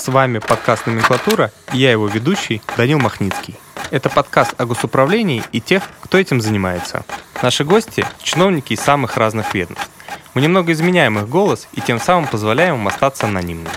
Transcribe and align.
С 0.00 0.08
вами 0.08 0.38
подкаст 0.38 0.86
«Номенклатура» 0.86 1.52
и 1.74 1.76
я 1.76 1.90
его 1.90 2.06
ведущий 2.06 2.62
Данил 2.78 2.98
Махницкий. 2.98 3.54
Это 3.90 4.08
подкаст 4.08 4.54
о 4.58 4.64
госуправлении 4.64 5.42
и 5.52 5.60
тех, 5.60 5.82
кто 6.00 6.16
этим 6.16 6.40
занимается. 6.40 7.04
Наши 7.42 7.64
гости– 7.64 8.06
чиновники 8.22 8.72
из 8.72 8.80
самых 8.80 9.18
разных 9.18 9.52
ведомств. 9.52 9.90
Мы 10.32 10.40
немного 10.40 10.72
изменяем 10.72 11.18
их 11.18 11.28
голос 11.28 11.68
и 11.74 11.82
тем 11.82 12.00
самым 12.00 12.28
позволяем 12.28 12.76
им 12.76 12.88
остаться 12.88 13.26
анонимными. 13.26 13.68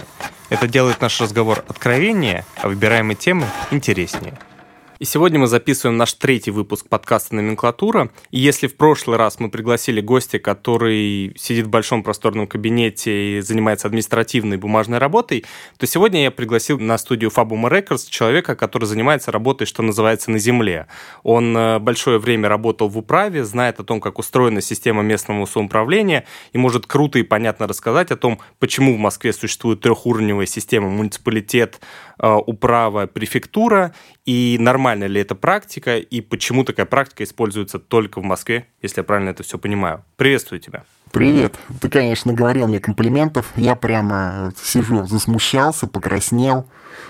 Это 0.47 0.65
делает 0.69 1.01
наш 1.01 1.19
разговор 1.19 1.65
откровеннее, 1.67 2.45
а 2.61 2.69
выбираемые 2.69 3.17
темы 3.17 3.45
интереснее– 3.71 4.39
и 4.99 5.05
сегодня 5.05 5.39
мы 5.39 5.47
записываем 5.47 5.97
наш 5.97 6.13
третий 6.13 6.51
выпуск 6.51 6.87
подкаста 6.87 7.35
«Номенклатура». 7.35 8.09
И 8.31 8.39
если 8.39 8.67
в 8.67 8.75
прошлый 8.75 9.17
раз 9.17 9.39
мы 9.39 9.49
пригласили 9.49 10.01
гостя, 10.01 10.39
который 10.39 11.33
сидит 11.37 11.67
в 11.67 11.69
большом 11.69 12.03
просторном 12.03 12.47
кабинете 12.47 13.37
и 13.37 13.41
занимается 13.41 13.87
административной 13.87 14.57
бумажной 14.57 14.99
работой, 14.99 15.45
то 15.77 15.87
сегодня 15.87 16.23
я 16.23 16.31
пригласил 16.31 16.79
на 16.79 16.97
студию 16.97 17.31
Fabuma 17.31 17.69
Records 17.69 18.09
человека, 18.09 18.55
который 18.55 18.85
занимается 18.85 19.31
работой, 19.31 19.65
что 19.65 19.81
называется, 19.81 20.31
на 20.31 20.37
земле. 20.37 20.87
Он 21.23 21.55
э, 21.57 21.79
большое 21.79 22.19
время 22.19 22.47
работал 22.47 22.87
в 22.87 22.97
управе, 22.97 23.43
знает 23.45 23.79
о 23.79 23.83
том, 23.83 23.99
как 23.99 24.19
устроена 24.19 24.61
система 24.61 25.01
местного 25.01 25.45
самоуправления 25.45 26.25
и 26.51 26.57
может 26.57 26.85
круто 26.85 27.19
и 27.19 27.23
понятно 27.23 27.67
рассказать 27.67 28.11
о 28.11 28.15
том, 28.15 28.39
почему 28.59 28.95
в 28.95 28.99
Москве 28.99 29.33
существует 29.33 29.81
трехуровневая 29.81 30.45
система 30.45 30.89
муниципалитет, 30.89 31.79
управа, 32.19 33.07
префектура 33.07 33.93
и 34.25 34.57
нормальная 34.59 35.07
ли 35.07 35.21
это 35.21 35.35
практика, 35.35 35.97
и 35.97 36.21
почему 36.21 36.63
такая 36.63 36.85
практика 36.85 37.23
используется 37.23 37.79
только 37.79 38.19
в 38.19 38.23
Москве, 38.23 38.67
если 38.81 39.01
я 39.01 39.03
правильно 39.03 39.29
это 39.29 39.43
все 39.43 39.57
понимаю. 39.57 40.03
Приветствую 40.15 40.59
тебя. 40.59 40.83
Привет. 41.11 41.55
Ты, 41.79 41.89
конечно, 41.89 42.33
говорил 42.33 42.67
мне 42.67 42.79
комплиментов. 42.79 43.51
Я 43.55 43.75
прямо 43.75 44.51
сижу, 44.57 45.05
засмущался, 45.05 45.85
покраснел 45.85 46.65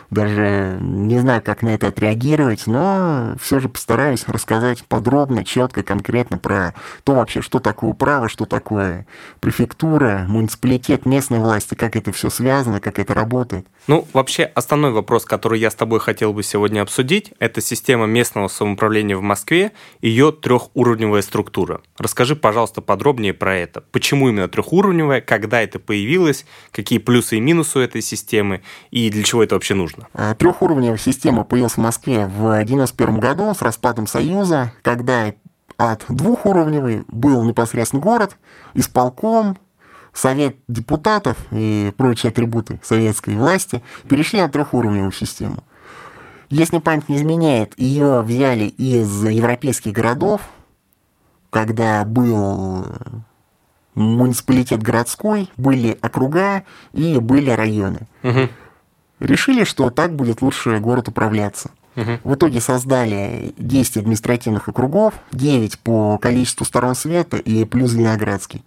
даже 0.09 0.77
не 0.81 1.19
знаю, 1.19 1.41
как 1.41 1.61
на 1.61 1.69
это 1.69 1.87
отреагировать, 1.87 2.67
но 2.67 3.35
все 3.41 3.59
же 3.59 3.69
постараюсь 3.69 4.27
рассказать 4.27 4.83
подробно, 4.85 5.43
четко, 5.43 5.83
конкретно 5.83 6.37
про 6.37 6.73
то 7.03 7.15
вообще, 7.15 7.41
что 7.41 7.59
такое 7.59 7.93
право, 7.93 8.29
что 8.29 8.45
такое 8.45 9.05
префектура, 9.39 10.25
муниципалитет, 10.27 11.05
местной 11.05 11.39
власти, 11.39 11.75
как 11.75 11.95
это 11.95 12.11
все 12.11 12.29
связано, 12.29 12.79
как 12.79 12.99
это 12.99 13.13
работает. 13.13 13.67
Ну, 13.87 14.07
вообще, 14.13 14.43
основной 14.43 14.91
вопрос, 14.91 15.25
который 15.25 15.59
я 15.59 15.69
с 15.69 15.75
тобой 15.75 15.99
хотел 15.99 16.33
бы 16.33 16.41
сегодня 16.43 16.81
обсудить, 16.81 17.33
это 17.39 17.59
система 17.59 18.05
местного 18.05 18.47
самоуправления 18.47 19.17
в 19.17 19.21
Москве, 19.21 19.73
ее 20.01 20.31
трехуровневая 20.31 21.21
структура. 21.21 21.81
Расскажи, 21.97 22.35
пожалуйста, 22.35 22.81
подробнее 22.81 23.33
про 23.33 23.57
это. 23.57 23.81
Почему 23.91 24.29
именно 24.29 24.47
трехуровневая, 24.47 25.19
когда 25.21 25.61
это 25.61 25.79
появилось, 25.79 26.45
какие 26.71 26.99
плюсы 26.99 27.37
и 27.37 27.41
минусы 27.41 27.79
у 27.79 27.81
этой 27.81 28.01
системы, 28.01 28.61
и 28.91 29.09
для 29.09 29.23
чего 29.23 29.43
это 29.43 29.55
вообще 29.55 29.73
нужно? 29.73 30.02
Э, 30.13 30.35
Трехуровневая 30.37 30.97
система 30.97 31.43
появилась 31.43 31.73
в 31.73 31.77
Москве 31.77 32.25
в 32.25 32.45
1991 32.45 33.19
году 33.19 33.53
с 33.53 33.61
распадом 33.61 34.07
Союза, 34.07 34.71
когда 34.81 35.33
от 35.77 36.05
двухуровневой 36.07 37.03
был 37.07 37.43
непосредственно 37.43 38.01
город, 38.01 38.37
исполком, 38.73 39.57
Совет 40.13 40.57
депутатов 40.67 41.37
и 41.49 41.91
прочие 41.97 42.29
атрибуты 42.29 42.79
советской 42.83 43.35
власти 43.35 43.81
перешли 44.07 44.41
на 44.41 44.47
трехуровневую 44.47 45.11
систему. 45.11 45.63
Если 46.51 46.77
память 46.77 47.09
не 47.09 47.15
изменяет, 47.15 47.73
ее 47.79 48.21
взяли 48.21 48.65
из 48.65 49.25
европейских 49.25 49.91
городов, 49.91 50.41
когда 51.49 52.05
был 52.05 52.85
муниципалитет 53.95 54.83
городской, 54.83 55.49
были 55.57 55.97
округа 56.01 56.63
и 56.93 57.17
были 57.17 57.49
районы. 57.49 58.07
Угу. 58.21 58.49
Решили, 59.23 59.63
что 59.63 59.89
так 59.89 60.13
будет 60.15 60.41
лучше 60.41 60.79
город 60.79 61.07
управляться. 61.07 61.71
Угу. 61.95 62.19
В 62.23 62.35
итоге 62.35 62.59
создали 62.59 63.53
10 63.57 63.97
административных 63.97 64.67
округов, 64.67 65.13
9 65.31 65.79
по 65.79 66.17
количеству 66.17 66.65
сторон 66.65 66.93
света 66.93 67.37
и 67.37 67.63
плюс 67.63 67.91
Зеленоградский. 67.91 68.63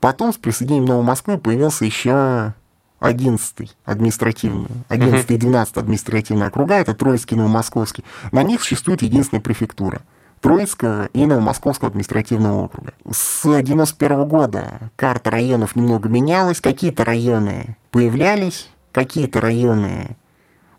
Потом 0.00 0.32
с 0.32 0.36
присоединением 0.36 0.86
Новой 0.86 1.04
Москвы 1.04 1.36
появился 1.36 1.84
еще 1.84 2.54
11 3.00 3.76
административный, 3.84 4.68
11 4.88 5.30
и 5.30 5.36
12 5.36 5.76
административные 5.76 6.48
округа, 6.48 6.74
это 6.74 6.94
Троицкий 6.94 7.36
и 7.36 7.38
Новомосковский. 7.38 8.04
На 8.30 8.42
них 8.42 8.62
существует 8.62 9.02
единственная 9.02 9.42
префектура. 9.42 10.00
Троицкого 10.40 11.06
и 11.12 11.26
Новомосковского 11.26 11.90
административного 11.90 12.64
округа. 12.64 12.94
С 13.08 13.44
1991 13.44 14.26
года 14.26 14.90
карта 14.96 15.30
районов 15.30 15.76
немного 15.76 16.08
менялась, 16.08 16.60
какие-то 16.60 17.04
районы 17.04 17.76
появлялись, 17.92 18.68
какие-то 18.92 19.40
районы 19.40 20.16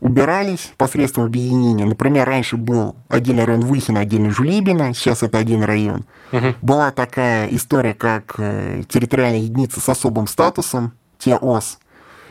убирались 0.04 0.74
посредством 0.78 1.24
объединения. 1.26 1.86
Например, 1.86 2.28
раньше 2.28 2.58
был 2.58 2.96
отдельный 3.08 3.46
район 3.46 3.62
Выхина, 3.62 4.02
отдельный 4.02 4.32
Жулибина, 4.32 4.94
сейчас 4.94 5.24
это 5.24 5.38
один 5.38 5.64
район. 5.64 6.06
Угу. 6.34 6.56
Была 6.62 6.92
такая 6.92 7.48
история, 7.48 7.94
как 7.94 8.36
э, 8.38 8.84
территориальная 8.90 9.40
единица 9.40 9.80
с 9.80 9.88
особым 9.88 10.28
статусом, 10.28 10.92
ТЕОС. 11.20 11.80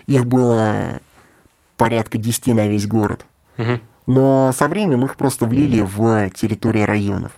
Их 0.06 0.26
было 0.26 1.00
порядка 1.78 2.18
10 2.18 2.48
на 2.48 2.68
весь 2.68 2.86
город. 2.86 3.24
Угу. 3.56 3.80
Но 4.06 4.52
со 4.54 4.68
временем 4.68 5.04
их 5.06 5.16
просто 5.16 5.46
влили 5.46 5.80
в 5.80 6.28
территории 6.30 6.82
районов. 6.82 7.32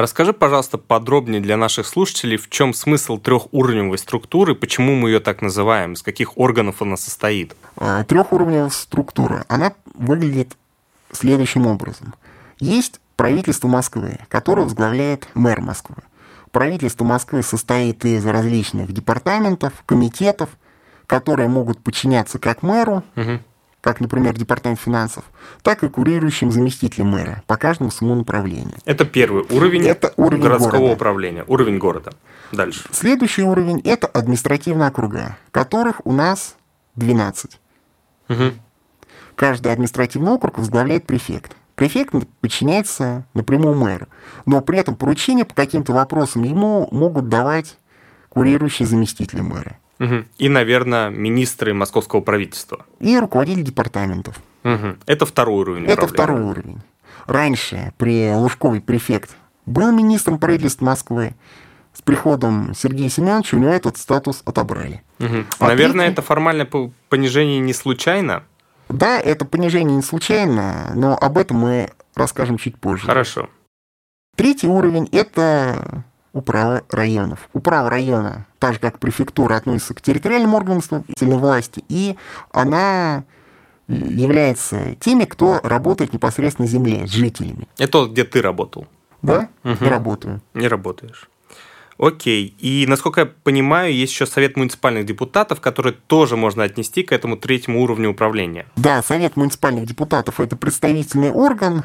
Расскажи, 0.00 0.32
пожалуйста, 0.32 0.78
подробнее 0.78 1.40
для 1.40 1.56
наших 1.56 1.84
слушателей, 1.84 2.36
в 2.36 2.48
чем 2.48 2.72
смысл 2.72 3.18
трехуровневой 3.18 3.98
структуры, 3.98 4.54
почему 4.54 4.94
мы 4.94 5.10
ее 5.10 5.18
так 5.18 5.42
называем, 5.42 5.94
из 5.94 6.02
каких 6.02 6.38
органов 6.38 6.82
она 6.82 6.96
состоит? 6.96 7.56
А, 7.76 8.04
Трехуровневая 8.04 8.70
структура, 8.70 9.44
она 9.48 9.72
выглядит 9.94 10.56
следующим 11.10 11.66
образом. 11.66 12.14
Есть 12.60 13.00
правительство 13.16 13.66
Москвы, 13.66 14.20
которое 14.28 14.62
возглавляет 14.62 15.28
мэр 15.34 15.60
Москвы. 15.62 15.96
Правительство 16.52 17.04
Москвы 17.04 17.42
состоит 17.42 18.04
из 18.04 18.24
различных 18.24 18.92
департаментов, 18.92 19.72
комитетов, 19.84 20.50
которые 21.08 21.48
могут 21.48 21.82
подчиняться 21.82 22.38
как 22.38 22.62
мэру, 22.62 23.02
угу 23.16 23.40
как, 23.80 24.00
например, 24.00 24.34
Департамент 24.34 24.80
финансов, 24.80 25.24
так 25.62 25.82
и 25.82 25.88
курирующим 25.88 26.50
заместителем 26.50 27.08
мэра 27.08 27.42
по 27.46 27.56
каждому 27.56 27.90
своему 27.90 28.16
направлению. 28.16 28.76
Это 28.84 29.04
первый 29.04 29.44
уровень, 29.50 29.86
это 29.86 30.12
уровень 30.16 30.42
городского 30.42 30.72
города. 30.72 30.92
управления, 30.94 31.44
уровень 31.46 31.78
города. 31.78 32.12
Дальше. 32.52 32.88
Следующий 32.92 33.42
уровень– 33.42 33.80
это 33.84 34.06
административные 34.06 34.88
округа, 34.88 35.36
которых 35.50 36.04
у 36.04 36.12
нас 36.12 36.56
12. 36.96 37.60
Угу. 38.28 38.42
Каждый 39.36 39.72
административный 39.72 40.32
округ 40.32 40.58
возглавляет 40.58 41.06
префект. 41.06 41.56
Префект 41.76 42.12
подчиняется 42.40 43.24
напрямую 43.34 43.76
мэру, 43.76 44.08
но 44.46 44.60
при 44.60 44.78
этом 44.80 44.96
поручения 44.96 45.44
по 45.44 45.54
каким-то 45.54 45.92
вопросам 45.92 46.42
ему 46.42 46.88
могут 46.90 47.28
давать 47.28 47.78
курирующие 48.30 48.88
заместители 48.88 49.40
мэра. 49.40 49.78
Угу. 50.00 50.24
И, 50.38 50.48
наверное, 50.48 51.10
министры 51.10 51.74
московского 51.74 52.20
правительства. 52.20 52.86
И 53.00 53.18
руководители 53.18 53.62
департаментов. 53.62 54.38
Угу. 54.64 54.96
Это 55.06 55.26
второй 55.26 55.60
уровень. 55.60 55.86
Это 55.86 56.06
второй 56.06 56.40
уровень. 56.42 56.80
Раньше 57.26 57.92
при 57.98 58.32
Лужковой 58.34 58.80
префект 58.80 59.36
был 59.66 59.92
министром 59.92 60.38
правительства 60.38 60.86
Москвы. 60.86 61.34
С 61.92 62.00
приходом 62.00 62.74
Сергея 62.74 63.08
Семеновича 63.08 63.56
у 63.56 63.60
него 63.60 63.72
этот 63.72 63.96
статус 63.98 64.42
отобрали. 64.44 65.02
Угу. 65.18 65.44
А 65.58 65.66
Наверное, 65.66 66.06
третий... 66.06 66.12
это 66.12 66.22
формальное 66.22 66.68
понижение 67.08 67.58
не 67.58 67.72
случайно? 67.72 68.44
Да, 68.88 69.18
это 69.20 69.44
понижение 69.44 69.96
не 69.96 70.02
случайно, 70.02 70.92
но 70.94 71.18
об 71.18 71.36
этом 71.36 71.58
мы 71.58 71.90
расскажем 72.14 72.56
чуть 72.56 72.78
позже. 72.78 73.04
Хорошо. 73.04 73.50
Третий 74.36 74.68
уровень– 74.68 75.08
это 75.12 76.04
управа 76.32 76.82
районов. 76.90 77.48
Управа 77.52 77.90
района, 77.90 78.46
так 78.58 78.74
же 78.74 78.80
как 78.80 78.98
префектура, 78.98 79.56
относится 79.56 79.94
к 79.94 80.00
территориальным 80.00 80.54
органам 80.54 80.80
исполнительной 80.80 81.38
власти, 81.38 81.84
и 81.88 82.16
она 82.52 83.24
является 83.88 84.94
теми, 84.96 85.24
кто 85.24 85.60
работает 85.62 86.12
непосредственно 86.12 86.66
на 86.66 86.70
земле, 86.70 87.06
с 87.06 87.10
жителями. 87.10 87.68
Это 87.78 88.06
где 88.06 88.24
ты 88.24 88.42
работал? 88.42 88.86
Да, 89.22 89.48
угу. 89.64 89.76
не 89.80 89.88
работаю. 89.88 90.40
Не 90.54 90.68
работаешь. 90.68 91.28
Окей. 91.98 92.54
И, 92.60 92.86
насколько 92.86 93.22
я 93.22 93.26
понимаю, 93.26 93.92
есть 93.92 94.12
еще 94.12 94.24
Совет 94.24 94.56
муниципальных 94.56 95.04
депутатов, 95.04 95.60
который 95.60 95.92
тоже 95.92 96.36
можно 96.36 96.62
отнести 96.62 97.02
к 97.02 97.12
этому 97.12 97.36
третьему 97.36 97.82
уровню 97.82 98.10
управления. 98.10 98.66
Да, 98.76 99.02
Совет 99.02 99.36
муниципальных 99.36 99.84
депутатов– 99.86 100.38
это 100.40 100.54
представительный 100.54 101.32
орган, 101.32 101.82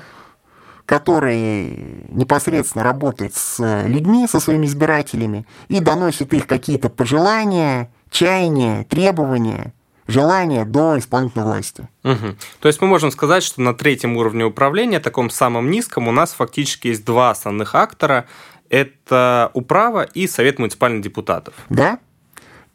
который 0.86 2.06
непосредственно 2.10 2.84
работает 2.84 3.36
с 3.36 3.86
людьми, 3.86 4.28
со 4.28 4.40
своими 4.40 4.66
избирателями 4.66 5.46
и 5.70 5.80
доносит 5.80 6.34
их 6.34 6.48
какие-то 6.48 6.90
пожелания, 6.90 7.90
чаяния, 8.10 8.84
требования, 8.84 9.74
желания 10.08 10.66
до 10.66 11.00
исполнительной 11.00 11.46
власти. 11.46 11.88
Угу. 12.04 12.36
То 12.60 12.68
есть 12.68 12.82
мы 12.82 12.88
можем 12.88 13.12
сказать, 13.12 13.44
что 13.44 13.62
на 13.62 13.74
третьем 13.74 14.18
уровне 14.18 14.44
управления, 14.44 15.00
таком 15.00 15.30
самом 15.30 15.72
низком, 15.72 16.08
у 16.08 16.12
нас 16.12 16.34
фактически 16.34 16.90
есть 16.90 17.06
два 17.06 17.32
основных 17.32 17.76
актора. 17.76 18.26
Это 18.70 19.52
управа 19.54 20.04
и 20.04 20.28
Совет 20.28 20.60
муниципальных 20.60 21.02
депутатов. 21.02 21.54
Да. 21.70 22.00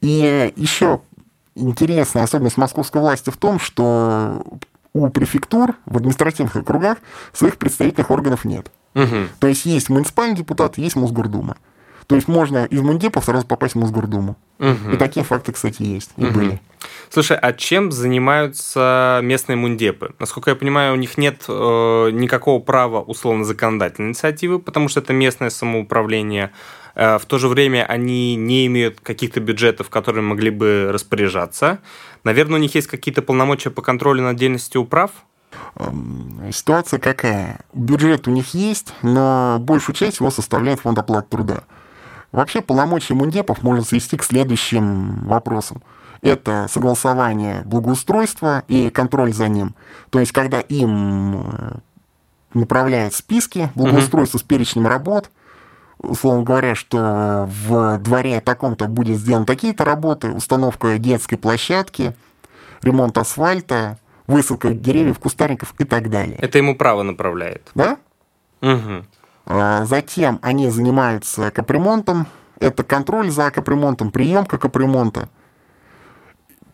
И 0.00 0.52
еще 0.56 1.00
интересная 1.54 2.22
особенность 2.22 2.56
московской 2.56 3.00
власти 3.00 3.31
в 3.31 3.37
том, 3.37 3.58
что 3.58 4.44
у 5.04 5.10
префектур 5.10 5.74
в 5.86 5.96
административных 5.96 6.56
округах 6.56 6.98
своих 7.32 7.56
представительных 7.56 8.10
органов 8.10 8.44
нет. 8.44 8.70
Угу. 8.94 9.28
То 9.40 9.46
есть 9.46 9.64
есть 9.66 9.88
муниципальный 9.90 10.36
депутат, 10.36 10.78
есть 10.78 10.96
Мосгордума. 10.96 11.56
То 12.06 12.14
есть 12.14 12.26
можно 12.26 12.64
из 12.64 12.80
мундепов 12.80 13.26
сразу 13.26 13.46
попасть 13.46 13.74
в 13.74 13.78
Мосгордуму. 13.78 14.36
Угу. 14.58 14.92
И 14.94 14.96
такие 14.96 15.24
факты, 15.24 15.52
кстати, 15.52 15.82
есть 15.82 16.10
и 16.16 16.24
Мгм. 16.24 16.32
были. 16.32 16.60
Слушай, 17.10 17.36
а 17.36 17.52
чем 17.52 17.92
занимаются 17.92 19.20
местные 19.22 19.56
мундепы? 19.56 20.14
Насколько 20.18 20.50
я 20.50 20.56
понимаю, 20.56 20.94
у 20.94 20.96
них 20.96 21.18
нет 21.18 21.44
э, 21.48 22.10
никакого 22.12 22.60
права 22.60 23.00
условно-законодательной 23.00 24.10
инициативы, 24.10 24.58
потому 24.58 24.88
что 24.88 25.00
это 25.00 25.12
местное 25.12 25.50
самоуправление. 25.50 26.50
Э, 26.94 27.18
в 27.18 27.26
то 27.26 27.38
же 27.38 27.48
время 27.48 27.84
они 27.86 28.36
не 28.36 28.66
имеют 28.66 29.00
каких-то 29.00 29.40
бюджетов, 29.40 29.90
которыми 29.90 30.24
могли 30.24 30.50
бы 30.50 30.88
распоряжаться. 30.90 31.78
Наверное, 32.28 32.58
у 32.58 32.60
них 32.60 32.75
есть 32.75 32.88
какие-то 32.88 33.22
полномочия 33.22 33.70
по 33.70 33.80
контролю 33.80 34.22
над 34.22 34.36
деятельностью 34.36 34.82
управ? 34.82 35.12
Эм, 35.76 36.50
Ситуация 36.52 36.98
какая? 36.98 37.60
Бюджет 37.72 38.28
у 38.28 38.30
них 38.30 38.52
есть, 38.52 38.92
но 39.00 39.56
большую 39.58 39.96
часть 39.96 40.20
его 40.20 40.30
составляет 40.30 40.80
фонд 40.80 40.98
оплаты 40.98 41.26
труда. 41.30 41.62
Вообще 42.30 42.60
полномочия 42.60 43.14
мундепов 43.14 43.62
можно 43.62 43.82
свести 43.82 44.19
к 44.19 44.25
следующим 44.25 45.26
вопросам. 45.26 45.82
Это 46.20 46.66
согласование 46.69 47.62
благоустройства 47.64 48.62
и 48.69 48.90
контроль 48.90 49.32
за 49.32 49.48
ним. 49.48 49.75
То 50.10 50.20
есть, 50.20 50.32
когда 50.32 50.60
им 50.60 51.34
э, 51.34 51.76
направляют 52.52 53.14
списки 53.14 53.70
благоустройства 53.75 54.36
с 54.36 54.42
перечнем 54.42 54.86
работ, 54.86 55.30
условно 55.98 56.42
говоря, 56.42 56.74
что 56.74 57.48
в 57.48 57.98
дворе 57.98 58.40
таком-то 58.40 58.86
будет 58.86 59.18
сделаны 59.18 59.46
такие-то 59.46 59.84
работы, 59.84 60.30
установка 60.30 60.98
детской 60.98 61.36
площадки, 61.36 62.14
ремонт 62.82 63.18
асфальта, 63.18 63.98
высылка 64.26 64.70
деревьев, 64.70 65.18
кустарников 65.18 65.74
и 65.78 65.84
так 65.84 66.10
далее. 66.10 66.36
Это 66.36 66.58
ему 66.58 66.76
право 66.76 67.02
направляет. 67.02 67.70
Да? 67.74 67.96
Угу. 68.60 69.04
Затем 69.84 70.38
они 70.42 70.70
занимаются 70.70 71.50
капремонтом. 71.50 72.26
Это 72.60 72.82
контроль 72.82 73.30
за 73.30 73.50
капремонтом, 73.50 74.10
приемка 74.10 74.58
капремонта, 74.58 75.28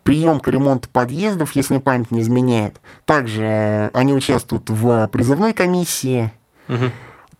приемка 0.01 0.49
ремонта 0.51 0.89
подъездов, 0.89 1.51
если 1.55 1.77
память 1.77 2.11
не 2.11 2.21
изменяет. 2.21 2.81
Также 3.05 3.43
э, 3.43 3.89
они 3.93 4.13
участвуют 4.13 4.69
в 4.69 5.07
призывной 5.09 5.53
комиссии. 5.53 6.31
Мгм. 6.67 6.91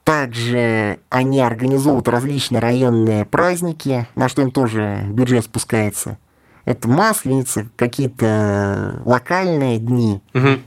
Также 0.05 0.99
они 1.09 1.41
организовывают 1.41 2.07
различные 2.07 2.59
районные 2.59 3.25
праздники, 3.25 4.07
на 4.13 4.29
что 4.29 4.43
им 4.43 4.51
тоже 4.51 5.01
бюджет 5.09 5.45
спускается. 5.45 6.19
Это 6.63 6.87
масленицы, 6.87 7.69
какие-то 7.75 9.01
локальные 9.03 9.79
дни, 9.79 10.21
Мгм. 10.33 10.61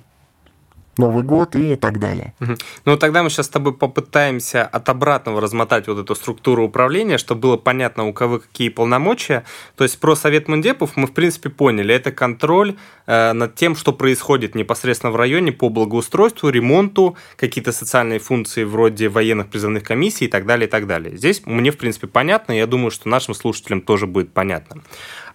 Новый 0.99 1.23
год 1.23 1.57
и 1.57 1.77
так 1.77 2.01
далее. 2.01 2.35
Ну, 2.85 2.97
тогда 2.97 3.23
мы 3.23 3.31
сейчас 3.31 3.47
с 3.47 3.49
тобой 3.49 3.73
попытаемся 3.73 4.65
от 4.65 4.89
обратного 4.89 5.41
размотать 5.41 5.87
вот 5.87 5.99
эту 5.99 6.15
структуру 6.15 6.65
управления, 6.65 7.19
чтобы 7.19 7.43
было 7.43 7.57
понятно, 7.57 8.07
у 8.07 8.13
кого 8.13 8.41
какие 8.41 8.69
полномочия. 8.69 9.45
То 9.77 9.85
есть 9.85 10.01
про 10.01 10.17
Совет 10.17 10.49
Мундепов 10.49 10.97
мы, 10.97 11.07
в 11.07 11.13
принципе, 11.13 11.51
поняли. 11.51 11.95
Это 11.95 12.11
контроль 12.11 12.77
э, 13.07 13.33
над 13.33 13.55
тем, 13.55 13.77
что 13.77 13.93
происходит 13.93 14.55
непосредственно 14.55 15.13
в 15.13 15.17
районе 15.17 15.53
по 15.53 15.69
благоустройству, 15.69 16.51
ремонту, 16.51 17.17
какие-то 17.37 17.73
социальные 17.73 18.19
функции 18.19 18.65
вроде 18.65 19.09
военных 19.09 19.49
призывных 19.49 19.85
комиссий 19.85 20.25
и 20.25 20.29
так 20.29 20.47
далее, 20.47 20.67
и 20.67 20.71
так 20.71 20.87
далее. 20.87 21.17
Здесь 21.17 21.43
мне, 21.47 21.71
в 21.71 21.79
принципе, 21.79 22.09
понятно, 22.09 22.53
я 22.53 22.67
думаю, 22.67 22.91
что 22.91 23.09
нашим 23.09 23.35
слушателям 23.35 23.81
тоже 23.83 24.07
будет 24.07 24.33
понятно. 24.33 24.83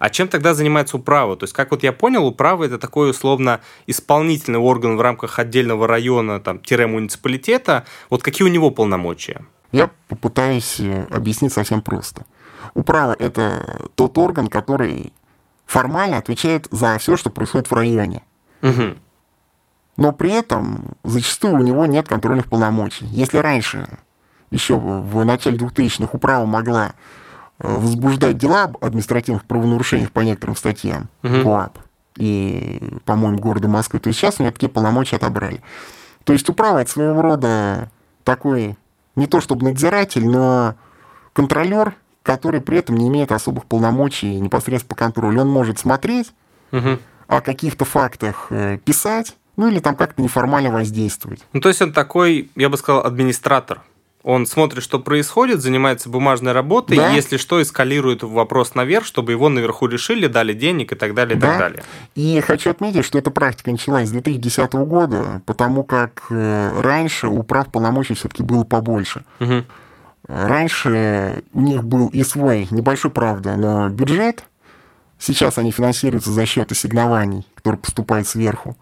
А 0.04 0.10
чем 0.10 0.28
тогда 0.28 0.52
занимается 0.52 0.98
управа? 0.98 1.34
То 1.34 1.44
есть, 1.44 1.54
как 1.54 1.70
вот 1.70 1.82
я 1.82 1.90
понял, 1.90 2.26
управа 2.26 2.64
это 2.64 2.76
такой 2.76 3.08
условно 3.08 3.62
исполнительный 3.86 4.58
орган 4.58 4.98
в 4.98 5.00
рамках 5.00 5.38
отдельного 5.38 5.88
района, 5.88 6.40
там, 6.40 6.58
тире 6.58 6.86
муниципалитета. 6.86 7.86
Вот 8.10 8.22
какие 8.22 8.46
у 8.46 8.50
него 8.50 8.70
полномочия? 8.70 9.46
Я 9.72 9.88
попытаюсь 10.08 10.78
э, 10.78 11.06
объяснить 11.10 11.54
совсем 11.54 11.80
просто. 11.80 12.26
Управа– 12.74 13.16
это 13.18 13.88
тот 13.94 14.18
орган, 14.18 14.48
который 14.48 15.14
формально 15.64 16.18
отвечает 16.18 16.68
за 16.70 16.98
все, 16.98 17.16
что 17.16 17.30
происходит 17.30 17.70
в 17.70 17.74
районе. 17.74 18.24
Мгм. 18.60 18.98
Но 19.96 20.12
при 20.12 20.32
этом 20.32 20.98
зачастую 21.02 21.54
у 21.54 21.62
него 21.62 21.86
нет 21.86 22.08
контрольных 22.08 22.50
полномочий. 22.50 23.06
Если 23.06 23.38
раньше, 23.38 23.88
еще 24.50 24.76
в 24.76 25.24
начале 25.24 25.56
2000-х, 25.56 26.10
управа 26.12 26.44
могла 26.44 26.92
возбуждать 27.58 28.36
дела 28.38 28.64
об 28.64 28.84
административных 28.84 29.44
правонарушениях 29.44 30.10
по 30.12 30.20
некоторым 30.20 30.56
статьям 30.56 31.08
Мгм. 31.22 31.42
КОАП 31.44 31.78
и, 32.16 32.98
по-моему, 33.04 33.38
города 33.38 33.68
Москвы, 33.68 33.98
то 34.00 34.12
сейчас 34.12 34.38
у 34.38 34.42
нее 34.42 34.52
такие 34.52 34.68
полномочия 34.68 35.16
отобрали. 35.16 35.60
То 36.24 36.32
есть 36.32 36.48
управа– 36.48 36.78
это 36.82 36.90
своего 36.90 37.22
рода 37.22 37.90
такой, 38.24 38.76
не 39.16 39.26
то 39.26 39.40
чтобы 39.40 39.64
надзиратель, 39.64 40.26
но 40.26 40.74
контролер, 41.32 41.94
который 42.22 42.60
при 42.60 42.78
этом 42.78 42.96
не 42.96 43.08
имеет 43.08 43.32
особых 43.32 43.66
полномочий 43.66 44.40
непосредственно 44.40 44.88
по 44.88 44.94
контролю. 44.96 45.42
Он 45.42 45.48
может 45.50 45.78
смотреть, 45.78 46.32
Мгм. 46.70 46.98
о 47.26 47.40
каких-то 47.40 47.84
фактах 47.84 48.46
э, 48.50 48.78
писать, 48.78 49.36
ну 49.56 49.68
или 49.68 49.78
там 49.80 49.94
как-то 49.96 50.22
неформально 50.22 50.70
воздействовать. 50.70 51.44
Ну, 51.52 51.60
то 51.60 51.68
есть 51.68 51.80
он 51.82 51.92
такой, 51.92 52.50
я 52.56 52.68
бы 52.68 52.76
сказал, 52.76 53.04
администратор. 53.04 53.82
Он 54.24 54.46
смотрит, 54.46 54.82
что 54.82 54.98
происходит, 54.98 55.60
занимается 55.60 56.08
бумажной 56.08 56.52
работой, 56.52 56.96
Да. 56.96 57.12
и 57.12 57.14
если 57.14 57.36
что, 57.36 57.60
эскалирует 57.60 58.22
вопрос 58.22 58.74
наверх, 58.74 59.04
чтобы 59.04 59.32
его 59.32 59.50
наверху 59.50 59.86
решили, 59.86 60.26
дали 60.28 60.54
денег 60.54 60.92
и 60.92 60.94
так 60.96 61.12
далее, 61.14 61.36
и 61.36 61.40
так 61.40 61.50
Да. 61.50 61.58
далее. 61.58 61.84
И 62.14 62.40
хочу 62.40 62.70
отметить, 62.70 63.04
что 63.04 63.18
эта 63.18 63.30
практика 63.30 63.70
началась 63.70 64.08
с 64.08 64.12
2010 64.12 64.86
года, 64.86 65.42
потому 65.44 65.84
как 65.84 66.22
э, 66.30 66.80
раньше 66.80 67.28
у 67.28 67.42
прав 67.42 67.68
полномочий 67.70 68.14
все-таки 68.14 68.42
было 68.42 68.64
побольше. 68.64 69.24
Мгм. 69.40 69.66
Раньше 70.26 71.42
у 71.52 71.60
них 71.60 71.84
был 71.84 72.08
и 72.08 72.24
свой 72.24 72.66
небольшой, 72.70 73.10
правда, 73.10 73.56
но 73.56 73.90
бюджет. 73.90 74.44
Сейчас 75.18 75.58
они 75.58 75.70
финансируются 75.70 76.30
за 76.30 76.46
счет 76.46 76.72
ассигнований, 76.72 77.46
которые 77.54 77.78
поступают 77.78 78.26
сверху. 78.26 78.74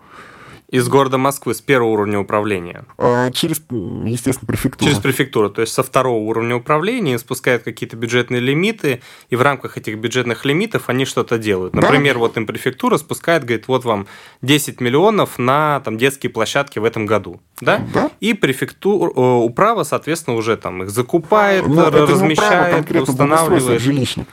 Из 0.72 0.88
города 0.88 1.18
Москвы, 1.18 1.54
с 1.54 1.60
первого 1.60 1.90
уровня 1.90 2.18
управления. 2.18 2.86
А 2.96 3.30
Через, 3.30 3.60
естественно, 3.68 4.46
префектуру. 4.46 4.88
Через 4.90 5.02
префектуру, 5.02 5.50
то 5.50 5.60
есть 5.60 5.74
со 5.74 5.82
второго 5.82 6.16
уровня 6.16 6.56
управления 6.56 7.18
спускают 7.18 7.62
какие-то 7.62 7.94
бюджетные 7.94 8.40
лимиты, 8.40 9.02
и 9.28 9.36
в 9.36 9.42
рамках 9.42 9.76
этих 9.76 9.98
бюджетных 9.98 10.46
лимитов 10.46 10.88
они 10.88 11.04
что-то 11.04 11.36
делают. 11.36 11.74
Да. 11.74 11.82
Например, 11.82 12.16
вот 12.16 12.38
им 12.38 12.46
префектура 12.46 12.96
спускает, 12.96 13.44
говорит, 13.44 13.68
вот 13.68 13.84
вам 13.84 14.06
10 14.40 14.80
миллионов 14.80 15.38
на 15.38 15.80
там, 15.84 15.98
детские 15.98 16.30
площадки 16.30 16.78
в 16.78 16.84
этом 16.84 17.04
году. 17.04 17.42
Да? 17.60 17.86
Да. 17.92 18.10
И 18.20 18.32
префектура, 18.32 19.12
э, 19.14 19.20
управа, 19.20 19.84
соответственно, 19.84 20.36
уже 20.38 20.56
там 20.56 20.84
их 20.84 20.88
закупает, 20.90 21.66
Ну, 21.66 21.90
размещает, 21.90 22.90
устанавливает. 22.90 23.82
жилищник. 23.82 24.26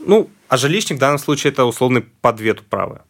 Ну, 0.00 0.30
а 0.48 0.56
жилищник 0.56 0.96
в 0.96 1.00
данном 1.00 1.18
случае 1.18 1.52
это 1.52 1.66
условный 1.66 2.00
подвет 2.22 2.60
управы. 2.60 3.00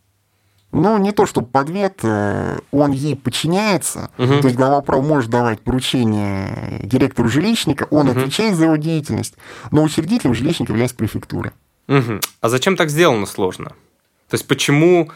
Ну, 0.70 0.98
не 0.98 1.12
то, 1.12 1.24
чтобы 1.24 1.46
подвет, 1.46 2.00
э, 2.02 2.58
он 2.72 2.92
ей 2.92 3.16
подчиняется. 3.16 4.10
Мгм. 4.18 4.40
То 4.40 4.48
есть 4.48 4.56
глава 4.56 4.82
прав 4.82 5.02
может 5.04 5.30
давать 5.30 5.60
поручение 5.60 6.80
директору 6.82 7.28
жилищника, 7.28 7.86
он 7.90 8.06
Мгм. 8.08 8.18
отвечает 8.18 8.54
за 8.56 8.64
его 8.64 8.76
деятельность, 8.76 9.34
но 9.70 9.82
учредителем 9.82 10.34
жилищника 10.34 10.72
является 10.72 10.96
префектура. 10.96 11.52
Мгм. 11.86 12.20
А 12.42 12.48
зачем 12.50 12.76
так 12.76 12.90
сделано 12.90 13.24
сложно? 13.24 13.70
То 14.28 14.34
есть 14.34 14.46
почему 14.46 15.10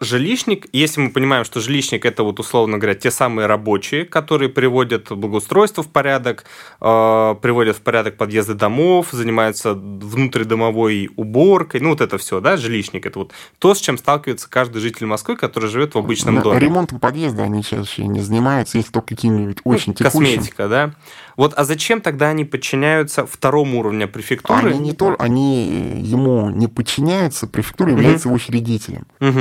жилищник, 0.00 0.66
если 0.72 1.00
мы 1.00 1.10
понимаем, 1.10 1.44
что 1.44 1.60
жилищник 1.60 2.04
это 2.04 2.22
вот 2.22 2.38
условно 2.38 2.78
говоря 2.78 2.94
те 2.94 3.10
самые 3.10 3.46
рабочие, 3.46 4.04
которые 4.04 4.48
приводят 4.48 5.10
благоустройство 5.10 5.82
в 5.82 5.88
порядок, 5.88 6.44
э, 6.80 7.34
приводят 7.42 7.76
в 7.76 7.80
порядок 7.80 8.16
подъезды 8.16 8.54
домов, 8.54 9.08
занимаются 9.10 9.74
внутридомовой 9.74 11.10
уборкой, 11.16 11.80
ну 11.80 11.90
вот 11.90 12.00
это 12.00 12.16
все, 12.18 12.40
да, 12.40 12.56
жилищник 12.56 13.06
это 13.06 13.18
вот 13.18 13.32
то, 13.58 13.74
с 13.74 13.80
чем 13.80 13.98
сталкивается 13.98 14.48
каждый 14.48 14.80
житель 14.80 15.06
Москвы, 15.06 15.36
который 15.36 15.68
живет 15.68 15.94
в 15.94 15.98
обычном 15.98 16.36
Да, 16.36 16.42
доме. 16.42 16.60
Ремонтом 16.60 17.00
подъезда 17.00 17.42
они 17.44 17.64
чаще 17.64 18.06
не 18.06 18.20
занимаются, 18.20 18.78
если 18.78 18.92
только 18.92 19.08
каким-нибудь 19.16 19.58
очень 19.64 19.94
Ну, 19.98 20.04
текущим. 20.06 20.36
Косметика, 20.36 20.68
да. 20.68 20.94
Вот, 21.36 21.54
а 21.56 21.64
зачем 21.64 22.00
тогда 22.00 22.28
они 22.28 22.44
подчиняются 22.44 23.26
второму 23.26 23.80
уровню 23.80 24.08
префектуры? 24.08 24.70
Они 24.70 24.78
не 24.78 24.92
то, 24.92 25.16
они 25.18 26.00
ему 26.02 26.50
не 26.50 26.68
подчиняются, 26.68 27.46
префектура 27.46 27.90
является 27.90 28.28
его 28.28 28.36
учредителем. 28.36 29.06
Мгм. 29.20 29.39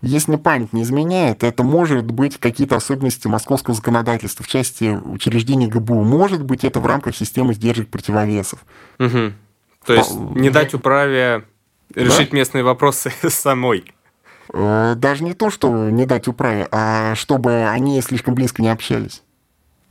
Если 0.00 0.36
память 0.36 0.72
не 0.72 0.82
изменяет, 0.82 1.42
это 1.42 1.62
может 1.64 2.04
быть 2.04 2.38
какие-то 2.38 2.76
особенности 2.76 3.26
московского 3.26 3.74
законодательства 3.74 4.44
в 4.44 4.48
части 4.48 4.96
учреждений 4.96 5.66
ГБУ. 5.66 6.04
Может 6.04 6.44
быть, 6.44 6.64
это 6.64 6.78
в 6.80 6.86
рамках 6.86 7.16
системы 7.16 7.52
сдержек 7.54 7.88
противовесов. 7.88 8.60
Мгм. 8.98 9.34
То 9.84 9.94
есть 9.94 10.10
По- 10.16 10.38
не 10.38 10.50
дать 10.50 10.72
управе 10.74 11.44
решить 11.94 12.32
местные 12.32 12.62
вопросы 12.62 13.10
самой. 13.28 13.92
Э, 14.52 14.94
Даже 14.96 15.24
не 15.24 15.34
то, 15.34 15.50
что 15.50 15.90
не 15.90 16.06
дать 16.06 16.28
управе, 16.28 16.68
а 16.70 17.14
чтобы 17.16 17.64
они 17.68 18.00
слишком 18.00 18.34
близко 18.34 18.62
не 18.62 18.68
общались. 18.68 19.22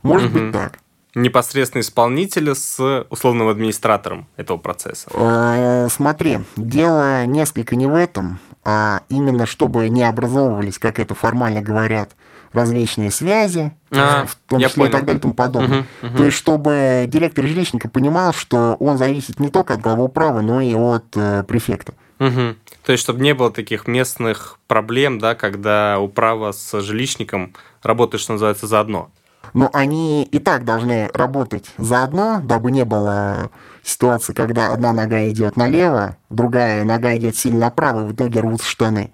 Может 0.02 0.32
Мгм. 0.32 0.44
быть 0.44 0.52
так. 0.52 0.78
Непосредственно 1.14 1.80
исполнителя 1.80 2.54
с 2.54 3.04
условным 3.10 3.48
администратором 3.48 4.26
этого 4.36 4.56
процесса. 4.58 5.10
Э, 5.12 5.88
Смотри, 5.90 6.40
дело 6.56 7.26
несколько 7.26 7.76
не 7.76 7.86
в 7.86 7.94
этом, 7.94 8.38
а 8.70 9.00
именно 9.08 9.46
чтобы 9.46 9.88
не 9.88 10.02
образовывались, 10.04 10.78
как 10.78 10.98
это 10.98 11.14
формально 11.14 11.62
говорят, 11.62 12.10
различные 12.52 13.10
связи, 13.10 13.72
А, 13.90 14.26
в 14.26 14.36
том 14.46 14.60
числе 14.60 14.84
и 14.84 14.88
понял. 14.88 14.92
так 14.92 15.04
далее 15.06 15.18
и 15.18 15.22
тому 15.22 15.32
подобное. 15.32 15.78
Мгм, 15.78 15.86
мгм. 16.02 16.16
То 16.18 16.24
есть, 16.24 16.36
чтобы 16.36 17.06
директор 17.08 17.46
жилищника 17.46 17.88
понимал, 17.88 18.34
что 18.34 18.76
он 18.78 18.98
зависит 18.98 19.40
не 19.40 19.48
только 19.48 19.74
от 19.74 19.80
главы 19.80 20.04
управы, 20.04 20.42
но 20.42 20.60
и 20.60 20.74
от 20.74 21.04
э, 21.16 21.44
префекта. 21.44 21.94
Мгм. 22.18 22.56
То 22.84 22.92
есть, 22.92 23.02
чтобы 23.02 23.20
не 23.22 23.32
было 23.32 23.50
таких 23.50 23.86
местных 23.86 24.58
проблем, 24.66 25.18
да, 25.18 25.34
когда 25.34 25.98
управа 25.98 26.52
с 26.52 26.78
жилищником 26.82 27.54
работает, 27.82 28.20
что 28.20 28.32
называется, 28.32 28.66
заодно. 28.66 29.10
Но 29.54 29.70
они 29.72 30.24
и 30.24 30.38
так 30.38 30.64
должны 30.64 31.08
работать 31.14 31.70
заодно, 31.78 32.40
дабы 32.42 32.70
не 32.70 32.84
было 32.84 33.50
ситуации, 33.82 34.32
когда 34.32 34.72
одна 34.72 34.92
нога 34.92 35.28
идет 35.28 35.56
налево, 35.56 36.16
другая 36.30 36.84
нога 36.84 37.16
идет 37.16 37.36
сильно 37.36 37.60
направо, 37.60 38.04
и 38.04 38.08
в 38.08 38.12
итоге 38.14 38.40
рвутся 38.40 38.68
штаны. 38.68 39.12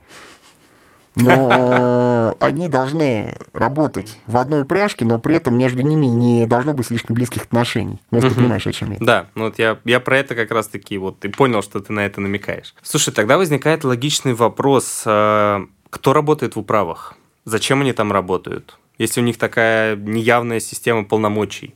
Но 1.17 2.37
они 2.41 2.69
должны 2.69 3.37
работать 3.53 4.19
в 4.27 4.37
одной 4.37 4.63
упряжке, 4.63 5.05
но 5.05 5.19
при 5.19 5.37
этом 5.37 5.57
между 5.57 5.83
ними 5.83 6.07
не 6.07 6.47
должно 6.47 6.75
быть 6.75 6.87
слишком 6.87 7.15
близких 7.15 7.45
отношений. 7.45 8.01
Ну, 8.11 8.19
если 8.19 8.31
ты 8.31 8.35
понимаешь, 8.37 8.67
о 8.67 8.73
чем 8.73 8.93
я. 8.93 8.99
Да, 9.01 9.27
ну 9.35 9.45
вот 9.45 9.59
я, 9.59 9.79
я 9.85 10.01
про 10.01 10.19
это 10.19 10.35
как 10.35 10.51
раз 10.51 10.67
таки 10.67 10.99
вот 10.99 11.25
и 11.25 11.29
понял, 11.29 11.63
что 11.63 11.81
ты 11.81 11.93
на 11.93 12.01
это 12.01 12.21
намекаешь. 12.21 12.75
Слушай, 12.83 13.15
тогда 13.15 13.39
возникает 13.39 13.85
логичный 13.85 14.35
вопрос, 14.35 15.03
э, 15.07 15.67
кто 15.91 16.13
работает 16.13 16.57
в 16.57 16.59
управах? 16.59 17.15
Зачем 17.45 17.83
они 17.83 17.93
там 17.93 18.11
работают? 18.11 18.79
Если 18.99 19.21
у 19.21 19.25
них 19.25 19.39
такая 19.39 19.97
неявная 19.97 20.61
система 20.61 21.05
полномочий. 21.05 21.75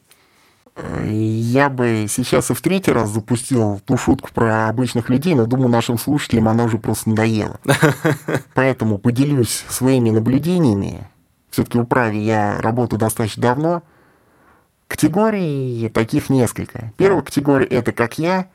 Я 1.05 1.71
бы 1.71 2.07
сейчас 2.09 2.51
и 2.51 2.55
в 2.55 2.61
третий 2.61 2.93
раз 2.93 3.11
запустил 3.11 3.81
ту 3.85 3.97
шутку 3.97 4.31
про 4.33 4.69
обычных 4.69 5.09
людей, 5.09 5.35
но 5.35 5.47
думаю, 5.47 5.69
нашим 5.69 5.99
слушателям 5.99 6.49
она 6.49 6.65
уже 6.65 6.79
просто 6.79 7.11
надоела. 7.11 7.59
Поэтому 8.55 8.99
поделюсь 8.99 9.65
своими 9.69 10.11
наблюдениями. 10.11 11.09
Все-таки 11.51 11.79
в 11.79 11.83
управе 11.83 12.23
я 12.23 12.61
работаю 12.61 13.01
достаточно 13.01 13.43
давно. 13.43 13.83
Категорий 14.87 15.91
таких 15.93 16.31
несколько. 16.31 16.93
Первая 16.97 17.23
категория– 17.23 17.67
это 17.71 17.91
как 17.91 18.19
я, 18.19 18.49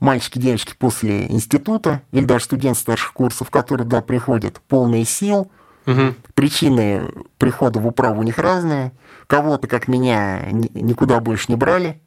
мальчики, 0.00 0.40
девочки 0.40 0.74
после 0.76 1.30
института 1.30 2.02
или 2.10 2.24
даже 2.24 2.46
студент 2.46 2.76
старших 2.76 3.12
курсов, 3.12 3.50
которые 3.50 3.84
туда 3.84 4.02
приходят 4.02 4.60
полные 4.66 5.04
сил, 5.04 5.50
Мгм. 5.90 6.14
Причины 6.34 7.08
прихода 7.38 7.80
в 7.80 7.86
управу 7.86 8.20
у 8.20 8.22
них 8.22 8.38
разные. 8.38 8.92
Кого-то, 9.26 9.66
как 9.66 9.88
меня, 9.88 10.40
ни- 10.52 10.70
никуда 10.74 11.18
больше 11.20 11.46
не 11.48 11.56
брали. 11.56 12.00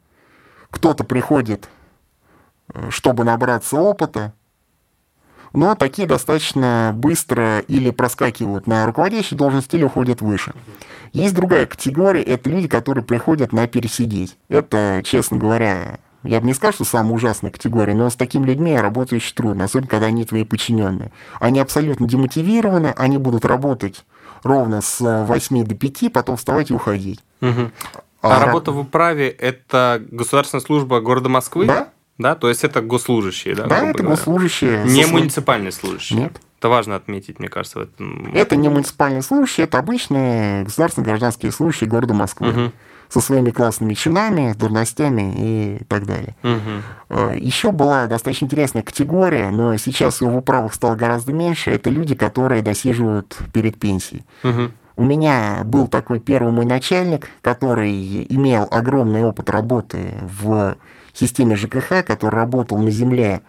Кто-то 0.70 1.04
приходит, 1.04 1.68
э, 2.72 2.88
чтобы 2.90 3.24
набраться 3.24 3.76
опыта. 3.76 4.32
Но 5.52 5.74
такие 5.74 6.08
достаточно 6.08 6.92
быстро 6.96 7.60
или 7.60 7.90
проскакивают 7.90 8.66
на 8.66 8.86
руководящие 8.86 9.38
должности, 9.38 9.76
или 9.76 9.84
уходят 9.84 10.20
выше. 10.20 10.52
Есть 11.12 11.34
другая 11.34 11.66
категория, 11.66 12.22
это 12.22 12.50
люди, 12.50 12.66
которые 12.66 13.04
приходят 13.04 13.52
на 13.52 13.68
пересидеть. 13.68 14.36
Это, 14.48 15.02
честно 15.04 15.36
говоря, 15.36 15.98
я 16.24 16.40
бы 16.40 16.46
не 16.46 16.54
сказал, 16.54 16.72
что 16.72 16.84
самая 16.84 17.12
ужасная 17.14 17.50
категория, 17.50 17.94
но 17.94 18.10
с 18.10 18.16
такими 18.16 18.44
людьми 18.46 18.72
я 18.72 18.82
работаю 18.82 19.18
очень 19.18 19.34
трудно, 19.34 19.64
особенно 19.64 19.88
когда 19.88 20.06
они 20.06 20.24
твои 20.24 20.44
подчиненные. 20.44 21.12
Они 21.38 21.60
абсолютно 21.60 22.08
демотивированы, 22.08 22.94
они 22.96 23.18
будут 23.18 23.44
работать 23.44 24.04
ровно 24.42 24.80
с 24.80 25.00
8 25.00 25.64
до 25.64 25.74
5, 25.74 26.12
потом 26.12 26.36
вставать 26.36 26.70
и 26.70 26.74
уходить. 26.74 27.20
Мгм. 27.40 27.72
А, 28.22 28.44
работа 28.44 28.72
в 28.72 28.78
управе– 28.78 29.28
это 29.38 30.02
государственная 30.10 30.62
служба 30.62 31.00
города 31.00 31.28
Москвы? 31.28 31.66
Да. 31.66 31.88
Да, 32.16 32.36
то 32.36 32.48
есть 32.48 32.62
это 32.64 32.80
госслужащие, 32.80 33.54
да? 33.56 33.66
Да, 33.66 33.76
это 33.88 33.98
говоря? 33.98 34.16
госслужащие. 34.16 34.82
со 34.82 34.88
Не 34.88 35.02
своим- 35.02 35.18
муниципальные 35.18 35.72
служащие. 35.72 36.20
Нет. 36.20 36.32
Это 36.58 36.68
важно 36.68 36.94
отметить, 36.96 37.38
мне 37.40 37.48
кажется, 37.48 37.80
в 37.80 37.82
этом. 37.82 38.32
Это 38.34 38.56
не 38.56 38.68
муниципальные 38.70 39.20
служащие, 39.20 39.64
это 39.64 39.78
обычные 39.78 40.62
государственные 40.64 41.08
гражданские 41.08 41.52
служащие 41.52 41.90
города 41.90 42.14
Москвы. 42.14 42.46
Мгм. 42.46 42.72
Со 43.14 43.20
своими 43.20 43.50
классными 43.50 43.94
чинами, 43.94 44.54
должностями 44.54 45.34
и 45.36 45.84
так 45.86 46.04
далее. 46.04 46.34
Мгм. 46.42 46.82
Еще 47.36 47.70
была 47.70 48.08
достаточно 48.08 48.46
интересная 48.46 48.82
категория, 48.82 49.50
но 49.50 49.76
сейчас 49.76 50.20
ее 50.20 50.30
в 50.30 50.36
управах 50.36 50.74
стало 50.74 50.96
гораздо 50.96 51.32
меньше. 51.32 51.70
Это 51.70 51.90
люди, 51.90 52.16
которые 52.16 52.60
досиживают 52.60 53.38
перед 53.52 53.78
пенсией. 53.78 54.24
Мгм. 54.42 54.72
У 54.96 55.04
меня 55.04 55.60
был 55.64 55.86
такой 55.86 56.18
первый 56.18 56.52
мой 56.52 56.64
начальник, 56.64 57.28
который 57.40 58.26
имел 58.28 58.66
огромный 58.68 59.22
опыт 59.22 59.48
работы 59.48 60.14
в 60.22 60.76
системе 61.12 61.54
ЖКХ, 61.54 62.04
который 62.04 62.34
работал 62.34 62.78
на 62.78 62.90
земле, 62.90 63.42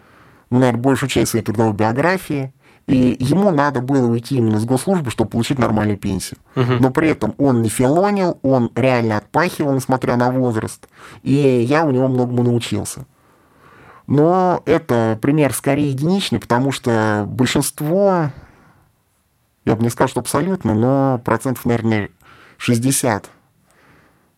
ну, 0.50 0.60
наверное, 0.60 0.80
большую 0.80 1.10
часть 1.10 1.32
своей 1.32 1.44
трудовой 1.44 1.72
биографии. 1.72 2.52
И 2.86 3.16
ему 3.18 3.50
надо 3.50 3.80
было 3.80 4.06
уйти 4.06 4.36
именно 4.36 4.60
с 4.60 4.64
госслужбы, 4.64 5.10
чтобы 5.10 5.30
получить 5.30 5.58
нормальную 5.58 5.98
пенсию. 5.98 6.38
Мгм. 6.54 6.78
Но 6.80 6.90
при 6.90 7.08
этом 7.08 7.34
он 7.36 7.62
не 7.62 7.68
филонил, 7.68 8.38
он 8.42 8.70
реально 8.76 9.16
отпахивал, 9.16 9.74
несмотря 9.74 10.16
на 10.16 10.30
возраст. 10.30 10.88
И 11.22 11.32
я 11.32 11.84
у 11.84 11.90
него 11.90 12.06
многому 12.06 12.44
научился. 12.44 13.04
Но 14.06 14.62
это 14.66 15.18
пример 15.20 15.52
скорее 15.52 15.90
единичный, 15.90 16.38
потому 16.38 16.70
что 16.70 17.24
большинство, 17.26 18.30
я 19.64 19.74
бы 19.74 19.82
не 19.82 19.90
сказал, 19.90 20.08
что 20.08 20.20
абсолютно, 20.20 20.74
но 20.74 21.20
процентов, 21.24 21.64
наверное, 21.64 22.10
60 22.58 23.28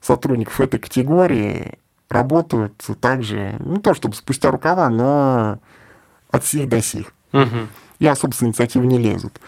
сотрудников 0.00 0.58
этой 0.58 0.80
категории 0.80 1.78
работают 2.08 2.82
также, 3.00 3.56
не 3.60 3.80
то 3.80 3.92
чтобы 3.92 4.14
спустя 4.14 4.50
рукава, 4.50 4.88
но 4.88 5.58
от 6.30 6.46
сих 6.46 6.66
до 6.68 6.80
сих. 6.80 7.12
Мгм. 7.32 7.68
И 7.98 8.06
особо 8.06 8.32
с 8.32 8.42
инициативы 8.42 8.86
не 8.86 8.98
лезут. 8.98 9.40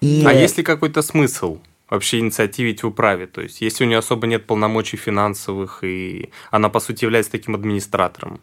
И 0.00 0.24
А 0.26 0.32
есть 0.32 0.56
ли 0.56 0.64
какой-то 0.64 1.02
смысл 1.02 1.58
вообще 1.88 2.20
инициативить 2.20 2.82
в 2.82 2.86
управе? 2.86 3.26
То 3.26 3.42
есть, 3.42 3.60
если 3.60 3.84
у 3.84 3.86
нее 3.86 3.98
особо 3.98 4.26
нет 4.26 4.46
полномочий 4.46 4.96
финансовых, 4.96 5.84
и 5.84 6.30
она, 6.50 6.68
по 6.68 6.80
сути, 6.80 7.04
является 7.04 7.32
таким 7.32 7.54
администратором, 7.54 8.40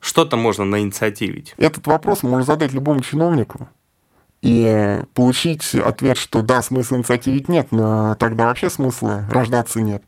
что-то 0.00 0.36
можно 0.36 0.64
наинициативить? 0.64 1.54
Этот 1.56 1.86
вопрос 1.86 2.22
можно 2.22 2.42
задать 2.42 2.72
любому 2.72 3.00
чиновнику 3.00 3.68
и 4.42 5.00
получить 5.14 5.74
ответ, 5.74 6.18
что 6.18 6.42
да, 6.42 6.60
смысла 6.60 6.96
инициативить 6.96 7.48
нет, 7.48 7.68
но 7.70 8.14
тогда 8.16 8.46
вообще 8.46 8.68
смысла 8.68 9.24
рождаться 9.30 9.80
нет. 9.80 10.02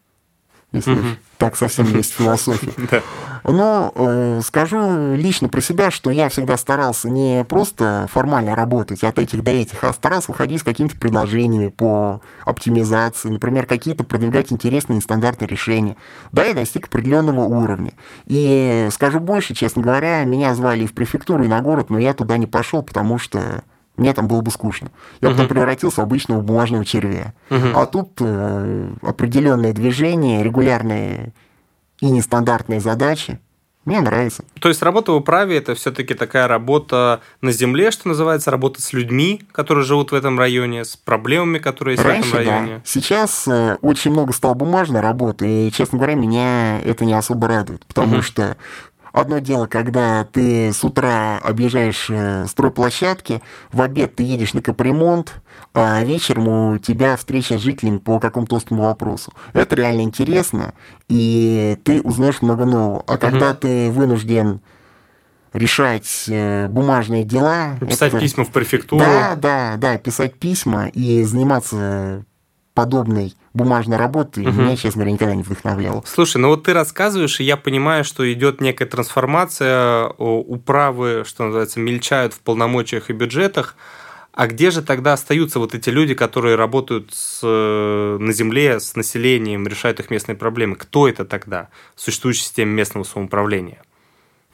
Если 0.72 0.92
уж 0.92 1.18
так 1.38 1.56
совсем 1.56 1.86
есть 1.94 2.12
философия. 2.12 3.02
Но 3.44 3.92
э, 3.94 4.40
скажу 4.44 5.14
лично 5.14 5.48
про 5.48 5.60
себя, 5.60 5.90
что 5.90 6.10
я 6.10 6.28
всегда 6.28 6.56
старался 6.56 7.08
не 7.08 7.44
просто 7.44 8.08
формально 8.10 8.56
работать 8.56 9.04
от 9.04 9.18
этих 9.18 9.44
до 9.44 9.52
этих, 9.52 9.84
а 9.84 9.92
старался 9.92 10.32
выходить 10.32 10.60
с 10.60 10.64
какими-то 10.64 10.96
предложениями 10.96 11.68
по 11.68 12.20
оптимизации, 12.44 13.28
например, 13.28 13.66
какие-то 13.66 14.02
продвигать 14.02 14.50
интересные 14.50 14.96
нестандартные 14.96 15.46
решения. 15.46 15.96
Да, 16.32 16.44
я 16.44 16.54
достиг 16.54 16.86
определенного 16.86 17.42
уровня. 17.42 17.92
И 18.26 18.88
скажу 18.90 19.20
больше, 19.20 19.54
честно 19.54 19.82
говоря, 19.82 20.24
меня 20.24 20.54
звали 20.54 20.84
и 20.84 20.88
в 20.88 20.94
префектуру, 20.94 21.44
и 21.44 21.48
на 21.48 21.60
город, 21.60 21.90
но 21.90 21.98
я 21.98 22.14
туда 22.14 22.38
не 22.38 22.46
пошел, 22.46 22.82
потому 22.82 23.18
что 23.18 23.62
мне 23.96 24.12
там 24.12 24.28
было 24.28 24.40
бы 24.40 24.50
скучно. 24.50 24.90
Я 25.20 25.30
потом 25.30 25.48
превратился 25.48 26.00
в 26.00 26.04
обычного 26.04 26.40
бумажного 26.40 26.84
червя. 26.84 27.32
А 27.50 27.86
тут 27.86 28.12
э, 28.20 28.90
определенное 29.02 29.72
движение, 29.72 30.42
регулярные 30.42 31.32
и 32.00 32.10
нестандартные 32.10 32.80
задачи. 32.80 33.38
Мне 33.86 34.00
нравится. 34.00 34.44
То 34.60 34.68
есть 34.68 34.82
работа 34.82 35.12
в 35.12 35.14
управе 35.14 35.56
это 35.58 35.76
все-таки 35.76 36.12
такая 36.14 36.48
работа 36.48 37.20
на 37.40 37.52
земле, 37.52 37.92
что 37.92 38.08
называется, 38.08 38.50
работа 38.50 38.82
с 38.82 38.92
людьми, 38.92 39.42
которые 39.52 39.84
живут 39.84 40.10
в 40.10 40.14
этом 40.16 40.36
районе, 40.40 40.84
с 40.84 40.96
проблемами, 40.96 41.58
которые 41.58 41.94
есть 41.94 42.04
Раньше, 42.04 42.30
в 42.30 42.34
этом 42.34 42.44
да. 42.46 42.50
районе. 42.50 42.82
Сейчас 42.84 43.46
э, 43.46 43.76
очень 43.82 44.10
много 44.10 44.32
стало 44.32 44.54
бумажной 44.54 45.00
работы, 45.02 45.68
и, 45.68 45.70
честно 45.72 45.98
говоря, 45.98 46.14
меня 46.16 46.80
это 46.80 47.04
не 47.04 47.14
особо 47.14 47.46
радует, 47.46 47.86
потому 47.86 48.14
Мгм. 48.14 48.22
что 48.22 48.56
одно 49.16 49.38
дело, 49.38 49.66
когда 49.66 50.24
ты 50.24 50.72
с 50.72 50.84
утра 50.84 51.38
объезжаешь 51.42 52.06
э, 52.10 52.44
стройплощадки, 52.46 53.40
в 53.72 53.80
обед 53.80 54.14
ты 54.14 54.22
едешь 54.22 54.52
на 54.52 54.60
капремонт, 54.60 55.40
а 55.72 56.04
вечером 56.04 56.48
у 56.48 56.78
тебя 56.78 57.16
встреча 57.16 57.58
с 57.58 57.62
жителями 57.62 57.96
по 57.96 58.20
какому-то 58.20 58.56
острому 58.56 58.82
вопросу. 58.82 59.32
Это 59.54 59.74
реально 59.74 60.02
интересно, 60.02 60.74
и 61.08 61.78
ты 61.82 62.02
узнаешь 62.02 62.42
много 62.42 62.66
нового. 62.66 63.04
А 63.06 63.16
когда 63.16 63.54
ты 63.54 63.90
вынужден 63.90 64.60
решать 65.54 66.26
э, 66.28 66.68
бумажные 66.68 67.24
дела... 67.24 67.78
Писать 67.80 68.12
это- 68.12 68.20
письма 68.20 68.44
в 68.44 68.50
префектуру. 68.50 69.02
да, 69.02 69.34
да, 69.34 69.76
да, 69.78 69.96
писать 69.96 70.34
письма 70.34 70.88
и 70.88 71.22
заниматься 71.24 72.26
подобной 72.74 73.34
бумажной 73.56 73.96
работой 73.96 74.44
Мгм. 74.46 74.64
меня, 74.64 74.76
честно 74.76 75.00
говоря, 75.00 75.12
никогда 75.12 75.34
не 75.34 75.42
вдохновляло. 75.42 76.02
Слушай, 76.06 76.38
ну 76.38 76.48
вот 76.48 76.64
ты 76.64 76.72
рассказываешь, 76.72 77.40
и 77.40 77.44
я 77.44 77.56
понимаю, 77.56 78.04
что 78.04 78.30
идет 78.32 78.60
некая 78.60 78.86
трансформация, 78.86 80.08
управы, 80.08 81.24
что 81.26 81.44
называется, 81.44 81.80
мельчают 81.80 82.34
в 82.34 82.40
полномочиях 82.40 83.10
и 83.10 83.12
бюджетах. 83.12 83.76
А 84.32 84.48
где 84.48 84.70
же 84.70 84.82
тогда 84.82 85.14
остаются 85.14 85.58
вот 85.58 85.74
эти 85.74 85.88
люди, 85.88 86.12
которые 86.14 86.56
работают 86.56 87.14
с, 87.14 87.40
э, 87.42 88.18
на 88.20 88.32
земле 88.32 88.80
с 88.80 88.94
населением, 88.94 89.66
решают 89.66 89.98
их 89.98 90.10
местные 90.10 90.36
проблемы? 90.36 90.76
Кто 90.76 91.08
это 91.08 91.24
тогда 91.24 91.68
в 91.94 92.02
существующей 92.02 92.42
системе 92.42 92.72
местного 92.72 93.04
самоуправления? 93.04 93.80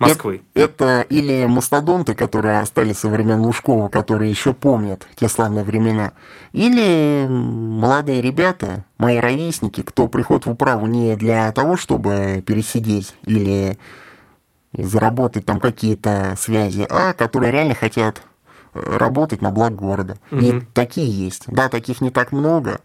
Москвы. 0.03 0.43
Это, 0.55 0.85
это 0.85 1.01
или 1.09 1.47
мастодонты, 1.47 2.15
которые 2.15 2.61
остались 2.61 2.99
со 2.99 3.09
времен 3.09 3.41
Лужкова, 3.41 3.89
которые 3.89 4.31
еще 4.31 4.53
помнят 4.53 5.07
те 5.17 5.29
славные 5.29 5.65
времена, 5.65 6.13
или 6.53 7.27
молодые 7.29 8.21
ребята, 8.21 8.85
мои 8.99 9.19
ровесники, 9.19 9.83
кто 9.83 10.09
приходит 10.09 10.47
в 10.47 10.51
управу 10.51 10.87
не 10.87 11.17
для 11.17 11.51
того, 11.53 11.77
чтобы 11.77 12.43
пересидеть 12.47 13.15
или 13.25 13.79
заработать 14.77 15.45
там 15.47 15.61
какие-то 15.61 16.35
связи, 16.39 16.87
а 16.89 17.13
которые 17.13 17.53
реально 17.53 17.75
хотят 17.75 18.23
э, 18.75 18.97
работать 18.97 19.43
на 19.43 19.51
благо 19.51 19.75
города. 19.75 20.19
Угу. 20.31 20.41
И 20.41 20.61
такие 20.73 21.11
есть. 21.11 21.45
Да, 21.47 21.69
таких 21.69 22.01
не 22.01 22.11
так 22.11 22.33
много, 22.33 22.81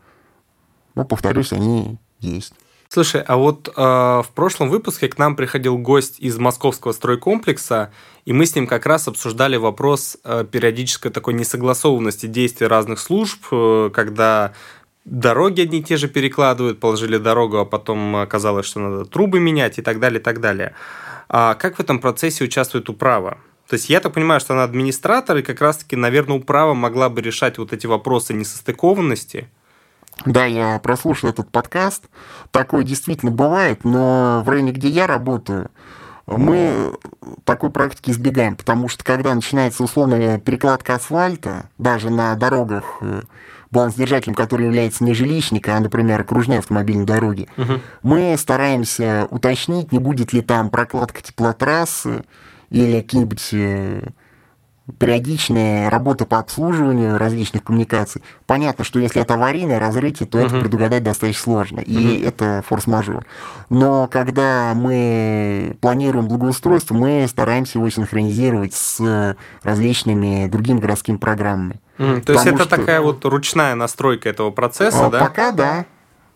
но, 0.96 1.06
повторюсь, 1.06 1.54
они 1.54 1.98
есть. 2.20 2.54
Слушай, 2.90 3.22
а 3.22 3.36
вот 3.36 3.68
э, 3.68 3.82
в 3.82 4.28
прошлом 4.34 4.70
выпуске 4.70 5.10
к 5.10 5.18
нам 5.18 5.36
приходил 5.36 5.78
гость 5.78 6.20
из 6.20 6.38
московского 6.38 6.94
стройкомплекса, 6.94 7.92
и 8.26 8.32
мы 8.32 8.46
с 8.46 8.56
ним 8.56 8.66
как 8.66 8.86
раз 8.86 9.08
обсуждали 9.08 9.58
вопрос 9.58 10.18
э, 10.24 10.46
периодической 10.50 11.12
такой 11.12 11.34
несогласованности 11.34 12.28
действий 12.28 12.68
разных 12.68 13.00
служб, 13.00 13.46
э, 13.52 13.90
когда 13.94 14.54
дороги 15.04 15.62
одни 15.62 15.80
и 15.80 15.84
те 15.84 15.98
же 15.98 16.08
перекладывают, 16.08 16.80
положили 16.80 17.18
дорогу, 17.18 17.58
а 17.58 17.66
потом 17.66 18.16
оказалось, 18.16 18.66
что 18.66 18.80
надо 18.80 19.06
трубы 19.06 19.40
менять 19.40 19.80
и 19.80 19.82
так 19.82 20.00
далее, 20.00 20.22
и 20.22 20.24
так 20.24 20.40
далее. 20.40 20.74
А 21.28 21.56
как 21.56 21.76
в 21.76 21.80
этом 21.82 22.00
процессе 22.00 22.46
участвует 22.46 22.88
управа? 22.90 23.38
То 23.68 23.74
есть 23.74 23.90
я 23.90 24.00
так 24.00 24.14
понимаю, 24.14 24.40
что 24.40 24.54
она 24.54 24.64
администратор, 24.64 25.38
и 25.38 25.42
как 25.42 25.60
раз-таки, 25.60 25.98
наверное, 25.98 26.38
управа 26.38 26.74
могла 26.74 27.10
бы 27.10 27.22
решать 27.22 27.58
вот 27.58 27.74
эти 27.74 27.86
вопросы 27.86 28.34
несостыкованности– 28.34 29.50
да, 30.26 30.46
я 30.46 30.80
прослушал 30.80 31.30
этот 31.30 31.50
подкаст. 31.52 32.06
Такое 32.52 32.84
действительно 32.84 33.32
бывает, 33.32 33.84
но 33.84 34.42
в 34.46 34.50
районе, 34.50 34.72
где 34.72 34.90
я 34.90 35.08
работаю, 35.08 35.70
мы 36.26 36.94
такой 37.46 37.70
практики 37.70 38.12
избегаем, 38.12 38.58
потому 38.58 38.90
что 38.90 39.04
когда 39.04 39.34
начинается 39.34 39.84
условная 39.84 40.40
перекладка 40.40 40.96
асфальта, 40.96 41.70
даже 41.78 42.10
на 42.10 42.36
дорогах, 42.36 42.98
э, 43.02 43.22
балансдержателем, 43.72 44.36
который 44.36 44.66
является 44.66 45.06
не 45.06 45.14
жилищник, 45.14 45.68
а, 45.70 45.80
например, 45.80 46.20
окружной 46.20 46.60
автомобильной 46.60 47.06
дороги, 47.06 47.48
угу. 47.58 47.80
мы 48.04 48.36
стараемся 48.38 49.28
уточнить, 49.30 49.94
не 49.94 50.00
будет 50.00 50.34
ли 50.34 50.42
там 50.42 50.70
прокладка 50.70 51.22
теплотрассы 51.22 52.26
или 52.70 53.02
какие-нибудь 53.02 53.50
э, 53.54 54.08
периодичная 55.00 55.90
работа 55.90 56.26
по 56.26 56.40
обслуживанию 56.40 57.18
различных 57.18 57.64
коммуникаций. 57.64 58.24
Понятно, 58.46 58.84
что 58.84 59.00
если 59.00 59.22
это 59.22 59.34
аварийное 59.34 59.80
разрытие, 59.80 60.28
то 60.28 60.40
uh-huh. 60.40 60.48
это 60.48 60.60
предугадать 60.62 61.04
достаточно 61.04 61.42
сложно, 61.42 61.80
и 61.82 61.96
uh-huh. 61.96 62.28
это 62.28 62.64
форс-мажор. 62.68 63.26
Но 63.70 64.08
когда 64.08 64.74
мы 64.76 65.78
планируем 65.82 66.28
благоустройство, 66.28 66.96
мы 66.96 67.26
стараемся 67.28 67.80
его 67.80 67.90
синхронизировать 67.90 68.74
с 68.74 69.36
различными 69.64 70.48
другими 70.48 70.80
городскими 70.80 71.18
программами. 71.18 71.82
Uh-huh. 71.98 72.22
То 72.22 72.34
есть 72.34 72.46
это 72.46 72.60
что... 72.60 72.78
такая 72.78 73.02
вот 73.02 73.26
ручная 73.26 73.76
настройка 73.76 74.30
этого 74.30 74.52
процесса, 74.52 75.08
а, 75.08 75.10
да? 75.10 75.20
Пока 75.20 75.52
да. 75.52 75.86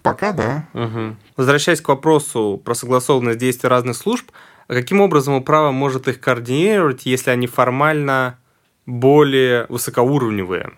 Пока 0.02 0.32
да. 0.32 0.66
Угу. 0.74 1.16
Возвращаясь 1.38 1.82
к 1.82 1.88
вопросу 1.88 2.60
про 2.64 2.74
согласованность 2.74 3.38
действий 3.38 3.70
разных 3.70 3.96
служб, 3.96 4.32
каким 4.68 5.02
образом 5.02 5.36
управа 5.36 5.72
может 5.72 6.08
их 6.08 6.20
координировать, 6.20 7.06
если 7.06 7.30
они 7.30 7.46
формально 7.46 8.40
более 8.86 9.66
высокоуровневые. 9.70 10.72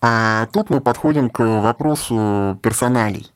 А 0.00 0.46
тут 0.52 0.70
мы 0.70 0.80
подходим 0.80 1.28
к 1.28 1.40
вопросу 1.40 2.58
персоналей. 2.62 3.30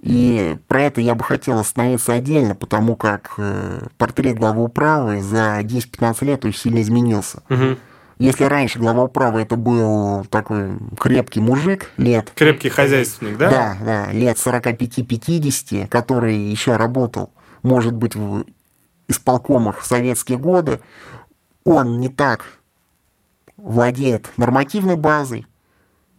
И 0.00 0.56
про 0.68 0.82
это 0.82 1.00
я 1.00 1.14
бы 1.14 1.24
хотел 1.24 1.58
остановиться 1.58 2.12
отдельно, 2.12 2.54
потому 2.54 2.94
как 2.94 3.34
э, 3.36 3.80
портрет 3.98 4.38
главы 4.38 4.62
управы 4.62 5.20
за 5.20 5.60
10-15 5.60 6.24
лет 6.24 6.44
очень 6.44 6.58
сильно 6.58 6.80
изменился. 6.80 7.42
Угу. 7.50 7.76
Если 8.18 8.44
раньше 8.44 8.78
глава 8.78 9.04
управы 9.04 9.40
это 9.40 9.56
был 9.56 10.24
такой 10.26 10.70
крепкий 10.98 11.40
мужик 11.40 11.90
лет... 11.96 12.32
Крепкий 12.34 12.68
хозяйственник, 12.68 13.36
да? 13.38 13.50
Да, 13.50 13.76
да, 13.84 14.12
лет 14.12 14.36
45-50, 14.36 15.88
который 15.88 16.36
еще 16.36 16.76
работал, 16.76 17.30
может 17.62 17.94
быть, 17.94 18.14
в 18.14 18.44
исполкомах 19.08 19.80
в 19.80 19.86
советские 19.86 20.38
годы, 20.38 20.80
он 21.64 22.00
не 22.00 22.08
так 22.08 22.44
владеет 23.58 24.30
нормативной 24.38 24.96
базой, 24.96 25.46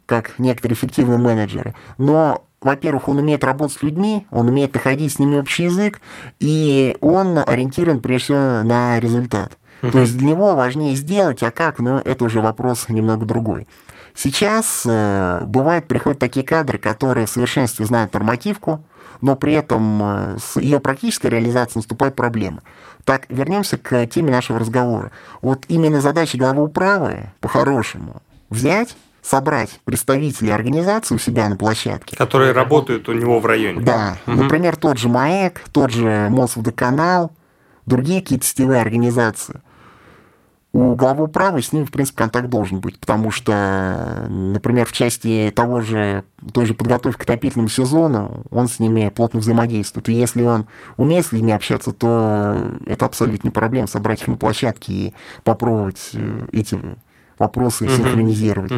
как 0.06 0.38
некоторые 0.38 0.76
эффективные 0.76 1.18
менеджеры, 1.18 1.74
но 1.98 2.46
во-первых, 2.62 3.08
он 3.08 3.20
умеет 3.20 3.44
работать 3.44 3.78
с 3.78 3.84
людьми, 3.84 4.28
он 4.32 4.50
умеет 4.50 4.74
находить 4.74 5.14
с 5.14 5.20
ними 5.20 5.38
общий 5.38 5.64
язык, 5.64 6.02
и 6.40 6.98
он 7.00 7.38
ориентирован 7.38 8.02
прежде 8.02 8.26
всего 8.26 8.64
на 8.64 9.00
результат. 9.00 9.58
Uh-huh. 9.82 9.92
То 9.92 10.00
есть 10.00 10.18
для 10.18 10.28
него 10.28 10.56
важнее 10.56 10.96
сделать, 10.96 11.42
а 11.42 11.52
как, 11.52 11.80
но 11.80 12.02
это 12.04 12.26
уже 12.26 12.42
вопрос 12.42 12.90
немного 12.90 13.26
другой. 13.26 13.66
Сейчас 14.14 14.84
э, 14.86 15.42
бывает, 15.46 15.88
приходят 15.88 16.20
такие 16.20 16.46
кадры, 16.46 16.78
которые 16.78 17.26
в 17.26 17.30
совершенстве 17.30 17.86
знают 17.86 18.14
нормативку, 18.14 18.84
но 19.22 19.36
при 19.36 19.54
этом 19.54 20.02
э, 20.02 20.38
с 20.40 20.60
ее 20.60 20.80
практической 20.80 21.28
реализацией 21.28 21.80
наступают 21.80 22.16
проблемы. 22.16 22.62
Так, 23.04 23.26
вернемся 23.30 23.78
к 23.78 24.06
теме 24.08 24.32
нашего 24.32 24.60
разговора. 24.60 25.12
Вот 25.42 25.66
именно 25.68 26.02
задача 26.02 26.38
главы 26.38 26.64
управы, 26.64 27.32
по-хорошему, 27.40 28.22
взять 28.50 28.96
собрать 29.22 29.80
представителей 29.84 30.52
организации 30.52 31.16
у 31.16 31.20
себя 31.20 31.50
на 31.50 31.56
площадке. 31.56 32.16
Которые 32.16 32.52
работают 32.52 33.10
у 33.10 33.14
него 33.14 33.40
в 33.40 33.46
районе. 33.46 33.82
Да. 33.82 34.18
Угу. 34.26 34.44
Например, 34.44 34.76
тот 34.76 34.98
же 34.98 35.10
МАЭК, 35.10 35.62
тот 35.72 35.92
же 35.92 36.28
Мосводоканал, 36.30 37.32
другие 37.86 38.22
какие-то 38.22 38.46
сетевые 38.46 38.82
организации 38.82 39.62
у 40.72 40.94
главы 40.94 41.24
управы 41.24 41.62
с 41.64 41.74
ним, 41.74 41.86
в 41.86 41.92
принципе, 41.92 42.20
контакт 42.20 42.48
должен 42.48 42.80
быть, 42.80 43.00
потому 43.00 43.32
что, 43.32 44.28
например, 44.30 44.86
в 44.86 44.92
части 44.92 45.52
того 45.56 45.82
же, 45.82 46.24
той 46.54 46.68
же 46.68 46.76
подготовки 46.76 47.20
к 47.20 47.24
отопительному 47.24 47.70
сезону, 47.70 48.44
он 48.52 48.68
с 48.68 48.80
ними 48.80 49.10
плотно 49.10 49.40
взаимодействует. 49.40 50.10
И 50.10 50.14
если 50.14 50.44
он 50.44 50.68
умеет 50.98 51.26
с 51.26 51.32
ними 51.32 51.54
общаться, 51.54 51.92
то 51.92 52.56
это 52.86 53.06
абсолютно 53.06 53.48
не 53.48 53.52
проблема 53.52 53.88
собрать 53.88 54.22
их 54.22 54.28
на 54.28 54.38
площадке 54.38 54.94
и 54.94 55.14
попробовать 55.44 56.12
э, 56.14 56.48
эти 56.52 56.80
вопросы 57.40 57.90
синхронизировать. 57.90 58.72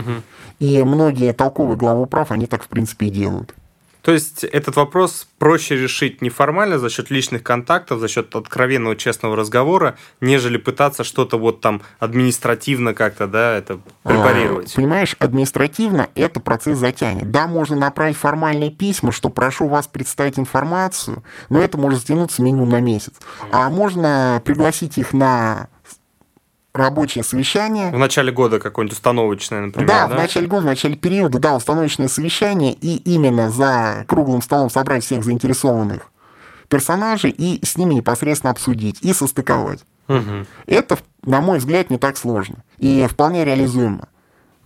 И 0.60 0.82
многие 0.84 1.34
толковые 1.34 1.78
главы 1.78 2.04
управ, 2.04 2.32
они 2.32 2.46
так, 2.46 2.64
в 2.64 2.68
принципе, 2.70 3.08
и 3.08 3.10
делают. 3.10 3.54
То 4.02 4.12
есть 4.12 4.44
этот 4.44 4.76
вопрос 4.76 5.28
проще 5.38 5.76
решить 5.76 6.22
неформально 6.22 6.80
за 6.80 6.90
счет 6.90 7.12
личных 7.12 7.44
контактов, 7.44 8.00
за 8.00 8.08
счет 8.08 8.36
откровенного 8.36 8.96
честного 8.96 9.36
разговора, 9.36 9.96
нежели 10.22 10.58
пытаться 10.58 11.04
что-то 11.04 11.38
вот 11.38 11.62
там 11.62 11.82
административно 12.00 12.94
как-то, 12.94 13.28
да, 13.28 13.58
это 13.58 13.80
препарировать. 14.04 14.74
А, 14.74 14.76
понимаешь, 14.76 15.16
административно 15.20 16.10
это 16.16 16.40
процесс 16.40 16.78
затянет. 16.78 17.32
Да, 17.32 17.48
можно 17.48 17.76
направить 17.76 18.18
формальные 18.18 18.72
письма, 18.72 19.12
что 19.12 19.30
прошу 19.30 19.68
вас 19.68 19.88
представить 19.88 20.40
информацию, 20.40 21.24
но 21.50 21.60
это 21.60 21.78
может 21.78 22.02
затянуться 22.02 22.42
минимум 22.42 22.70
на 22.70 22.82
месяц. 22.82 23.14
А 23.52 23.70
можно 23.70 24.42
пригласить 24.44 24.98
их 24.98 25.14
на 25.14 25.68
рабочее 26.74 27.24
совещание. 27.24 27.92
В 27.92 27.98
начале 27.98 28.32
года 28.32 28.60
какое-нибудь 28.60 28.98
установочное, 28.98 29.62
например, 29.62 29.88
да? 29.88 30.08
Да, 30.08 30.16
в 30.16 30.18
начале 30.18 30.48
года, 30.48 30.62
в 30.62 30.66
начале 30.66 30.96
периода, 30.96 31.40
да, 31.40 31.56
установочное 31.56 32.08
совещание, 32.08 32.74
и 32.74 32.98
именно 32.98 33.50
за 33.50 34.06
круглым 34.08 34.42
столом 34.42 34.70
собрать 34.70 35.04
всех 35.04 35.24
заинтересованных 35.24 36.12
персонажей 36.70 37.32
и 37.32 37.64
с 37.66 37.78
ними 37.78 37.96
непосредственно 37.96 38.52
обсудить 38.52 39.00
и 39.02 39.14
состыковать. 39.14 39.80
Угу. 40.08 40.46
Это, 40.68 40.98
на 41.24 41.42
мой 41.42 41.60
взгляд, 41.60 41.90
не 41.90 41.98
так 41.98 42.18
сложно 42.18 42.64
и 42.78 43.06
вполне 43.10 43.46
реализуемо. 43.46 44.08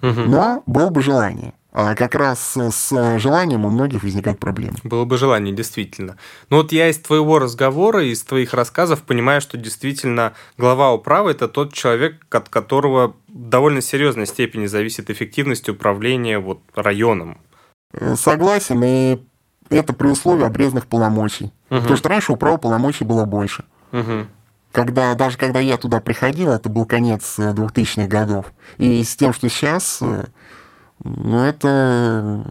Угу. 0.02 0.22
Но 0.22 0.64
было 0.66 0.90
бы 0.90 1.02
желание. 1.02 1.54
А 1.78 1.94
как 1.94 2.16
раз 2.16 2.56
с 2.56 3.20
желанием 3.20 3.66
у 3.66 3.70
многих 3.70 4.04
возникают 4.04 4.40
проблемы. 4.40 4.78
Было 4.86 5.04
бы 5.04 5.18
желание, 5.18 5.54
действительно. 5.54 6.16
Но 6.50 6.58
вот 6.58 6.72
я 6.72 6.88
из 6.88 6.98
твоего 7.00 7.38
разговора, 7.38 8.06
из 8.06 8.24
твоих 8.24 8.54
рассказов 8.54 9.02
понимаю, 9.02 9.42
что 9.42 9.58
действительно 9.58 10.32
глава 10.58 10.94
управы– 10.94 11.32
это 11.32 11.50
тот 11.50 11.74
человек, 11.74 12.26
от 12.34 12.48
которого 12.48 13.18
в 13.28 13.50
довольно 13.50 13.82
серьезной 13.82 14.26
степени 14.26 14.68
зависит 14.68 15.10
эффективность 15.10 15.68
управления 15.68 16.40
вот 16.40 16.62
районом. 16.76 17.40
Согласен, 18.16 18.82
и 18.82 19.20
это 19.70 19.92
при 19.92 20.08
условии 20.08 20.46
обрезанных 20.46 20.88
полномочий. 20.88 21.52
Угу. 21.70 21.82
Потому 21.82 21.98
что 21.98 22.08
раньше 22.08 22.32
управы 22.32 22.58
полномочий 22.58 23.04
было 23.04 23.26
больше. 23.26 23.66
Угу. 23.92 24.28
Когда, 24.72 25.14
даже 25.16 25.38
когда 25.38 25.60
я 25.60 25.76
туда 25.76 26.00
приходил, 26.00 26.52
это 26.52 26.70
был 26.70 26.86
конец 26.86 27.38
2000-х 27.38 28.08
годов. 28.08 28.54
И 28.78 29.04
с 29.04 29.16
тем, 29.18 29.34
что 29.34 29.50
сейчас 29.50 30.02
ну, 31.04 31.44
это 31.44 32.46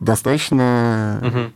достаточно 0.00 1.20
угу. 1.22 1.52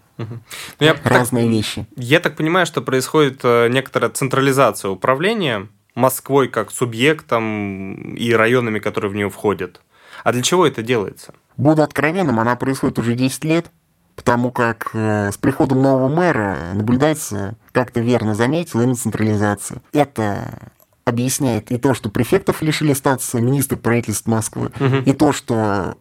Ну, 0.81 0.87
я 0.87 0.97
разные 1.03 1.45
так, 1.45 1.53
вещи. 1.53 1.87
Я 1.97 2.21
так 2.21 2.37
понимаю, 2.37 2.67
что 2.67 2.83
происходит 2.83 3.41
э, 3.43 3.69
некоторая 3.69 4.11
централизация 4.11 4.91
управления 4.91 5.69
Москвой 5.95 6.49
как 6.49 6.71
субъектом 6.71 8.15
и 8.15 8.33
районами, 8.33 8.79
которые 8.79 9.11
в 9.11 9.15
нее 9.15 9.31
входят. 9.31 9.81
А 10.23 10.33
для 10.33 10.43
чего 10.43 10.67
это 10.67 10.83
делается? 10.83 11.35
Буду 11.57 11.83
откровенным, 11.83 12.39
она 12.39 12.57
происходит 12.57 12.99
уже 12.99 13.15
10 13.15 13.45
лет, 13.45 13.71
потому 14.15 14.51
как 14.51 14.91
э, 14.93 15.31
с 15.33 15.39
приходом 15.39 15.83
нового 15.83 16.09
мэра 16.09 16.59
наблюдается, 16.75 17.57
как 17.73 17.91
ты 17.91 18.01
верно 18.01 18.35
заметил, 18.35 18.81
именно 18.81 18.97
централизация. 18.97 19.81
Это 19.93 20.73
объясняет 21.11 21.70
и 21.70 21.79
то, 21.79 21.94
что 21.94 22.09
префектов 22.09 22.62
лишили 22.62 22.92
статуса 22.92 23.40
министра 23.40 23.77
правительства 23.77 24.31
Москвы, 24.31 24.70
угу. 24.81 24.96
и 25.05 25.12
то, 25.12 25.33
что 25.33 25.96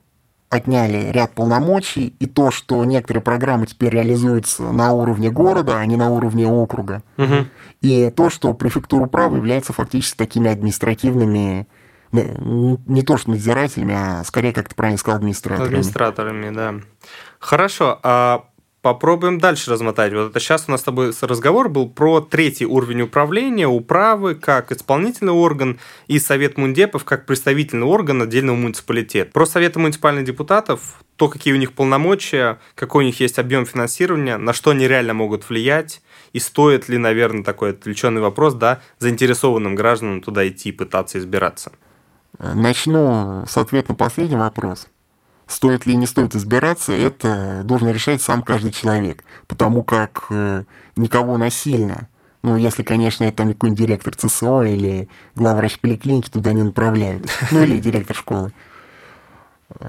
отняли 0.49 1.11
ряд 1.11 1.35
полномочий, 1.35 2.15
и 2.19 2.25
то, 2.25 2.49
что 2.49 2.83
некоторые 2.83 3.21
программы 3.21 3.67
теперь 3.67 3.91
реализуются 3.91 4.63
на 4.63 4.93
уровне 4.93 5.29
города, 5.29 5.77
а 5.77 5.85
не 5.85 5.95
на 5.95 6.09
уровне 6.09 6.47
округа, 6.47 7.03
угу. 7.17 7.45
и 7.81 8.09
то, 8.09 8.29
что 8.29 8.53
префектура 8.53 9.05
права 9.05 9.35
является 9.35 9.73
фактически 9.73 10.17
такими 10.17 10.49
административными 10.49 11.67
не 12.11 13.03
то 13.03 13.17
что 13.17 13.29
надзирателями, 13.29 13.93
а 13.95 14.23
скорее, 14.23 14.51
как 14.51 14.67
ты 14.67 14.73
правильно 14.73 14.97
сказал, 14.97 15.17
администраторами. 15.17 15.67
Администраторами, 15.67 16.49
да. 16.49 16.75
Хорошо, 17.37 17.99
а 18.01 18.45
попробуем 18.81 19.39
дальше 19.39 19.71
размотать. 19.71 20.13
Вот 20.13 20.31
это 20.31 20.39
сейчас 20.39 20.65
у 20.67 20.71
нас 20.71 20.81
с 20.81 20.83
тобой 20.83 21.11
разговор 21.21 21.69
был 21.69 21.89
про 21.89 22.21
третий 22.21 22.65
уровень 22.65 23.01
управления, 23.01 23.67
управы 23.67 24.35
как 24.35 24.71
исполнительный 24.71 25.33
орган 25.33 25.79
и 26.07 26.19
Совет 26.19 26.57
мундепов 26.57 27.03
как 27.03 27.25
представительный 27.25 27.85
орган 27.85 28.21
отдельного 28.21 28.55
муниципалитета. 28.55 29.31
Про 29.31 29.45
Советы 29.45 29.79
муниципальных 29.79 30.25
депутатов, 30.25 31.03
то, 31.15 31.27
какие 31.27 31.53
у 31.53 31.57
них 31.57 31.73
полномочия, 31.73 32.59
какой 32.75 33.03
у 33.03 33.07
них 33.07 33.19
есть 33.19 33.39
объем 33.39 33.65
финансирования, 33.65 34.37
на 34.37 34.53
что 34.53 34.71
они 34.71 34.87
реально 34.87 35.13
могут 35.13 35.49
влиять, 35.49 36.01
и 36.31 36.39
стоит 36.39 36.87
ли, 36.87 36.97
наверное, 36.97 37.43
такой 37.43 37.71
отвлеченный 37.71 38.21
вопрос, 38.21 38.53
да, 38.53 38.81
заинтересованным 38.99 39.75
гражданам 39.75 40.21
туда 40.21 40.47
идти 40.47 40.71
пытаться 40.71 41.17
избираться. 41.17 41.71
Начну 42.37 43.43
с 43.47 43.57
ответа 43.57 43.91
на 43.91 43.95
последний 43.95 44.37
вопрос– 44.37 44.87
стоит 45.49 45.85
ли 45.85 45.97
не 45.97 46.05
стоит 46.05 46.35
избираться, 46.35 46.93
это 46.93 47.63
должен 47.65 47.89
решать 47.89 48.21
сам 48.21 48.43
каждый 48.43 48.71
человек, 48.71 49.23
потому 49.47 49.83
как 49.83 50.27
э, 50.29 50.63
никого 50.95 51.37
насильно, 51.37 52.07
ну, 52.41 52.55
если, 52.55 52.83
конечно, 52.83 53.25
это 53.25 53.37
там 53.37 53.49
какой-нибудь 53.49 53.79
директор 53.79 54.15
ЦСО 54.15 54.61
или 54.61 55.09
главврач 55.35 55.79
поликлиники 55.79 56.29
туда 56.29 56.53
не 56.53 56.63
направляют, 56.63 57.27
ну, 57.51 57.63
или 57.63 57.79
директор 57.79 58.15
школы. 58.15 58.53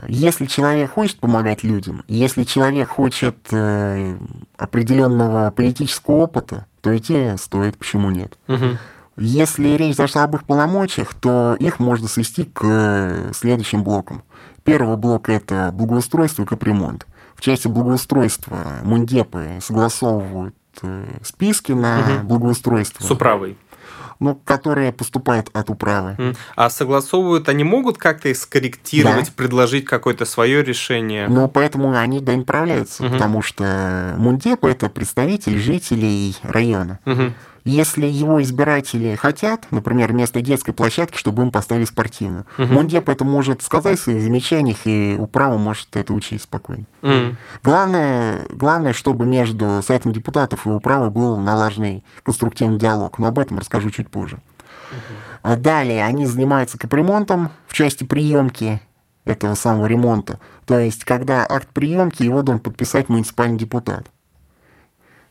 Если 0.09 0.47
человек 0.47 0.93
хочет 0.93 1.21
помогать 1.21 1.63
людям, 1.63 2.05
если 2.09 2.45
человек 2.45 2.89
хочет 2.89 3.37
э, 3.51 4.17
определенного 4.57 5.51
политического 5.53 6.17
опыта, 6.17 6.67
то 6.81 6.95
идти 6.97 7.37
стоит, 7.39 7.79
почему 7.79 8.11
нет. 8.11 8.37
Угу. 8.49 8.79
Если 9.17 9.69
речь 9.77 9.97
зашла 9.97 10.25
об 10.25 10.35
их 10.35 10.45
полномочиях, 10.45 11.15
то 11.15 11.57
их 11.59 11.79
можно 11.79 12.09
свести 12.09 12.45
к 12.45 12.61
э, 12.63 13.33
следующим 13.35 13.85
блокам. 13.85 14.23
Первый 14.65 14.97
блок– 14.97 15.29
это 15.31 15.71
благоустройство 15.73 16.43
и 16.43 16.47
капремонт. 16.47 17.07
В 17.35 17.41
части 17.41 17.69
благоустройства 17.69 18.81
мундепы 18.83 19.59
согласовывают 19.63 20.55
э, 20.83 21.07
списки 21.23 21.73
на 21.73 22.01
угу. 22.01 22.27
благоустройство. 22.27 23.03
С 23.03 23.11
управой 23.11 23.57
ну, 24.21 24.35
которые 24.35 24.93
поступают 24.93 25.49
от 25.55 25.71
управы. 25.71 26.37
А 26.55 26.71
согласовывают, 26.71 27.49
они 27.49 27.65
могут 27.65 27.99
как-то 27.99 28.29
их 28.29 28.37
скорректировать, 28.37 29.27
да. 29.27 29.33
предложить 29.35 29.87
какое-то 29.87 30.27
свое 30.27 30.63
решение? 30.63 31.27
Ну, 31.27 31.49
поэтому 31.49 31.97
они 31.97 32.21
да 32.21 32.37
направляются, 32.37 33.05
угу. 33.05 33.15
потому 33.15 33.43
что 33.43 34.15
Мундеп– 34.19 34.65
это 34.67 34.91
представитель 34.91 35.59
жителей 35.59 36.37
района. 36.43 37.01
Угу. 37.07 37.33
Если 37.65 38.07
его 38.07 38.43
избиратели 38.43 39.15
хотят, 39.17 39.67
например, 39.71 40.13
вместо 40.13 40.41
детской 40.41 40.73
площадки, 40.73 41.19
чтобы 41.19 41.43
им 41.43 41.51
поставили 41.51 41.85
спортивную, 41.85 42.47
угу. 42.57 42.67
Мундеп 42.67 43.09
это 43.09 43.25
может 43.25 43.63
сказать 43.63 43.99
в 43.99 44.03
своих 44.03 44.23
замечаниях, 44.23 44.79
и 44.87 45.17
управа 45.19 45.59
может 45.59 45.95
это 45.95 46.13
учить 46.15 46.43
спокойно. 46.43 46.85
Угу. 47.03 47.37
Главное, 47.63 48.47
главное, 48.51 48.93
чтобы 48.93 49.27
между 49.27 49.83
Советом 49.83 50.13
депутатов 50.13 50.67
и 50.67 50.71
управой 50.71 51.11
был 51.11 51.37
налаженный 51.37 52.05
конструктивный 52.23 52.79
диалог, 52.79 53.19
но 53.19 53.27
об 53.27 53.39
этом 53.39 53.59
расскажу 53.59 53.91
чуть 53.91 54.09
позже. 54.09 54.39
Угу. 55.43 55.57
Далее 55.57 56.05
они 56.05 56.27
занимаются 56.27 56.79
капремонтом 56.79 57.51
в 57.67 57.75
части 57.75 58.05
приемки 58.05 58.81
этого 59.25 59.55
самого 59.55 59.87
ремонта. 59.87 60.41
То 60.67 60.79
есть, 60.79 61.05
когда 61.05 61.47
акт 61.49 61.69
приемки, 61.69 62.23
его 62.23 62.43
должен 62.43 62.61
подписать 62.61 63.09
муниципальный 63.09 63.59
депутат 63.59 64.07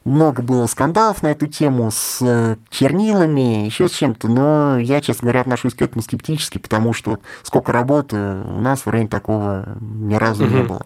много 0.09 0.41
было 0.41 0.65
скандалов 0.65 1.23
на 1.23 1.27
эту 1.27 1.47
тему 1.47 1.89
с 1.91 2.19
э, 2.21 2.57
чернилами, 2.69 3.65
еще 3.65 3.87
с 3.87 3.91
чем-то, 3.91 4.27
но 4.27 4.79
я, 4.79 5.01
честно 5.01 5.25
говоря, 5.25 5.41
отношусь 5.41 5.75
к 5.75 5.81
этому 5.81 6.01
скептически, 6.01 6.57
потому 6.57 6.93
что 6.93 7.19
сколько 7.43 7.71
работы 7.71 8.17
у 8.17 8.59
нас 8.59 8.85
в 8.85 8.89
районе 8.89 9.09
такого 9.09 9.77
ни 9.79 10.15
разу 10.15 10.45
угу. 10.45 10.53
не 10.53 10.63
было. 10.63 10.85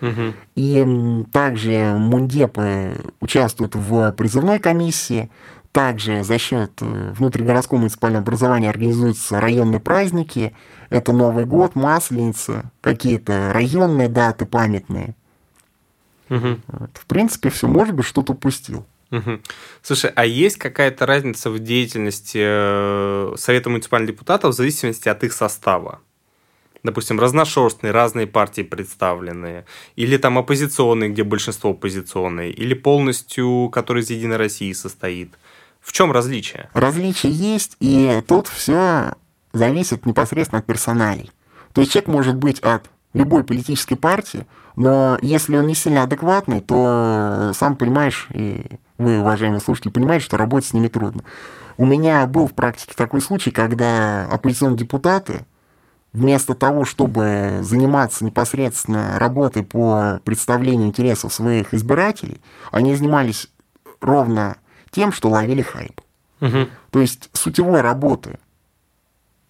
Угу. 0.00 0.34
И 0.56 1.24
также 1.32 1.94
мундепы 1.96 2.96
участвуют 3.20 3.74
в 3.74 4.12
призывной 4.12 4.58
комиссии, 4.58 5.30
также 5.72 6.22
за 6.22 6.38
счет 6.38 6.72
э, 6.82 7.12
внутригородского 7.16 7.78
муниципального 7.78 8.22
образования 8.22 8.70
организуются 8.70 9.40
районные 9.40 9.80
праздники. 9.80 10.54
Это 10.90 11.12
Новый 11.12 11.46
год, 11.46 11.74
Масленица, 11.74 12.70
какие-то 12.80 13.50
районные 13.52 14.08
даты 14.08 14.46
памятные. 14.46 15.16
Угу. 16.30 16.60
Вот. 16.66 16.90
В 16.94 17.06
принципе, 17.06 17.50
все, 17.50 17.66
может 17.66 17.94
быть, 17.94 18.06
что-то 18.06 18.32
упустил. 18.32 18.86
Угу. 19.10 19.40
Слушай, 19.82 20.10
а 20.14 20.24
есть 20.24 20.56
какая-то 20.56 21.06
разница 21.06 21.50
в 21.50 21.58
деятельности 21.58 22.38
э, 22.40 23.34
Совета 23.36 23.70
муниципальных 23.70 24.12
депутатов 24.12 24.54
в 24.54 24.56
зависимости 24.56 25.08
от 25.08 25.22
их 25.24 25.32
состава? 25.32 26.00
Допустим, 26.82 27.18
разношерстные, 27.18 27.92
разные 27.92 28.26
партии 28.26 28.62
представленные, 28.62 29.64
или 29.96 30.18
там 30.18 30.36
оппозиционные, 30.36 31.10
где 31.10 31.24
большинство 31.24 31.70
оппозиционные, 31.70 32.50
или 32.52 32.74
полностью, 32.74 33.70
который 33.72 34.02
из 34.02 34.10
Единой 34.10 34.36
России 34.36 34.72
состоит. 34.72 35.32
В 35.80 35.92
чем 35.92 36.12
различие? 36.12 36.68
Различие 36.74 37.32
есть, 37.32 37.76
и 37.80 38.22
тут 38.26 38.48
все 38.48 39.14
зависит 39.54 40.04
непосредственно 40.04 40.58
от 40.58 40.66
персоналей. 40.66 41.30
То 41.72 41.80
есть 41.80 41.92
человек 41.92 42.08
может 42.08 42.36
быть 42.36 42.60
от 42.60 42.90
любой 43.14 43.44
политической 43.44 43.94
партии, 43.94 44.46
но 44.76 45.18
если 45.22 45.56
он 45.56 45.66
не 45.66 45.74
сильно 45.74 46.02
адекватный, 46.02 46.60
то 46.60 47.52
сам 47.54 47.76
понимаешь, 47.76 48.28
и 48.32 48.78
вы, 48.98 49.20
уважаемые 49.20 49.60
слушатели, 49.60 49.92
понимаете, 49.92 50.24
что 50.24 50.36
работать 50.36 50.68
с 50.68 50.72
ними 50.72 50.88
трудно. 50.88 51.22
У 51.76 51.86
меня 51.86 52.26
был 52.26 52.46
в 52.46 52.54
практике 52.54 52.94
такой 52.96 53.20
случай, 53.20 53.50
когда 53.50 54.26
оппозиционные 54.30 54.78
депутаты 54.78 55.46
вместо 56.12 56.54
того, 56.54 56.84
чтобы 56.84 57.58
заниматься 57.62 58.24
непосредственно 58.24 59.18
работой 59.18 59.64
по 59.64 60.20
представлению 60.24 60.88
интересов 60.88 61.32
своих 61.32 61.74
избирателей, 61.74 62.40
они 62.70 62.94
занимались 62.94 63.50
ровно 64.00 64.56
тем, 64.90 65.12
что 65.12 65.28
ловили 65.28 65.62
хайп. 65.62 66.00
Угу. 66.40 66.68
То 66.90 67.00
есть 67.00 67.30
сутевой 67.32 67.80
работы 67.80 68.38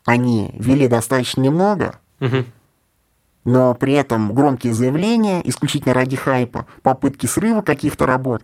они 0.07 0.51
вели 0.59 0.87
достаточно 0.87 1.41
немного, 1.41 1.99
угу 2.21 2.45
но 3.45 3.75
при 3.75 3.93
этом 3.95 4.35
громкие 4.35 4.73
заявления, 4.73 5.43
исключительно 5.45 5.95
ради 5.95 6.17
хайпа, 6.17 6.67
попытки 6.83 7.27
срыва 7.27 7.63
каких-то 7.63 8.07
работ. 8.07 8.43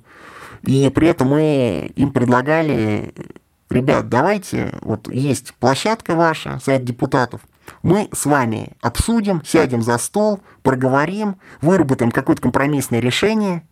И 0.63 0.91
при 0.95 1.09
этом 1.09 1.29
мы 1.29 1.91
им 1.97 2.13
предлагали, 2.13 3.15
ребят, 3.71 4.09
давайте, 4.09 4.75
вот 4.83 5.09
есть 5.13 5.55
площадка 5.55 6.15
ваша, 6.15 6.61
сайт 6.63 6.85
депутатов, 6.85 7.41
мы 7.83 8.09
с 8.13 8.27
вами 8.27 8.73
обсудим, 8.81 9.43
сядем 9.45 9.83
за 9.83 9.97
стол, 9.99 10.41
проговорим, 10.63 11.37
выработаем 11.61 12.11
какое-то 12.11 12.43
компромиссное 12.43 13.01
решение. 13.01 13.63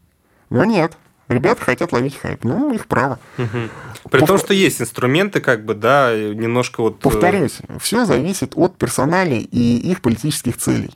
Но 0.51 0.65
нет, 0.65 0.97
ребята 1.29 1.63
хотят 1.63 1.93
ловить 1.93 2.17
хайп. 2.17 2.45
Ну, 2.45 2.73
их 2.73 2.87
право. 2.87 3.19
Угу. 3.37 4.11
При 4.11 4.21
Пов... 4.21 4.29
том, 4.29 4.39
что 4.39 4.55
есть 4.55 4.81
инструменты, 4.81 5.41
как 5.41 5.65
бы, 5.65 5.75
да, 5.75 6.17
немножко 6.17 6.81
вот... 6.81 6.99
Э, 6.99 7.03
Повторюсь, 7.03 7.59
все 7.81 8.07
зависит 8.07 8.53
от 8.55 8.77
персонали 8.77 9.35
и 9.35 9.91
их 9.91 10.01
политических 10.01 10.57
целей. 10.57 10.91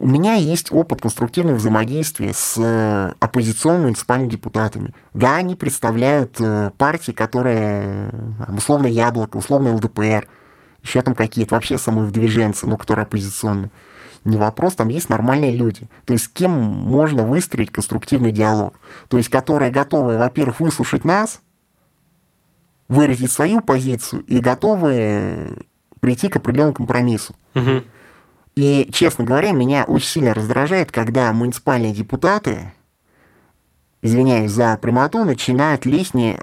У 0.00 0.06
меня 0.06 0.32
есть 0.32 0.72
опыт 0.72 1.02
конструктивного 1.02 1.56
взаимодействия 1.56 2.32
с 2.32 2.56
э, 2.56 3.12
оппозиционными 3.20 3.82
муниципальными 3.84 4.30
депутатами. 4.30 4.94
Да, 5.12 5.36
они 5.36 5.56
представляют 5.56 6.40
э, 6.40 6.70
партии, 6.78 7.12
которые, 7.12 8.10
условно, 8.48 8.86
Яблоко, 8.86 9.36
условно, 9.36 9.74
ЛДПР, 9.74 10.26
еще 10.82 11.02
там 11.02 11.14
какие-то 11.14 11.54
вообще 11.54 11.76
самовыдвиженцы, 11.76 12.66
но 12.66 12.78
которые 12.78 13.02
оппозиционные. 13.02 13.70
Не 14.24 14.38
вопрос, 14.38 14.74
там 14.74 14.88
есть 14.88 15.10
нормальные 15.10 15.54
люди. 15.54 15.86
То 16.06 16.14
есть 16.14 16.24
с 16.24 16.28
кем 16.28 16.50
можно 16.50 17.26
выстроить 17.26 17.70
конструктивный 17.70 18.32
диалог. 18.32 18.80
То 19.08 19.18
есть 19.18 19.28
которые 19.28 19.70
готовы, 19.70 20.16
во-первых, 20.16 20.60
выслушать 20.60 21.04
нас, 21.04 21.42
выразить 22.88 23.32
свою 23.32 23.60
позицию 23.60 24.22
и 24.22 24.38
готовы 24.40 25.58
прийти 26.00 26.30
к 26.30 26.36
определенному 26.36 26.76
компромиссу. 26.76 27.34
Угу. 27.54 27.82
И, 28.60 28.90
честно 28.92 29.24
говоря, 29.24 29.52
меня 29.52 29.84
очень 29.84 30.06
сильно 30.06 30.34
раздражает, 30.34 30.92
когда 30.92 31.32
муниципальные 31.32 31.94
депутаты, 31.94 32.74
извиняюсь 34.02 34.50
за 34.50 34.76
прямоту, 34.76 35.24
начинают 35.24 35.86
лезть 35.86 36.12
не 36.12 36.38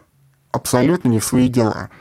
абсолютно 0.52 1.10
не 1.10 1.20
в 1.20 1.24
свои 1.24 1.48
дела. 1.48 1.92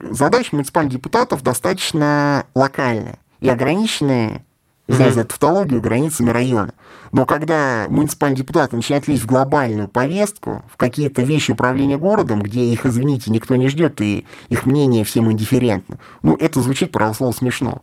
Задача 0.00 0.56
муниципальных 0.56 0.94
депутатов 0.94 1.42
достаточно 1.42 2.46
локальная 2.54 3.18
и 3.40 3.50
ограниченная 3.50 4.46
знаю 4.86 5.12
за 5.12 5.24
тавтологию, 5.26 5.82
границами 5.82 6.30
района. 6.30 6.72
Но 7.12 7.26
когда 7.26 7.84
муниципальные 7.90 8.38
депутаты 8.38 8.76
начинают 8.76 9.08
лезть 9.08 9.24
в 9.24 9.26
глобальную 9.26 9.88
повестку, 9.88 10.64
в 10.72 10.78
какие-то 10.78 11.20
вещи 11.20 11.50
управления 11.50 11.98
городом, 11.98 12.40
где 12.40 12.64
их, 12.64 12.86
извините, 12.86 13.30
никто 13.30 13.56
не 13.56 13.68
ждет, 13.68 14.00
и 14.00 14.24
их 14.48 14.64
мнение 14.64 15.04
всем 15.04 15.30
индифферентно, 15.30 15.98
ну, 16.22 16.34
это 16.34 16.62
звучит, 16.62 16.92
правословно, 16.92 17.36
смешно. 17.36 17.82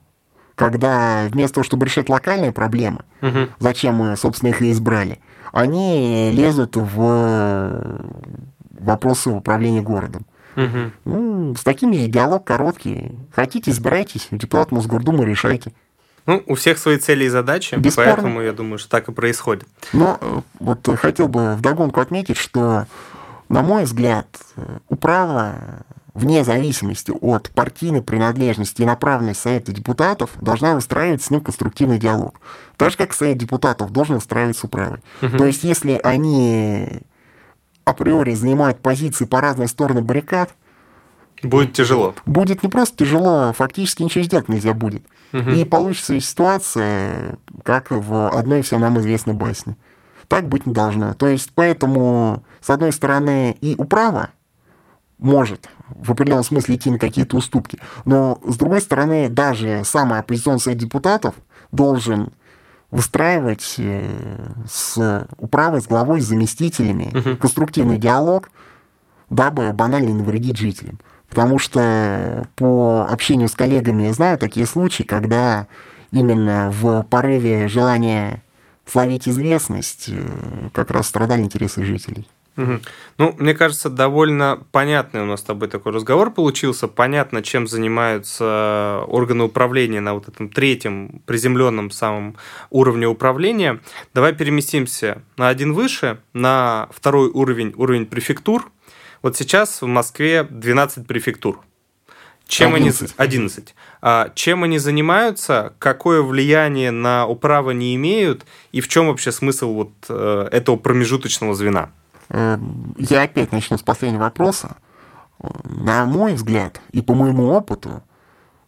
Когда 0.55 1.27
вместо 1.29 1.55
того, 1.55 1.63
чтобы 1.65 1.85
решать 1.85 2.09
локальные 2.09 2.51
проблемы, 2.53 2.99
Мгм. 3.21 3.49
зачем 3.59 3.95
мы, 3.95 4.15
собственно, 4.15 4.49
их 4.49 4.61
и 4.61 4.71
избрали, 4.71 5.19
они 5.51 6.31
лезут 6.33 6.75
в 6.77 8.01
вопросы 8.79 9.29
управления 9.29 9.81
городом. 9.81 10.25
Мгм. 10.55 10.93
Ну, 11.03 11.55
с 11.55 11.63
такими 11.63 11.97
диалог 12.07 12.45
короткий. 12.45 13.17
Хотите, 13.33 13.71
избирайтесь, 13.71 14.27
депутат 14.31 14.71
Мосгордумы 14.71 15.25
решайте. 15.25 15.73
Ну, 16.25 16.41
у 16.47 16.55
всех 16.55 16.77
свои 16.79 16.97
цели 16.97 17.25
и 17.25 17.29
задачи, 17.29 17.75
Бесспорно. 17.75 18.13
поэтому 18.13 18.41
я 18.41 18.51
думаю, 18.53 18.79
что 18.79 18.89
так 18.89 19.09
и 19.09 19.11
происходит. 19.11 19.67
Но 19.93 20.17
э, 20.19 20.41
вот 20.59 20.87
э, 20.87 20.95
хотел 20.95 21.27
бы 21.27 21.53
вдогонку 21.55 21.99
отметить, 21.99 22.37
что, 22.37 22.87
на 23.47 23.61
мой 23.61 23.83
взгляд, 23.83 24.25
э, 24.55 24.79
управа 24.89 25.55
вне 26.15 26.43
зависимости 26.43 27.13
от 27.21 27.51
партийной 27.51 28.01
принадлежности 28.01 28.81
и 28.81 28.85
направленности 28.85 29.43
Совета 29.43 29.71
депутатов 29.73 30.31
должна 30.41 30.73
выстраивать 30.73 31.21
с 31.21 31.29
ним 31.29 31.41
конструктивный 31.41 31.99
диалог. 31.99 32.39
Так 32.77 32.91
же, 32.91 32.97
как 32.97 33.13
Совет 33.13 33.37
депутатов 33.37 33.91
должен 33.91 34.15
выстраивать 34.15 34.57
с 34.57 34.63
управой. 34.63 34.99
То 35.19 35.45
есть, 35.45 35.63
если 35.63 35.99
они 36.03 37.01
априори 37.83 38.33
занимают 38.33 38.79
позиции 38.79 39.25
по 39.25 39.41
разные 39.41 39.67
стороны 39.67 40.01
баррикад, 40.01 40.51
Будет 41.43 41.73
тяжело. 41.73 42.15
будет 42.25 42.63
не 42.63 42.69
просто 42.69 42.95
тяжело, 42.97 43.49
а 43.49 43.53
фактически 43.53 44.01
ничего 44.01 44.23
сделать 44.23 44.49
нельзя 44.49 44.73
будет. 44.73 45.03
И 45.33 45.65
получится 45.65 46.19
ситуация, 46.19 47.37
как 47.63 47.91
в 47.91 48.29
одной 48.29 48.61
всем 48.61 48.79
нам 48.79 48.97
известной 48.99 49.33
басне. 49.33 49.75
Так 50.29 50.47
быть 50.47 50.65
не 50.65 50.73
должно. 50.73 51.13
То 51.13 51.27
есть, 51.27 51.51
поэтому, 51.53 52.43
с 52.61 52.69
одной 52.69 52.93
стороны, 52.93 53.55
и 53.61 53.75
управа 53.77 54.29
может 55.19 55.69
в 55.89 56.11
определенном 56.11 56.43
смысле 56.43 56.75
идти 56.75 56.89
на 56.89 56.99
какие-то 56.99 57.37
уступки, 57.37 57.79
но, 58.05 58.39
с 58.45 58.57
другой 58.57 58.81
стороны, 58.81 59.29
даже 59.29 59.83
самый 59.83 60.19
оппозиционный 60.19 60.59
совет 60.59 60.79
депутатов 60.79 61.35
должен 61.71 62.31
выстраивать 62.91 63.75
э, 63.77 64.07
с 64.69 65.27
управой, 65.37 65.81
с 65.81 65.87
главой, 65.87 66.21
с 66.21 66.25
заместителями 66.25 67.11
конструктивный 67.35 67.97
диалог, 67.97 68.49
дабы 69.29 69.73
банально 69.73 70.07
не 70.07 70.13
навредить 70.13 70.57
жителям. 70.57 70.99
Потому 71.29 71.59
что 71.59 72.47
по 72.55 73.07
общению 73.09 73.49
с 73.49 73.55
коллегами 73.55 74.03
я 74.03 74.13
знаю 74.13 74.37
такие 74.37 74.65
случаи, 74.65 75.03
когда 75.03 75.67
именно 76.11 76.71
в 76.71 77.03
порыве 77.09 77.67
желания 77.67 78.43
словить 78.85 79.27
известность 79.27 80.05
э, 80.09 80.69
как 80.73 80.91
раз 80.91 81.07
страдали 81.07 81.41
интересы 81.41 81.83
жителей. 81.83 82.27
Мгм. 82.55 82.81
Ну, 83.17 83.35
мне 83.37 83.53
кажется, 83.53 83.89
довольно 83.89 84.63
понятный 84.71 85.21
у 85.21 85.25
нас 85.25 85.41
с 85.41 85.43
тобой 85.43 85.67
такой 85.67 85.91
разговор 85.91 86.31
получился. 86.31 86.87
Понятно, 86.87 87.43
чем 87.43 87.67
занимаются 87.67 89.03
органы 89.07 89.43
управления 89.43 89.99
на 89.99 90.13
вот 90.13 90.29
этом 90.29 90.49
третьем 90.49 91.21
приземленном 91.25 91.91
самом 91.91 92.37
уровне 92.69 93.07
управления. 93.07 93.81
Давай 94.13 94.33
переместимся 94.33 95.21
на 95.37 95.49
один 95.49 95.73
выше, 95.73 96.19
на 96.33 96.87
второй 96.91 97.29
уровень, 97.29 97.73
уровень 97.75 98.05
префектур. 98.05 98.71
Вот 99.21 99.35
сейчас 99.35 99.81
в 99.81 99.87
Москве 99.87 100.43
12 100.43 101.05
префектур. 101.05 101.61
Чем 102.47 102.75
11. 102.75 103.01
они 103.01 103.11
11. 103.17 103.75
А, 104.01 104.31
чем 104.35 104.63
они 104.63 104.77
занимаются, 104.77 105.73
какое 105.79 106.21
влияние 106.21 106.91
на 106.91 107.25
управу 107.25 107.71
не 107.71 107.95
имеют 107.95 108.45
и 108.71 108.81
в 108.81 108.87
чем 108.87 109.07
вообще 109.07 109.31
смысл 109.31 109.73
вот 109.73 109.91
э, 110.09 110.47
этого 110.51 110.75
промежуточного 110.75 111.55
звена? 111.55 111.91
Э, 112.29 112.57
Я 112.97 113.23
опять 113.23 113.51
начну 113.51 113.77
с 113.77 113.81
последнего 113.81 114.21
вопроса. 114.21 114.77
Э, 115.39 115.47
На 115.63 116.05
мой 116.05 116.33
взгляд 116.33 116.81
и 116.91 117.01
по 117.01 117.13
моему 117.13 117.47
опыту, 117.49 118.03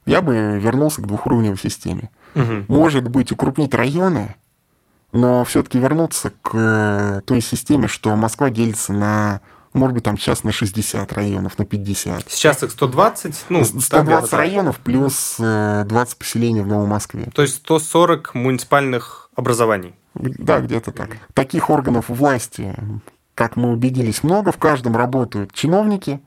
я 0.06 0.22
бы 0.22 0.58
вернулся 0.60 1.02
к 1.02 1.08
двухуровневой 1.08 1.58
системе. 1.58 2.10
Мгм. 2.36 2.66
Может 2.68 3.08
быть, 3.10 3.32
укрупнить 3.32 3.74
районы, 3.74 4.36
но 5.12 5.44
все-таки 5.44 5.80
вернуться 5.80 6.32
к 6.42 6.52
э, 6.54 7.22
той 7.26 7.42
системе, 7.42 7.88
что 7.88 8.16
Москва 8.16 8.50
делится 8.50 8.94
на, 8.94 9.42
может 9.74 9.94
быть, 9.96 10.04
там 10.04 10.18
сейчас 10.18 10.44
на 10.44 10.52
60 10.52 11.12
районов, 11.14 11.58
на 11.58 11.66
50. 11.66 12.30
Сейчас 12.30 12.64
их 12.64 12.72
120, 12.72 13.46
ну, 13.50 13.60
так 13.60 13.68
120 13.68 14.04
где-то 14.06 14.28
так. 14.30 14.40
районов 14.40 14.78
плюс 14.80 15.36
э, 15.40 15.84
20 15.88 16.18
поселений 16.18 16.62
в 16.62 16.68
Новой 16.68 16.88
Москве. 16.88 17.30
То 17.34 17.42
есть 17.42 17.56
140 17.56 18.34
муниципальных 18.36 19.30
образований. 19.36 19.94
Да, 20.14 20.60
где-то 20.62 20.92
так. 20.92 21.10
Таких 21.34 21.70
органов 21.70 22.06
власти, 22.10 22.76
как 23.38 23.56
мы 23.56 23.72
убедились, 23.72 24.24
много. 24.24 24.52
В 24.52 24.58
каждом 24.58 24.98
работают 24.98 25.54
чиновники. 25.54 26.20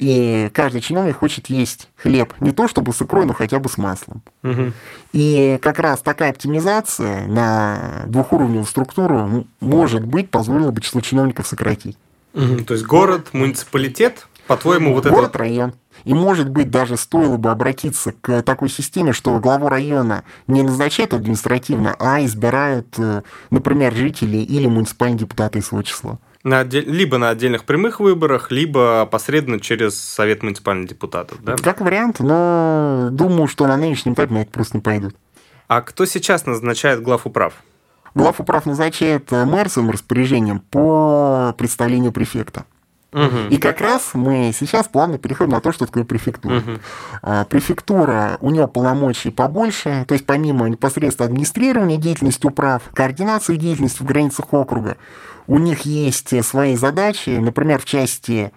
И 0.00 0.50
каждый 0.52 0.80
чиновник 0.80 1.16
хочет 1.16 1.48
есть 1.48 1.88
хлеб 1.96 2.32
не 2.40 2.52
то 2.52 2.68
чтобы 2.68 2.92
с 2.92 3.00
икрой, 3.00 3.26
но 3.26 3.32
хотя 3.32 3.58
бы 3.58 3.68
с 3.68 3.78
маслом. 3.78 4.22
Мгм. 4.42 4.72
И 5.12 5.58
как 5.62 5.78
раз 5.78 6.00
такая 6.00 6.30
оптимизация 6.30 7.26
на 7.26 8.04
двухуровневую 8.06 8.64
структуру 8.64 9.18
м, 9.18 9.46
может 9.60 10.04
быть 10.04 10.30
позволила 10.30 10.70
бы 10.70 10.80
число 10.80 11.00
чиновников 11.00 11.46
сократить. 11.46 11.96
То 12.32 12.74
есть 12.74 12.86
город, 12.86 13.28
муниципалитет, 13.32 14.26
по-твоему, 14.46 14.94
вот 14.94 15.06
Город, 15.06 15.30
это... 15.30 15.38
район. 15.38 15.74
И, 16.04 16.14
может 16.14 16.48
быть, 16.48 16.70
даже 16.70 16.96
стоило 16.96 17.36
бы 17.36 17.50
обратиться 17.50 18.12
к 18.12 18.42
такой 18.42 18.68
системе, 18.68 19.12
что 19.12 19.38
главу 19.40 19.68
района 19.68 20.22
не 20.46 20.62
назначают 20.62 21.12
административно, 21.12 21.96
а 21.98 22.24
избирают, 22.24 22.94
э, 22.98 23.22
например, 23.50 23.94
жители 23.94 24.36
или 24.38 24.68
муниципальные 24.68 25.18
депутаты 25.18 25.58
из 25.58 25.66
своего 25.66 25.82
числа. 25.82 26.18
На 26.44 26.60
отдель- 26.60 26.88
Либо 26.88 27.18
на 27.18 27.30
отдельных 27.30 27.64
прямых 27.64 28.00
выборах, 28.00 28.50
либо 28.50 29.06
посредственно 29.06 29.58
через 29.60 30.00
Совет 30.00 30.42
муниципальных 30.42 30.88
депутатов. 30.88 31.38
Да? 31.42 31.56
Как 31.56 31.80
вариант, 31.80 32.20
но 32.20 33.08
думаю, 33.10 33.48
что 33.48 33.66
на 33.66 33.76
нынешнем 33.76 34.14
этапе 34.14 34.32
на 34.34 34.38
это 34.42 34.50
просто 34.50 34.76
не 34.76 34.80
пойдут. 34.82 35.16
А 35.66 35.80
кто 35.82 36.06
сейчас 36.06 36.46
назначает 36.46 37.02
глав 37.02 37.26
управ? 37.26 37.54
Глав 38.14 38.40
управ 38.40 38.66
назначает 38.66 39.32
э, 39.32 39.44
мэр 39.44 39.68
своим 39.68 39.90
распоряжением 39.90 40.60
по 40.60 41.54
представлению 41.58 42.12
префекта. 42.12 42.64
Мгм. 43.12 43.48
И 43.48 43.56
как 43.58 43.80
раз 43.80 44.10
мы 44.14 44.52
сейчас 44.58 44.86
плавно 44.86 45.18
переходим 45.18 45.52
на 45.52 45.60
то, 45.60 45.72
что 45.72 45.86
такое 45.86 46.04
префектура. 46.04 46.62
А, 47.22 47.44
Префектура, 47.46 48.36
у 48.42 48.50
нее 48.50 48.68
полномочий 48.68 49.30
побольше, 49.30 50.04
то 50.06 50.12
есть 50.12 50.26
помимо 50.26 50.68
непосредственно 50.68 51.26
администрирования 51.26 51.96
деятельности 51.96 52.46
управ, 52.46 52.82
координации 52.92 53.56
деятельности 53.56 54.02
в 54.02 54.04
границах 54.04 54.52
округа, 54.52 54.98
у 55.48 55.58
них 55.58 55.80
есть 55.80 56.32
э, 56.32 56.42
свои 56.44 56.76
задачи, 56.76 57.30
например, 57.30 57.80
в 57.80 57.84
части 57.84 58.52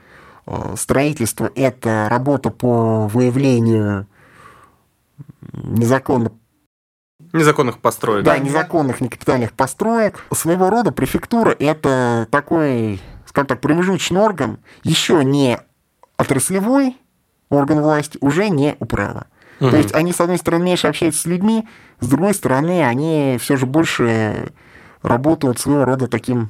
э, 0.46 0.76
строительства 0.78 1.50
это 1.56 2.08
работа 2.10 2.52
по 2.52 3.08
выявлению 3.08 4.06
незаконно 5.54 6.32
Незаконных 7.34 7.78
построек. 7.80 8.26
да, 8.26 8.38
незаконных 8.38 9.00
некапитальных 9.00 9.54
построек. 9.54 10.26
Своего 10.34 10.70
рода 10.70 10.92
префектура– 10.92 11.56
это 11.60 12.28
такой, 12.30 13.02
скажем 13.26 13.48
так, 13.48 13.62
промежуточный 13.62 14.20
орган, 14.20 14.60
еще 14.84 15.24
не 15.24 15.58
отраслевой 16.18 16.98
орган 17.50 17.82
власти, 17.82 18.18
уже 18.20 18.50
не 18.50 18.76
управа. 18.80 19.28
То 19.60 19.78
есть 19.78 19.94
они, 19.94 20.12
с 20.12 20.20
одной 20.20 20.40
стороны, 20.40 20.64
меньше 20.64 20.88
общаются 20.88 21.22
с 21.22 21.26
людьми, 21.26 21.68
с 22.00 22.08
другой 22.08 22.34
стороны, 22.34 22.84
они 22.84 23.38
все 23.40 23.58
же 23.58 23.68
больше 23.68 24.52
работают 25.04 25.60
своего 25.60 25.86
рода 25.86 26.08
таким, 26.08 26.50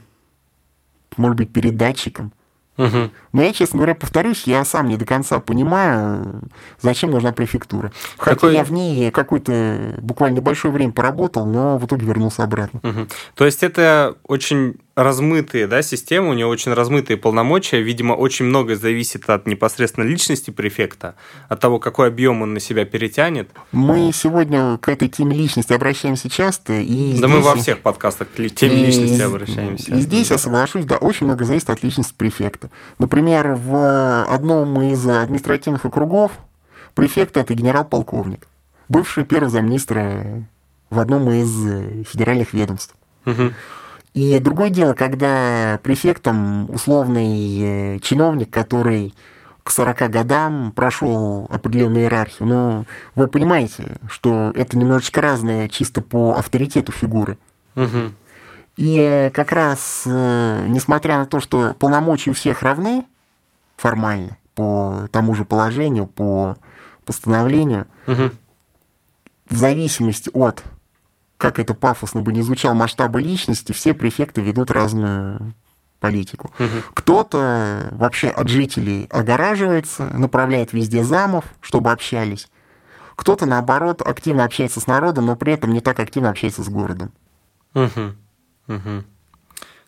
может 1.18 1.38
быть, 1.38 1.52
передатчиком. 1.54 2.32
Мгм. 2.78 3.12
Но 3.34 3.42
я, 3.44 3.52
честно 3.54 3.78
говоря, 3.78 3.96
повторюсь, 3.96 4.44
я 4.48 4.64
сам 4.66 4.88
не 4.88 4.96
до 4.98 5.06
конца 5.06 5.40
понимаю, 5.40 6.42
зачем 6.80 7.12
нужна 7.12 7.32
префектура. 7.34 7.92
Хотя 8.18 8.36
Какой- 8.36 8.54
я 8.56 8.64
в 8.64 8.72
ней 8.72 9.12
какое-то 9.12 9.96
буквально 10.02 10.38
небольшое 10.38 10.74
время 10.74 10.94
поработал, 10.94 11.46
но 11.46 11.78
в 11.78 11.86
итоге 11.86 12.06
вернулся 12.06 12.44
обратно. 12.44 12.80
Мгм. 12.82 13.08
То 13.36 13.46
есть 13.46 13.62
это 13.62 14.16
очень 14.24 14.76
размытые 14.96 15.68
да, 15.68 15.82
системы, 15.82 16.30
у 16.30 16.34
нее 16.34 16.46
очень 16.46 16.74
размытые 16.74 17.18
полномочия. 17.18 17.82
Видимо, 17.82 18.14
очень 18.14 18.46
многое 18.46 18.76
зависит 18.76 19.30
от 19.30 19.48
непосредственно 19.48 20.04
личности 20.06 20.52
префекта, 20.52 21.16
от 21.48 21.60
того, 21.60 21.80
какой 21.80 22.08
объем 22.10 22.42
он 22.42 22.54
на 22.54 22.60
себя 22.60 22.86
перетянет. 22.86 23.50
Мы 23.72 24.12
сегодня 24.14 24.78
к 24.78 24.90
этой 24.90 25.08
теме 25.08 25.36
личности 25.36 25.74
обращаемся 25.74 26.30
часто. 26.30 26.74
И 26.74 27.18
Да 27.20 27.28
мы 27.28 27.36
здесь- 27.36 27.46
во 27.46 27.56
всех 27.56 27.80
подкастах 27.80 28.30
к 28.30 28.36
теме 28.36 28.84
и 28.84 28.86
личности 28.88 29.22
обращаемся. 29.22 29.96
И 29.96 30.00
здесь 30.02 30.30
я 30.32 30.38
соглашусь, 30.38 30.86
да, 30.86 30.98
очень 30.98 31.26
много 31.26 31.46
зависит 31.46 31.70
от 31.70 31.84
личности 31.84 32.14
префекта. 32.18 32.70
Например, 33.00 33.54
в 33.54 34.24
одном 34.26 34.82
из 34.82 35.08
административных 35.08 35.86
округов 35.86 36.32
префект 36.96 37.38
это 37.38 37.54
генерал-полковник, 37.54 38.48
бывший 38.90 39.24
первый 39.24 39.50
замминистра 39.50 40.46
в 40.90 41.00
одном 41.00 41.30
из 41.32 42.08
федеральных 42.10 42.54
ведомств. 42.54 42.94
Мгм. 43.24 43.54
И 44.14 44.40
другое 44.40 44.70
дело, 44.70 44.94
когда 44.94 45.80
префектом 45.84 46.70
условный 46.70 47.96
э, 47.96 48.00
чиновник, 48.00 48.50
который 48.50 49.14
к 49.64 49.72
40 49.72 50.10
годам 50.10 50.72
прошел 50.76 51.48
определенную 51.50 52.04
иерархию. 52.04 52.48
Но 52.48 52.86
вы 53.16 53.28
понимаете, 53.28 53.98
что 54.10 54.52
это 54.56 54.78
немножечко 54.78 55.22
разное 55.22 55.70
чисто 55.70 56.02
по 56.02 56.34
авторитету 56.34 56.92
фигуры. 56.92 57.38
Угу. 57.76 58.12
И 58.78 59.32
как 59.34 59.52
раз, 59.52 60.04
э, 60.06 60.66
несмотря 60.68 61.18
на 61.20 61.26
то, 61.26 61.40
что 61.40 61.74
полномочия 61.78 62.32
у 62.32 62.34
всех 62.34 62.64
равны 62.64 63.06
формально, 63.78 64.38
по 64.56 65.08
тому 65.12 65.36
же 65.36 65.46
положению, 65.46 66.08
по 66.08 66.58
постановлению, 67.06 67.88
Угу. 68.08 68.32
в 69.50 69.56
зависимости 69.56 70.30
от, 70.34 70.64
как 71.42 71.58
это 71.58 71.74
пафосно 71.74 72.22
бы 72.22 72.32
не 72.32 72.44
звучало, 72.44 72.76
масштаба 72.76 73.20
личности, 73.20 73.72
все 73.72 73.96
префекты 73.96 74.42
ведут 74.42 74.70
разную 74.70 75.56
политику. 76.00 76.52
Мгм. 76.60 76.84
Кто-то 76.94 77.90
вообще 77.94 78.30
от 78.30 78.48
жителей 78.48 79.08
огораживается, 79.10 80.06
направляет 80.06 80.72
везде 80.72 81.04
замов, 81.04 81.46
чтобы 81.60 81.92
общались. 81.92 82.48
Кто-то, 83.16 83.48
наоборот, 83.48 84.04
активно 84.04 84.46
общается 84.46 84.80
с 84.80 84.86
народом, 84.86 85.26
но 85.26 85.36
при 85.36 85.54
этом 85.54 85.74
не 85.74 85.82
так 85.82 86.00
активно 86.00 86.30
общается 86.30 86.64
с 86.64 86.70
городом. 86.70 87.12
Угу. 87.74 88.16
Угу. 88.68 89.04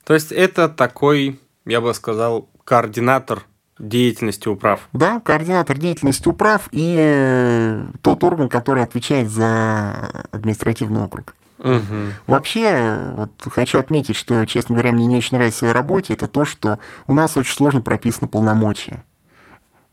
То 0.05 0.13
есть 0.15 0.31
это 0.31 0.69
такой, 0.69 1.39
я 1.65 1.81
бы 1.81 1.93
сказал, 1.93 2.49
координатор 2.63 3.43
деятельности 3.77 4.47
управ. 4.47 4.89
Да, 4.91 5.19
координатор 5.19 5.77
деятельности 5.77 6.27
управ 6.27 6.67
и 6.71 6.95
э, 6.97 7.85
тот 8.01 8.23
орган, 8.23 8.49
который 8.49 8.81
отвечает 8.81 9.29
за 9.29 10.25
административный 10.31 11.03
округ. 11.03 11.35
Угу. 11.63 12.11
Вообще, 12.27 13.13
вот 13.15 13.31
хочу 13.49 13.79
отметить, 13.79 14.17
что, 14.17 14.45
честно 14.45 14.75
говоря, 14.75 14.91
мне 14.91 15.05
не 15.05 15.17
очень 15.17 15.37
нравится 15.37 15.55
в 15.55 15.59
своей 15.59 15.73
работе, 15.73 16.13
это 16.13 16.27
то, 16.27 16.43
что 16.43 16.77
у 17.07 17.13
нас 17.13 17.37
очень 17.37 17.55
сложно 17.55 17.81
прописано 17.81 18.27
полномочия. 18.27 19.03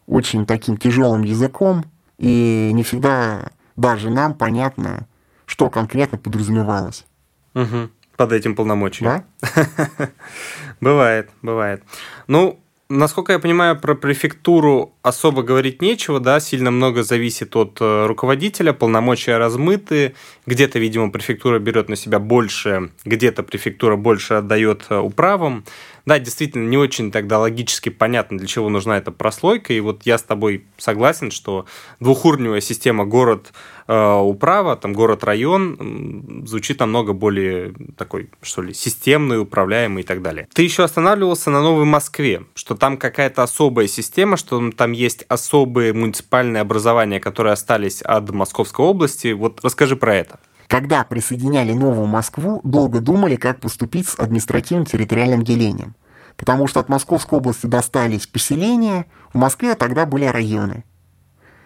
Очень 0.07 0.47
таким 0.47 0.77
тяжелым 0.77 1.23
языком, 1.23 1.85
и 2.19 2.71
не 2.73 2.83
всегда 2.83 3.51
даже 3.77 4.11
нам 4.11 4.35
понятно, 4.35 5.07
что 5.47 5.71
конкретно 5.71 6.19
подразумевалось. 6.19 7.07
Угу. 7.55 7.91
Под 8.17 8.33
этим 8.33 8.57
полномочием. 8.57 9.25
Да? 9.41 10.11
Бывает, 10.81 11.31
бывает. 11.43 11.85
Ну, 12.27 12.59
насколько 12.91 13.33
я 13.33 13.39
понимаю, 13.39 13.79
про 13.79 13.95
префектуру 13.95 14.93
особо 15.03 15.43
говорить 15.43 15.81
нечего, 15.81 16.21
да, 16.21 16.41
сильно 16.41 16.71
много 16.71 17.03
зависит 17.03 17.57
от 17.57 17.79
э, 17.81 18.07
руководителя, 18.07 18.73
полномочия 18.73 19.39
размыты, 19.39 20.15
где-то, 20.45 20.79
видимо, 20.79 21.11
префектура 21.11 21.59
берет 21.59 21.89
на 21.89 21.97
себя 21.97 22.19
больше, 22.19 22.91
где-то 23.05 23.43
префектура 23.43 23.97
больше 23.97 24.35
отдает 24.35 24.87
э, 24.91 24.99
управам. 24.99 25.65
Да, 26.07 26.19
действительно, 26.19 26.69
не 26.69 26.77
очень 26.77 27.11
тогда 27.11 27.39
логически 27.39 27.89
понятно, 27.89 28.39
для 28.39 28.47
чего 28.47 28.69
нужна 28.69 28.99
эта 28.99 29.11
прослойка, 29.11 29.73
и 29.73 29.81
вот 29.81 30.03
я 30.05 30.19
с 30.19 30.23
тобой 30.23 30.65
согласен, 30.79 31.31
что 31.31 31.67
двухуровневая 32.01 32.61
система 32.61 33.05
город 33.05 33.53
э, 33.87 34.19
управа, 34.21 34.77
там 34.77 34.93
город-район 34.93 36.45
звучит 36.47 36.81
намного 36.81 37.13
более 37.13 37.75
такой, 37.97 38.31
что 38.43 38.63
ли, 38.63 38.75
системный, 38.75 39.41
управляемый 39.41 40.03
и 40.03 40.07
так 40.07 40.23
далее. 40.23 40.49
Ты 40.53 40.63
еще 40.63 40.85
останавливался 40.85 41.51
на 41.51 41.61
Новой 41.63 41.85
Москве, 41.85 42.45
что 42.55 42.75
там 42.75 42.97
какая-то 42.97 43.43
особая 43.43 43.87
система, 43.87 44.37
что 44.37 44.71
там 44.73 44.93
есть 44.93 45.25
особые 45.29 45.93
муниципальные 45.93 46.61
образования, 46.61 47.21
которые 47.21 47.53
остались 47.53 48.03
от 48.03 48.31
Московской 48.31 48.85
области. 48.85 49.33
Вот 49.33 49.61
расскажи 49.63 49.97
про 49.97 50.15
это. 50.15 50.41
Когда 50.71 51.03
присоединяли 51.03 51.73
Новую 51.73 52.07
Москву, 52.07 52.61
долго 52.63 53.01
думали, 53.01 53.35
как 53.35 53.59
поступить 53.59 54.07
с 54.07 54.17
административно-территориальным 54.17 55.43
делением. 55.43 55.97
Потому 56.37 56.69
что 56.69 56.79
от 56.79 56.89
Московской 56.89 57.39
области 57.39 57.67
достались 57.67 58.29
поселения, 58.29 59.07
в 59.35 59.37
Москве 59.37 59.75
тогда 59.75 60.07
были 60.07 60.27
районы. 60.27 60.85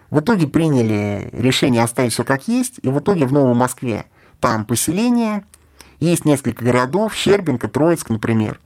В 0.09 0.21
итоге 0.21 0.47
приняли 0.47 1.29
решение 1.33 1.83
оставить 1.83 2.15
все 2.15 2.25
как 2.25 2.49
есть, 2.49 2.81
и 2.81 2.89
в 2.89 2.99
итоге 2.99 3.27
в 3.27 3.33
Новой 3.35 3.53
Москве 3.53 4.07
там 4.41 4.65
поселения, 4.65 5.45
есть 6.01 6.25
несколько 6.25 6.65
городов, 6.65 7.15
Щербинка, 7.15 7.69
Троицк, 7.69 8.09
например. 8.09 8.59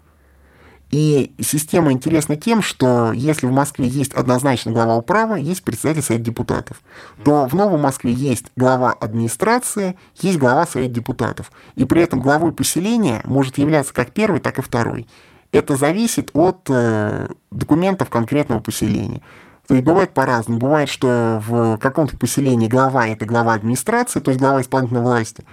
И 0.91 1.35
система 1.41 1.93
интересна 1.93 2.37
тем, 2.37 2.63
что 2.63 3.13
если 3.13 3.47
в 3.47 3.53
Москве 3.53 3.87
есть 3.87 4.15
однозначно 4.15 4.73
глава 4.73 4.97
управы, 4.97 5.41
есть 5.41 5.63
председатель 5.63 6.03
Совета 6.03 6.25
депутатов, 6.25 6.81
то 7.25 7.47
в 7.47 7.55
Новой 7.55 7.79
Москве 7.79 8.13
есть 8.13 8.47
глава 8.57 8.93
администрации, 8.93 9.99
есть 10.21 10.39
глава 10.39 10.67
Совета 10.67 10.95
депутатов. 10.95 11.53
И 11.75 11.85
при 11.85 12.03
этом 12.03 12.21
главой 12.21 12.53
поселения 12.53 13.21
может 13.25 13.59
являться 13.59 13.93
как 13.93 14.13
первый, 14.13 14.41
так 14.41 14.59
и 14.59 14.63
второй. 14.63 15.07
Это 15.53 15.77
зависит 15.77 16.31
от 16.35 16.67
э, 16.69 17.29
документов 17.51 18.11
конкретного 18.11 18.61
поселения. 18.61 19.23
То 19.67 19.75
есть 19.75 19.85
бывает 19.85 20.15
по-разному. 20.15 20.59
Бывает, 20.59 20.89
что 20.89 21.43
в 21.47 21.77
каком-то 21.79 22.17
поселении 22.17 22.69
глава– 22.69 23.07
это 23.09 23.27
глава 23.27 23.53
администрации, 23.55 24.21
то 24.21 24.31
есть 24.31 24.41
глава 24.41 24.63
исполнительной 24.63 25.03
власти. 25.03 25.45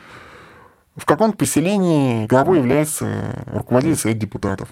В 0.95 1.05
каком-то 1.05 1.38
поселении 1.38 2.25
главой 2.25 2.60
является 2.60 3.43
руководитель 3.47 3.97
Совета 3.97 4.19
депутатов. 4.19 4.69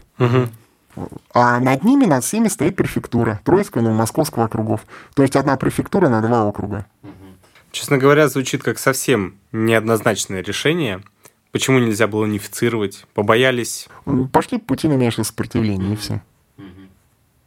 А 1.33 1.59
над 1.59 1.83
ними, 1.83 2.05
над 2.05 2.23
всеми 2.23 2.47
стоит 2.47 2.75
префектура 2.75 3.41
Троицкого 3.43 3.81
и 3.81 3.85
Новомосковского 3.85 4.45
округов. 4.45 4.85
То 5.15 5.23
есть 5.23 5.35
одна 5.35 5.57
префектура 5.57 6.07
на 6.07 6.21
два 6.21 6.45
округа. 6.45 6.85
Честно 7.71 7.97
говоря, 7.97 8.27
звучит 8.27 8.61
как 8.61 8.77
совсем 8.77 9.35
неоднозначное 9.51 10.43
решение. 10.43 11.01
Почему 11.51 11.79
нельзя 11.79 12.07
было 12.07 12.23
унифицировать? 12.23 13.05
Побоялись? 13.15 13.87
Пошли 14.31 14.59
по 14.59 14.65
пути 14.65 14.87
наименьшего 14.87 15.23
сопротивления, 15.23 15.93
и 15.93 15.95
все. 15.95 16.21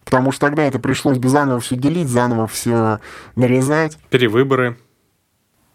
Потому 0.05 0.31
что 0.33 0.47
тогда 0.47 0.65
это 0.65 0.79
пришлось 0.79 1.19
бы 1.19 1.29
заново 1.29 1.61
все 1.61 1.77
делить, 1.77 2.09
заново 2.09 2.47
все 2.47 3.01
нарезать. 3.35 3.99
Перевыборы? 4.11 4.79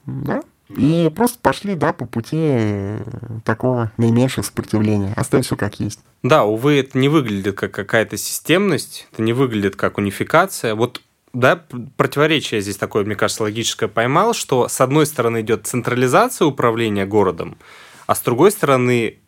Да? 0.05 0.41
И 0.77 1.11
просто 1.15 1.39
пошли, 1.41 1.75
да, 1.75 1.93
по 1.93 2.05
пути 2.05 2.37
э, 2.39 3.03
такого 3.43 3.91
наименьшего 3.97 4.43
сопротивления. 4.43 5.13
Оставить 5.15 5.45
все 5.45 5.55
как 5.55 5.79
есть. 5.79 5.99
Да, 6.23 6.43
увы, 6.45 6.79
это 6.79 6.97
не 6.97 7.09
выглядит 7.09 7.55
как 7.55 7.71
какая-то 7.71 8.17
системность, 8.17 9.07
это 9.11 9.21
не 9.21 9.33
выглядит 9.33 9.75
как 9.75 9.97
унификация. 9.97 10.75
Вот 10.75 11.01
да, 11.33 11.63
противоречие 11.97 12.61
здесь 12.61 12.77
такое, 12.77 13.05
мне 13.05 13.15
кажется, 13.15 13.43
логическое 13.43 13.87
поймал, 13.87 14.33
что 14.33 14.67
с 14.67 14.81
одной 14.81 15.05
стороны 15.05 15.41
идет 15.41 15.65
централизация 15.65 16.45
управления 16.45 17.05
городом, 17.05 17.57
а 18.05 18.15
с 18.15 18.21
другой 18.21 18.51
стороны 18.51 19.19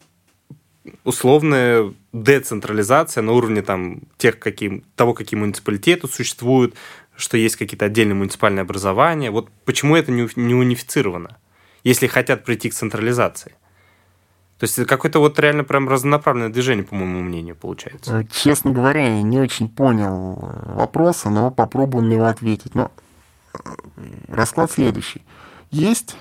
условная 1.05 1.93
децентрализация 2.11 3.21
на 3.21 3.31
уровне 3.31 3.61
там, 3.61 4.01
тех, 4.17 4.37
каким, 4.37 4.83
того, 4.95 5.13
какие 5.13 5.39
муниципалитеты 5.39 6.07
существуют, 6.07 6.75
что 7.15 7.37
есть 7.37 7.55
какие-то 7.55 7.85
отдельные 7.85 8.15
муниципальные 8.15 8.61
образования. 8.61 9.31
Вот 9.31 9.49
почему 9.65 9.95
это 9.95 10.11
не, 10.11 10.53
унифицировано, 10.53 11.37
если 11.83 12.07
хотят 12.07 12.43
прийти 12.43 12.69
к 12.69 12.73
централизации? 12.73 13.53
То 14.59 14.65
есть 14.65 14.77
это 14.77 14.87
какое-то 14.87 15.19
вот 15.19 15.37
реально 15.39 15.63
прям 15.63 15.89
разнонаправленное 15.89 16.49
движение, 16.49 16.85
по 16.85 16.95
моему 16.95 17.21
мнению, 17.21 17.55
получается. 17.55 18.19
Э, 18.19 18.25
Честно 18.31 18.71
говоря, 18.71 19.15
я 19.17 19.21
не 19.21 19.39
очень 19.39 19.67
понял 19.67 20.37
вопроса, 20.65 21.29
но 21.29 21.51
попробую 21.51 22.05
на 22.05 22.13
него 22.13 22.25
ответить. 22.25 22.73
Но 22.75 22.91
э, 23.53 23.57
расклад 24.29 24.71
следующий. 24.71 25.23
Есть 25.71 26.15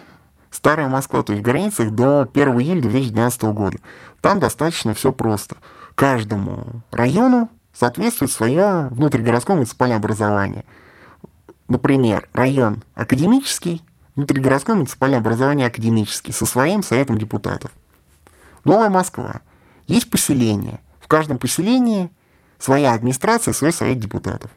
Старая 0.52 0.86
Москва, 0.86 1.22
то 1.22 1.32
есть 1.32 1.42
в 1.42 1.44
границах 1.44 1.90
до 1.92 2.22
1 2.22 2.60
июля 2.60 2.82
2012 2.82 3.42
года. 3.44 3.78
Там 4.20 4.38
достаточно 4.38 4.92
все 4.92 5.10
просто. 5.10 5.56
Каждому 5.94 6.82
району 6.90 7.48
соответствует 7.72 8.30
свое 8.30 8.88
внутригородское 8.90 9.56
муниципальное 9.56 9.96
образование. 9.96 10.64
Например, 11.68 12.28
район 12.32 12.82
академический, 12.94 13.82
внутригородское 14.14 14.76
муниципальное 14.76 15.18
образование 15.18 15.66
академический, 15.66 16.32
со 16.32 16.46
своим 16.46 16.82
советом 16.82 17.18
депутатов. 17.18 17.70
Новая 18.64 18.90
Москва. 18.90 19.40
Есть 19.86 20.10
поселение. 20.10 20.80
В 21.00 21.08
каждом 21.08 21.38
поселении 21.38 22.10
своя 22.58 22.92
администрация, 22.92 23.52
свой 23.52 23.72
совет 23.72 23.98
депутатов. 23.98 24.50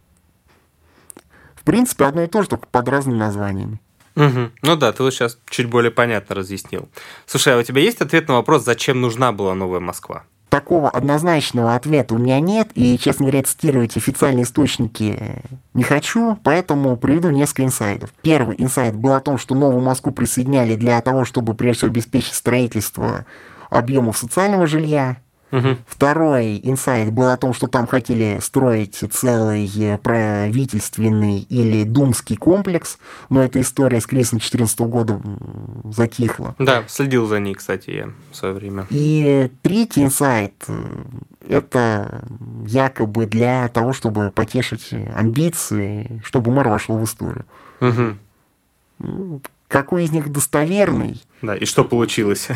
В 1.55 1.63
принципе, 1.63 2.05
одно 2.05 2.23
и 2.23 2.27
то 2.27 2.43
же, 2.43 2.49
только 2.49 2.67
под 2.67 2.87
разными 2.87 3.17
названиями. 3.17 3.81
Угу. 4.15 4.51
Ну 4.61 4.75
да, 4.75 4.93
ты 4.93 5.03
вот 5.03 5.13
сейчас 5.13 5.37
чуть 5.49 5.69
более 5.69 5.91
понятно 5.91 6.35
разъяснил. 6.35 6.87
Слушай, 7.25 7.55
а 7.55 7.57
у 7.57 7.63
тебя 7.63 7.81
есть 7.81 8.01
ответ 8.01 8.27
на 8.27 8.35
вопрос, 8.35 8.63
зачем 8.63 9.01
нужна 9.01 9.31
была 9.31 9.55
новая 9.55 9.79
Москва? 9.79 10.23
Такого 10.55 10.89
однозначного 10.89 11.75
ответа 11.75 12.15
у 12.15 12.17
меня 12.17 12.39
нет, 12.39 12.69
и, 12.75 12.97
честно 12.97 13.25
говоря, 13.25 13.43
цитировать 13.43 13.97
официальные 13.97 14.43
источники 14.43 15.17
э, 15.19 15.41
не 15.73 15.83
хочу, 15.83 16.39
поэтому 16.45 16.95
приведу 16.95 17.29
несколько 17.29 17.65
инсайдов. 17.65 18.13
Первый 18.21 18.55
инсайд 18.57 18.95
был 18.95 19.11
о 19.11 19.19
том, 19.19 19.37
что 19.37 19.53
новую 19.53 19.83
Москву 19.83 20.13
присоединяли 20.13 20.75
для 20.75 21.01
того, 21.01 21.25
чтобы, 21.25 21.55
прежде 21.55 21.79
всего, 21.79 21.91
обеспечить 21.91 22.35
строительство 22.35 23.25
объемов 23.69 24.17
социального 24.17 24.65
жилья, 24.65 25.17
Угу. 25.51 25.77
Второй 25.87 26.59
инсайт 26.63 27.11
был 27.13 27.29
о 27.29 27.37
том, 27.37 27.53
что 27.53 27.67
там 27.67 27.87
хотели 27.87 28.39
строить 28.41 29.03
целый 29.11 29.69
правительственный 29.99 31.39
или 31.39 31.83
думский 31.83 32.35
комплекс, 32.35 32.97
но 33.29 33.43
эта 33.43 33.61
история 33.61 34.01
с 34.01 34.07
кризисом 34.07 34.39
2014 34.39 34.79
года 34.81 35.21
затихла. 35.85 36.55
Да, 36.59 36.83
следил 36.87 37.27
за 37.27 37.39
ней, 37.39 37.53
кстати, 37.53 37.89
я 37.91 38.09
в 38.31 38.35
свое 38.35 38.53
время. 38.53 38.87
И 38.89 39.51
третий 39.61 40.03
инсайт 40.03 40.53
э, 40.67 40.73
это 41.47 42.23
якобы 42.65 43.25
для 43.25 43.67
того, 43.69 43.93
чтобы 43.93 44.31
потешить 44.31 44.93
амбиции, 45.15 46.21
чтобы 46.25 46.51
мэр 46.51 46.67
вошел 46.67 46.97
в 46.97 47.03
историю. 47.03 47.45
Угу. 47.81 49.41
Какой 49.67 50.03
из 50.03 50.11
них 50.11 50.31
достоверный? 50.31 51.21
Да, 51.41 51.55
и 51.55 51.65
что 51.65 51.83
получилось? 51.83 52.49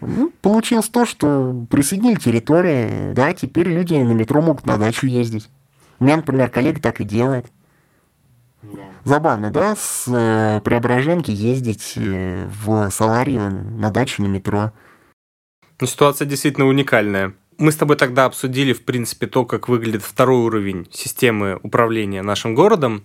Ну, 0.00 0.32
получилось 0.40 0.88
то, 0.88 1.04
что 1.04 1.66
присоединили 1.70 2.16
территории, 2.16 3.12
да, 3.12 3.32
теперь 3.32 3.68
люди 3.68 3.94
на 3.94 4.12
метро 4.12 4.40
могут 4.40 4.66
на 4.66 4.78
дачу 4.78 5.06
ездить. 5.06 5.48
У 5.98 6.04
меня, 6.04 6.16
например, 6.16 6.50
коллега 6.50 6.80
так 6.80 7.00
и 7.00 7.04
делает. 7.04 7.46
Забавно, 9.04 9.50
да, 9.50 9.76
с 9.76 10.04
э, 10.08 10.60
Преображенки 10.64 11.30
ездить 11.30 11.92
э, 11.96 12.48
в 12.64 12.90
Саларию 12.90 13.50
на 13.50 13.90
дачу 13.90 14.22
на 14.22 14.26
метро. 14.26 14.72
Ну, 15.78 15.86
ситуация 15.86 16.26
действительно 16.26 16.66
уникальная. 16.66 17.34
Мы 17.58 17.70
с 17.70 17.76
тобой 17.76 17.96
тогда 17.96 18.24
обсудили, 18.24 18.72
в 18.72 18.84
принципе, 18.84 19.26
то, 19.26 19.44
как 19.44 19.68
выглядит 19.68 20.02
второй 20.02 20.38
уровень 20.38 20.88
системы 20.90 21.60
управления 21.62 22.22
нашим 22.22 22.54
городом. 22.54 23.04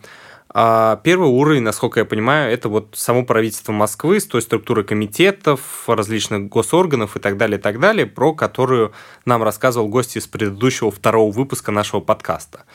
А 0.52 1.00
первый 1.04 1.30
уровень, 1.30 1.62
насколько 1.62 2.00
я 2.00 2.06
понимаю, 2.06 2.52
это 2.52 2.70
вот 2.70 2.90
само 2.94 3.24
правительство 3.24 3.72
Москвы 3.72 4.20
с 4.20 4.26
той 4.26 4.42
структурой 4.42 4.84
комитетов, 4.84 5.88
различных 5.88 6.50
госорганов 6.50 7.16
и 7.16 7.20
так 7.20 7.38
далее, 7.38 7.60
и 7.60 7.62
так 7.62 7.80
далее, 7.80 8.08
про 8.08 8.34
которую 8.34 8.92
нам 9.26 9.44
рассказывал 9.44 9.88
гость 9.90 10.18
из 10.18 10.26
предыдущего 10.26 10.90
второго 10.90 11.32
выпуска 11.32 11.72
нашего 11.72 12.00
подкаста. 12.00 12.66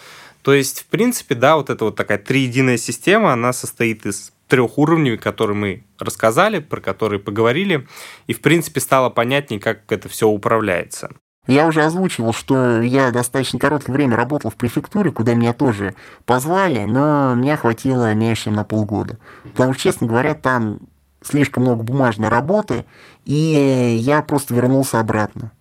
То 0.43 0.55
есть, 0.55 0.83
в 0.83 0.87
принципе, 0.87 1.35
да, 1.35 1.57
вот 1.57 1.71
эта 1.71 1.87
вот 1.87 1.97
такая 1.97 2.19
триединая 2.19 2.77
система, 2.77 3.33
она 3.33 3.53
состоит 3.53 4.07
из 4.07 4.33
трех 4.47 4.79
уровней, 4.79 5.17
которые 5.17 5.57
мы 5.57 5.85
рассказали, 5.99 6.61
про 6.61 6.81
которые 6.81 7.19
поговорили, 7.19 7.89
и, 8.27 8.35
в 8.35 8.41
принципе, 8.41 8.81
стало 8.81 9.11
понятнее, 9.11 9.59
как 9.59 9.91
это 9.91 10.09
все 10.09 10.29
управляется. 10.29 11.11
Я 11.47 11.67
уже 11.67 11.83
озвучивал, 11.83 12.33
что 12.33 12.81
я 12.81 13.11
достаточно 13.11 13.59
короткое 13.59 13.93
время 13.93 14.17
работал 14.17 14.51
в 14.51 14.55
префектуре, 14.55 15.11
куда 15.11 15.35
меня 15.35 15.53
тоже 15.53 15.95
позвали, 16.25 16.85
но 16.85 17.35
меня 17.35 17.57
хватило 17.57 18.15
меньше, 18.15 18.45
чем 18.45 18.55
на 18.55 18.65
полгода. 18.65 19.19
Потому 19.43 19.75
что, 19.75 19.83
честно 19.83 20.07
говоря, 20.07 20.35
там 20.35 20.79
слишком 21.21 21.65
много 21.65 21.83
бумажной 21.83 22.29
работы, 22.29 22.87
и 23.25 23.97
я 24.01 24.23
просто 24.23 24.55
вернулся 24.55 25.01
обратно. 25.01 25.53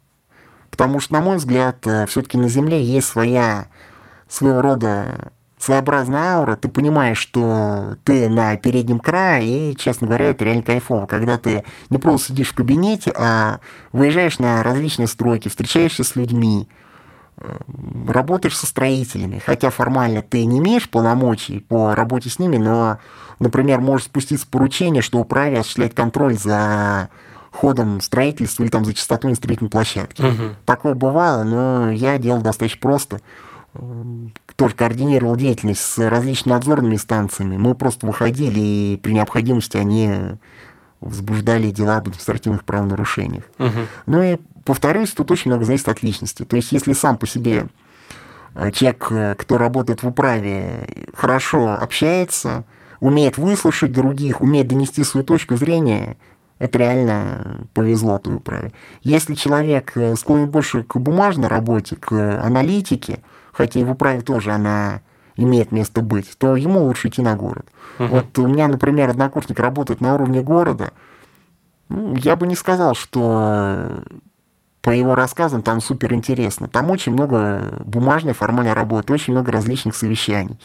Потому 0.70 1.00
что, 1.00 1.14
на 1.14 1.22
мой 1.22 1.38
взгляд, 1.38 1.86
э, 1.86 2.06
все-таки 2.08 2.38
на 2.38 2.50
Земле 2.50 2.84
есть 2.84 3.08
своя 3.08 3.68
своего 4.28 4.62
рода 4.62 5.32
своеобразная 5.64 6.36
аура, 6.36 6.55
ты 6.55 6.68
понимаешь, 6.68 7.18
что 7.18 7.95
ты 8.03 8.28
на 8.30 8.55
переднем 8.57 8.99
крае, 8.99 9.72
и, 9.72 9.76
честно 9.76 10.07
говоря, 10.07 10.26
это 10.26 10.43
реально 10.43 10.64
кайфово, 10.64 11.05
когда 11.05 11.38
ты 11.38 11.64
не 11.89 11.97
просто 11.97 12.30
сидишь 12.30 12.49
в 12.49 12.55
кабинете, 12.55 13.14
а 13.16 13.59
выезжаешь 13.91 14.39
на 14.39 14.61
различные 14.61 15.07
стройки, 15.07 15.47
встречаешься 15.47 16.03
с 16.03 16.16
людьми, 16.16 16.68
э, 17.38 17.57
работаешь 18.07 18.57
со 18.57 18.66
строителями, 18.66 19.41
хотя 19.43 19.70
формально 19.70 20.22
ты 20.22 20.43
не 20.45 20.59
имеешь 20.59 20.89
полномочий 20.89 21.59
по 21.59 21.95
работе 21.95 22.30
с 22.30 22.39
ними, 22.39 22.57
но, 22.57 22.99
например, 23.39 23.80
можешь 23.80 24.07
спуститься 24.07 24.45
поручение, 24.47 25.01
что 25.01 25.20
управе 25.20 25.59
осуществлять 25.59 25.95
контроль 25.95 26.38
за 26.38 27.09
ходом 27.51 28.01
строительства 28.01 28.64
или 28.64 28.70
там 28.70 28.84
за 28.84 28.93
частотой 28.93 29.30
на 29.30 29.36
строительной 29.36 29.70
площадке. 29.70 30.24
Угу. 30.24 30.43
Такое 30.66 30.95
бывало, 30.95 31.43
но 31.43 31.91
я 31.91 32.18
делал 32.18 32.41
достаточно 32.41 32.80
просто 32.82 33.22
тоже 34.56 34.76
координировал 34.76 35.36
деятельность 35.36 35.82
с 35.82 35.97
различными 36.10 36.54
надзорными 36.54 36.95
станциями. 36.95 37.58
Мы 37.58 37.76
просто 37.76 38.06
выходили, 38.06 38.60
и 38.60 38.99
при 39.01 39.14
необходимости 39.14 39.78
они 39.78 40.38
возбуждали 41.01 41.72
дела 41.72 41.97
об 41.97 42.08
административных 42.08 42.64
правонарушениях. 42.64 43.43
Угу. 43.60 43.80
Ну 44.06 44.24
и, 44.24 44.38
повторюсь, 44.64 45.12
тут 45.12 45.32
очень 45.32 45.51
много 45.51 45.66
зависит 45.66 45.89
от 45.89 46.01
личности. 46.01 46.43
То 46.43 46.56
есть, 46.56 46.72
если 46.72 46.93
сам 46.93 47.18
по 47.18 47.28
себе 47.28 47.68
э, 48.56 48.72
человек, 48.72 49.08
э, 49.12 49.36
кто 49.38 49.58
работает 49.58 50.04
в 50.04 50.08
управе, 50.08 50.88
хорошо 51.14 51.74
общается, 51.74 52.64
умеет 52.99 53.38
выслушать 53.38 53.91
других, 53.91 54.41
умеет 54.41 54.68
донести 54.68 55.04
свою 55.04 55.26
точку 55.26 55.58
зрения, 55.58 56.16
это 56.60 56.80
реально 56.80 57.68
повезло 57.74 58.20
той 58.20 58.36
управе. 58.36 58.72
Если 59.01 59.34
человек 59.36 59.95
э, 59.95 60.16
склонен 60.16 60.49
больше 60.49 60.84
к 60.84 60.97
бумажной 60.97 61.47
работе, 61.47 61.95
к 61.95 62.12
аналитике, 62.41 63.20
хотя 63.51 63.80
и 63.80 63.84
в 63.84 63.91
управе 63.91 64.22
тоже 64.22 64.51
она 64.51 65.01
имеет 65.36 65.72
место 65.72 66.01
быть, 66.01 66.38
то 66.38 66.56
ему 66.56 66.84
лучше 66.84 67.10
идти 67.10 67.22
на 67.22 67.36
город. 67.36 67.66
Uh-huh. 67.97 68.08
Вот 68.08 68.39
у 68.39 68.47
меня, 68.47 68.68
например, 68.68 69.10
однокурсник 69.10 69.60
работает 69.60 69.99
на 69.99 70.16
уровне 70.16 70.41
города. 70.41 70.91
Ну, 71.89 72.16
я 72.16 72.36
бы 72.36 72.47
не 72.47 72.56
сказал, 72.56 72.95
что 72.95 74.04
по 74.82 74.89
его 74.89 75.16
рассказам 75.16 75.64
там 75.64 75.82
супер 75.82 76.14
интересно. 76.14 76.68
Там 76.68 76.91
очень 76.91 77.14
много 77.14 77.82
бумажной 77.86 78.34
формальной 78.34 78.74
работы, 78.74 79.14
очень 79.14 79.34
много 79.34 79.51
различных 79.51 79.95
совещаний. 79.95 80.60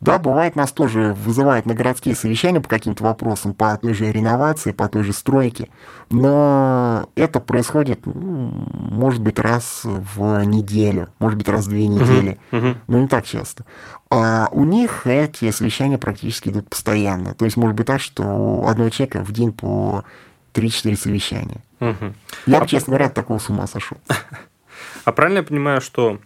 Да, 0.00 0.18
бывает, 0.18 0.54
нас 0.54 0.70
тоже 0.70 1.14
вызывают 1.14 1.66
на 1.66 1.74
городские 1.74 2.14
совещания 2.14 2.60
по 2.60 2.68
каким-то 2.68 3.02
вопросам, 3.02 3.52
по 3.52 3.76
той 3.76 3.94
же 3.94 4.10
реновации, 4.12 4.72
по 4.72 4.88
той 4.88 5.02
же 5.02 5.12
стройке, 5.12 5.68
но 6.10 7.08
это 7.16 7.40
происходит, 7.40 8.06
ну, 8.06 8.52
может 8.72 9.20
быть, 9.20 9.38
раз 9.38 9.82
в 9.84 10.44
неделю, 10.44 11.08
может 11.18 11.38
быть, 11.38 11.48
раз 11.48 11.66
в 11.66 11.70
две 11.70 11.88
недели, 11.88 12.38
uh-huh, 12.52 12.60
uh-huh. 12.60 12.76
но 12.86 12.98
не 12.98 13.08
так 13.08 13.24
часто. 13.26 13.64
А 14.10 14.48
у 14.52 14.64
них 14.64 15.06
эти 15.06 15.50
совещания 15.50 15.98
практически 15.98 16.50
идут 16.50 16.70
постоянно. 16.70 17.34
То 17.34 17.44
есть, 17.44 17.56
может 17.56 17.76
быть 17.76 17.86
так, 17.86 18.00
что 18.00 18.22
у 18.22 18.66
одного 18.68 18.90
человека 18.90 19.24
в 19.24 19.32
день 19.32 19.52
по 19.52 20.04
3-4 20.54 20.96
совещания. 20.96 21.62
Uh-huh. 21.80 22.14
Я, 22.46 22.60
а 22.60 22.66
честно 22.66 22.92
говоря, 22.92 23.06
от 23.06 23.14
такого 23.14 23.38
с 23.38 23.48
ума 23.48 23.66
сошел. 23.66 23.98
А 25.04 25.12
правильно 25.12 25.38
я 25.38 25.42
понимаю, 25.42 25.80
что 25.80 26.18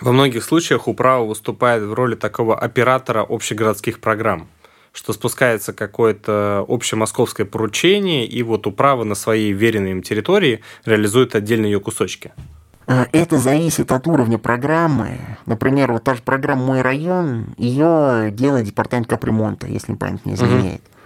во 0.00 0.12
многих 0.12 0.44
случаях 0.44 0.88
управа 0.88 1.24
выступает 1.24 1.82
в 1.82 1.92
роли 1.92 2.14
такого 2.14 2.58
оператора 2.58 3.24
общегородских 3.28 4.00
программ, 4.00 4.48
что 4.92 5.12
спускается 5.12 5.72
какое-то 5.72 6.64
общемосковское 6.68 7.46
поручение, 7.46 8.26
и 8.26 8.42
вот 8.42 8.66
управа 8.66 9.04
на 9.04 9.14
своей 9.14 9.52
веренной 9.52 9.92
им 9.92 10.02
территории 10.02 10.60
реализует 10.84 11.34
отдельные 11.34 11.72
ее 11.72 11.80
кусочки. 11.80 12.32
А, 12.86 13.06
это 13.12 13.38
зависит 13.38 13.92
от 13.92 14.06
уровня 14.08 14.38
программы. 14.38 15.18
Например, 15.46 15.92
вот 15.92 16.04
та 16.04 16.14
же 16.14 16.22
программа 16.22 16.64
«Мой 16.64 16.82
район», 16.82 17.54
ее 17.56 18.30
делает 18.32 18.66
департамент 18.66 19.06
капремонта, 19.06 19.68
если 19.68 19.94
память 19.94 20.26
не 20.26 20.34
изменяет. 20.34 20.80
Угу. 20.80 20.99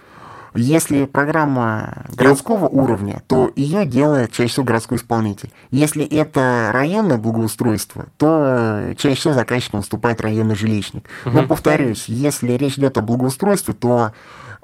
Если 0.55 1.05
программа 1.05 2.05
городского 2.15 2.67
уровня, 2.67 3.21
то 3.27 3.51
ее 3.55 3.85
делает 3.85 4.31
чаще 4.31 4.49
всего 4.49 4.65
городской 4.65 4.97
исполнитель. 4.97 5.51
Если 5.69 6.05
это 6.05 6.71
районное 6.73 7.17
благоустройство, 7.17 8.07
то 8.17 8.93
чаще 8.97 9.15
всего 9.15 9.33
заказчиком 9.33 9.81
выступает 9.81 10.21
районный 10.21 10.55
жилищник. 10.55 11.07
Но 11.25 11.45
повторюсь, 11.45 12.05
если 12.07 12.53
речь 12.53 12.77
идет 12.77 12.97
о 12.97 13.01
благоустройстве, 13.01 13.73
то 13.73 14.13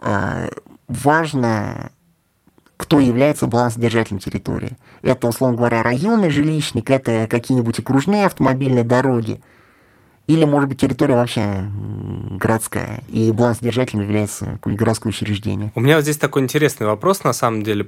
э, 0.02 0.50
важно 0.88 1.92
кто 2.82 3.00
является 3.00 3.46
балансодержателем 3.46 4.20
территории. 4.20 4.76
Это, 5.04 5.28
условно 5.28 5.56
говоря, 5.56 5.84
районный 5.84 6.32
жилищник, 6.32 6.90
это 6.90 7.28
какие-нибудь 7.30 7.78
окружные 7.78 8.26
автомобильные 8.26 8.84
дороги, 8.84 9.40
или, 10.28 10.46
может 10.46 10.70
быть, 10.70 10.80
территория 10.80 11.16
вообще 11.16 11.66
городская, 12.40 13.04
и 13.10 13.32
балансодержателем 13.32 14.04
является 14.04 14.60
городское 14.64 15.12
учреждение. 15.12 15.72
У 15.76 15.80
меня 15.80 15.96
вот 15.96 16.04
здесь 16.04 16.18
такой 16.18 16.42
интересный 16.42 16.88
вопрос, 16.88 17.24
на 17.24 17.34
самом 17.34 17.64
деле. 17.64 17.86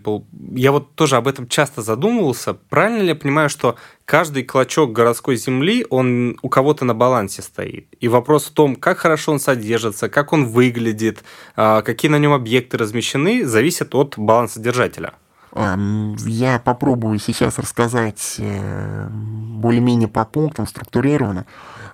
Я 0.51 0.71
вот 0.71 0.95
тоже 0.95 1.15
об 1.15 1.27
этом 1.27 1.47
часто 1.47 1.81
задумывался. 1.81 2.53
Правильно 2.53 3.01
ли 3.01 3.07
я 3.09 3.15
понимаю, 3.15 3.49
что 3.49 3.75
каждый 4.05 4.43
клочок 4.43 4.91
городской 4.91 5.37
земли, 5.37 5.85
он 5.89 6.37
у 6.41 6.49
кого-то 6.49 6.85
на 6.85 6.93
балансе 6.93 7.41
стоит? 7.41 7.87
И 7.99 8.07
вопрос 8.07 8.45
в 8.45 8.51
том, 8.51 8.75
как 8.75 8.97
хорошо 8.97 9.31
он 9.31 9.39
содержится, 9.39 10.09
как 10.09 10.33
он 10.33 10.45
выглядит, 10.45 11.23
а, 11.55 11.81
какие 11.81 12.11
на 12.11 12.19
нем 12.19 12.33
объекты 12.33 12.77
размещены, 12.77 13.45
зависит 13.45 13.95
от 13.95 14.15
балансодержателя. 14.17 15.13
Я 15.55 16.59
попробую 16.63 17.19
сейчас 17.19 17.59
рассказать 17.59 18.37
э, 18.39 19.07
более-менее 19.11 20.07
по 20.07 20.25
пунктам, 20.25 20.65
структурированно. 20.65 21.45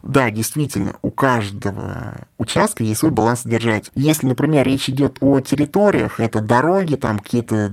Да, 0.02 0.32
действительно, 0.32 0.96
у 1.02 1.12
каждого 1.12 2.16
участка 2.38 2.84
есть 2.84 3.00
свой 3.00 3.12
баланс 3.12 3.42
содержать. 3.42 3.92
Если, 3.96 4.28
например, 4.28 4.66
речь 4.66 4.90
идет 4.90 5.18
о 5.20 5.42
территориях, 5.42 6.20
это 6.20 6.42
дороги, 6.42 6.96
там 6.96 7.20
какие-то 7.20 7.72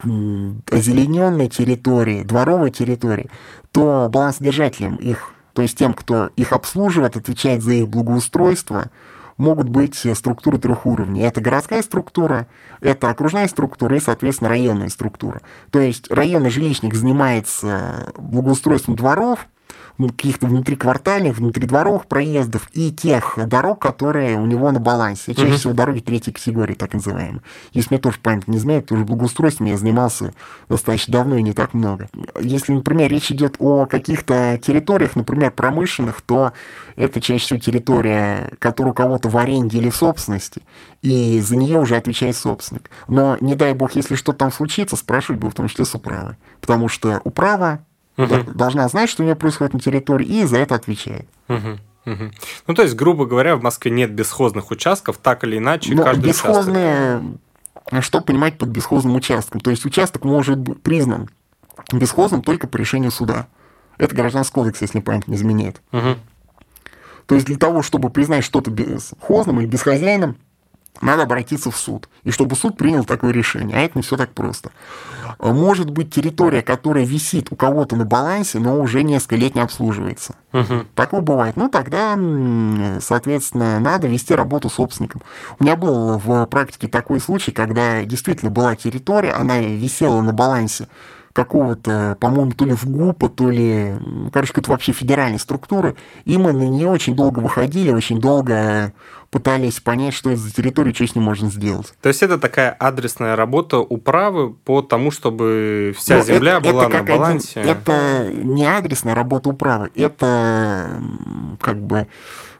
озелененные 0.00 1.48
территории, 1.48 2.22
дворовые 2.22 2.70
территории, 2.70 3.28
то 3.72 4.08
балансодержателям 4.12 4.94
их, 4.96 5.32
то 5.54 5.62
есть 5.62 5.76
тем, 5.76 5.94
кто 5.94 6.30
их 6.36 6.52
обслуживает, 6.52 7.16
отвечает 7.16 7.64
за 7.64 7.72
их 7.72 7.88
благоустройство, 7.88 8.90
могут 9.36 9.68
быть 9.68 10.06
структуры 10.14 10.58
трех 10.58 10.86
уровней. 10.86 11.22
Это 11.22 11.40
городская 11.40 11.82
структура, 11.82 12.46
это 12.80 13.10
окружная 13.10 13.48
структура 13.48 13.96
и, 13.96 14.00
соответственно, 14.00 14.50
районная 14.50 14.88
структура. 14.88 15.40
То 15.70 15.80
есть 15.80 16.10
районный 16.10 16.50
жилищник 16.50 16.94
занимается 16.94 18.12
благоустройством 18.16 18.94
дворов, 18.94 19.48
каких-то 20.06 20.46
внутриквартальных, 20.46 21.38
внутридворовых 21.38 22.06
проездов 22.06 22.68
и 22.72 22.92
тех 22.92 23.36
дорог, 23.48 23.80
которые 23.80 24.36
у 24.36 24.46
него 24.46 24.70
на 24.70 24.78
балансе. 24.78 25.34
Чаще 25.34 25.54
всего 25.54 25.72
дороги 25.72 26.00
третьей 26.00 26.32
категории, 26.32 26.74
так 26.74 26.94
называемые. 26.94 27.42
Если 27.72 27.94
мне 27.94 28.00
тоже 28.00 28.18
память 28.22 28.46
не 28.46 28.58
знает, 28.58 28.86
тоже 28.86 29.04
благоустройством 29.04 29.66
я 29.66 29.76
занимался 29.76 30.32
достаточно 30.68 31.12
давно 31.12 31.36
и 31.36 31.42
не 31.42 31.52
так 31.52 31.74
много. 31.74 32.08
Если, 32.40 32.72
например, 32.72 33.10
речь 33.10 33.32
идет 33.32 33.56
о 33.58 33.86
каких-то 33.86 34.60
территориях, 34.62 35.16
например, 35.16 35.50
промышленных, 35.50 36.20
то 36.20 36.52
это 36.94 37.20
чаще 37.20 37.44
всего 37.44 37.58
территория, 37.58 38.52
которая 38.58 38.92
у 38.92 38.94
кого-то 38.94 39.28
в 39.28 39.36
аренде 39.36 39.78
или 39.78 39.90
собственности, 39.90 40.62
и 41.02 41.40
за 41.40 41.56
нее 41.56 41.80
уже 41.80 41.96
отвечает 41.96 42.36
собственник. 42.36 42.90
Но, 43.08 43.36
не 43.40 43.54
дай 43.54 43.74
бог, 43.74 43.96
если 43.96 44.14
что-то 44.14 44.38
там 44.38 44.52
случится, 44.52 44.96
спрашивать 44.96 45.40
бы 45.40 45.50
в 45.50 45.54
том 45.54 45.68
числе 45.68 45.84
с 45.84 45.94
управы. 45.94 46.36
Потому 46.60 46.88
что 46.88 47.20
управа 47.24 47.84
угу. 48.18 48.52
должна 48.52 48.88
знать, 48.88 49.08
что 49.08 49.22
у 49.22 49.26
нее 49.26 49.36
происходит 49.36 49.72
на 49.72 49.80
территории, 49.80 50.26
и 50.26 50.44
за 50.44 50.58
это 50.58 50.74
отвечает. 50.74 51.26
Угу. 51.48 51.78
Угу. 52.06 52.30
Ну, 52.66 52.74
то 52.74 52.82
есть, 52.82 52.94
грубо 52.94 53.26
говоря, 53.26 53.56
в 53.56 53.62
Москве 53.62 53.90
нет 53.90 54.12
бесхозных 54.12 54.70
участков, 54.70 55.18
так 55.18 55.44
или 55.44 55.58
иначе, 55.58 55.94
Но 55.94 56.02
каждый 56.02 56.28
бесхозные, 56.28 57.18
участок... 57.18 58.04
Что 58.04 58.20
понимать 58.20 58.58
под 58.58 58.68
бесхозным 58.68 59.14
участком? 59.14 59.60
То 59.60 59.70
есть, 59.70 59.84
участок 59.84 60.24
может 60.24 60.58
быть 60.58 60.82
признан 60.82 61.30
бесхозным 61.92 62.42
только 62.42 62.66
по 62.66 62.76
решению 62.76 63.10
суда. 63.10 63.46
Это 63.96 64.14
гражданский 64.14 64.54
кодекс, 64.54 64.80
если 64.80 65.00
память 65.00 65.28
не 65.28 65.36
изменяет. 65.36 65.80
Угу. 65.92 66.16
То 67.26 67.34
есть, 67.34 67.46
для 67.46 67.56
того, 67.56 67.82
чтобы 67.82 68.10
признать 68.10 68.44
что-то 68.44 68.70
бесхозным 68.70 69.60
или 69.60 69.66
бесхозяйным, 69.66 70.36
надо 71.00 71.22
обратиться 71.22 71.70
в 71.70 71.76
суд. 71.76 72.08
И 72.24 72.30
чтобы 72.30 72.56
суд 72.56 72.76
принял 72.76 73.04
такое 73.04 73.32
решение. 73.32 73.76
А 73.76 73.80
это 73.80 73.98
не 73.98 74.02
все 74.02 74.16
так 74.16 74.32
просто. 74.32 74.70
Может 75.38 75.90
быть 75.90 76.12
территория, 76.12 76.62
которая 76.62 77.04
висит 77.04 77.48
у 77.50 77.56
кого-то 77.56 77.96
на 77.96 78.04
балансе, 78.04 78.58
но 78.58 78.80
уже 78.80 79.02
несколько 79.02 79.36
лет 79.36 79.54
не 79.54 79.60
обслуживается. 79.60 80.34
Угу. 80.52 80.86
Такое 80.94 81.20
бывает. 81.20 81.56
Ну, 81.56 81.68
тогда, 81.68 82.18
соответственно, 83.00 83.78
надо 83.78 84.08
вести 84.08 84.34
работу 84.34 84.68
с 84.68 84.74
собственником. 84.74 85.22
У 85.58 85.64
меня 85.64 85.76
был 85.76 86.18
в 86.18 86.46
практике 86.46 86.88
такой 86.88 87.20
случай, 87.20 87.52
когда 87.52 88.04
действительно 88.04 88.50
была 88.50 88.74
территория, 88.74 89.32
она 89.32 89.60
висела 89.60 90.20
на 90.22 90.32
балансе 90.32 90.88
какого-то, 91.32 92.16
по-моему, 92.20 92.52
то 92.52 92.64
ли 92.64 92.74
в 92.74 92.84
ГУПа, 92.84 93.28
то 93.28 93.50
ли, 93.50 93.94
короче, 94.32 94.52
какой-то 94.52 94.70
вообще 94.70 94.92
федеральной 94.92 95.38
структуры, 95.38 95.96
и 96.24 96.36
мы 96.38 96.52
на 96.52 96.62
нее 96.62 96.88
очень 96.88 97.14
долго 97.14 97.40
выходили, 97.40 97.90
очень 97.90 98.20
долго 98.20 98.92
пытались 99.30 99.80
понять, 99.80 100.14
что 100.14 100.30
это 100.30 100.40
за 100.40 100.52
территория, 100.52 100.94
что 100.94 101.06
с 101.06 101.14
ней 101.14 101.20
можно 101.20 101.50
сделать. 101.50 101.92
То 102.00 102.08
есть 102.08 102.22
это 102.22 102.38
такая 102.38 102.74
адресная 102.78 103.36
работа 103.36 103.78
управы 103.78 104.52
по 104.52 104.82
тому, 104.82 105.10
чтобы 105.10 105.94
вся 105.96 106.18
ну, 106.18 106.24
земля 106.24 106.58
это, 106.58 106.72
была 106.72 106.86
это 106.86 106.98
на 106.98 107.02
балансе? 107.04 107.60
Один, 107.60 107.72
это 107.72 108.30
не 108.32 108.64
адресная 108.64 109.14
работа 109.14 109.50
управы, 109.50 109.90
это 109.94 111.02
как 111.60 111.78
бы 111.80 112.06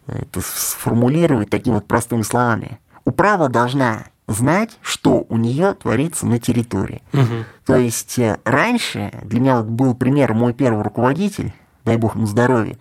это 0.06 0.40
сформулировать 0.40 1.50
такими 1.50 1.74
вот 1.74 1.86
простыми 1.86 2.22
словами. 2.22 2.78
Управа 3.04 3.48
должна 3.48 4.04
знать, 4.28 4.78
что 4.82 5.26
у 5.28 5.36
нее 5.36 5.74
творится 5.74 6.26
на 6.26 6.38
территории. 6.38 7.02
Угу. 7.12 7.44
То 7.66 7.76
есть 7.76 8.18
э, 8.18 8.38
раньше 8.44 9.12
для 9.24 9.40
меня 9.40 9.62
был 9.62 9.94
пример 9.94 10.34
мой 10.34 10.52
первый 10.52 10.84
руководитель, 10.84 11.52
дай 11.84 11.96
бог 11.96 12.14
ему 12.14 12.26
здоровья, 12.26 12.76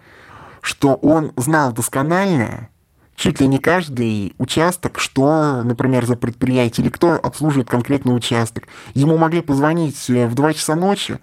что 0.62 0.95
он 0.95 1.32
знал 1.38 1.72
досконально 1.72 2.70
чуть 3.16 3.41
ли 3.41 3.48
не 3.48 3.58
каждый 3.58 4.36
участок, 4.38 5.00
что, 5.00 5.64
например, 5.64 6.06
за 6.06 6.16
предприятие 6.16 6.86
или 6.86 6.91
кто 6.91 7.14
обслуживает 7.14 7.68
конкретный 7.68 8.16
участок. 8.16 8.68
Ему 8.93 9.18
могли 9.18 9.41
позвонить 9.41 10.10
э, 10.10 10.28
в 10.28 10.36
2 10.36 10.54
часа 10.54 10.76
ночи, 10.76 11.20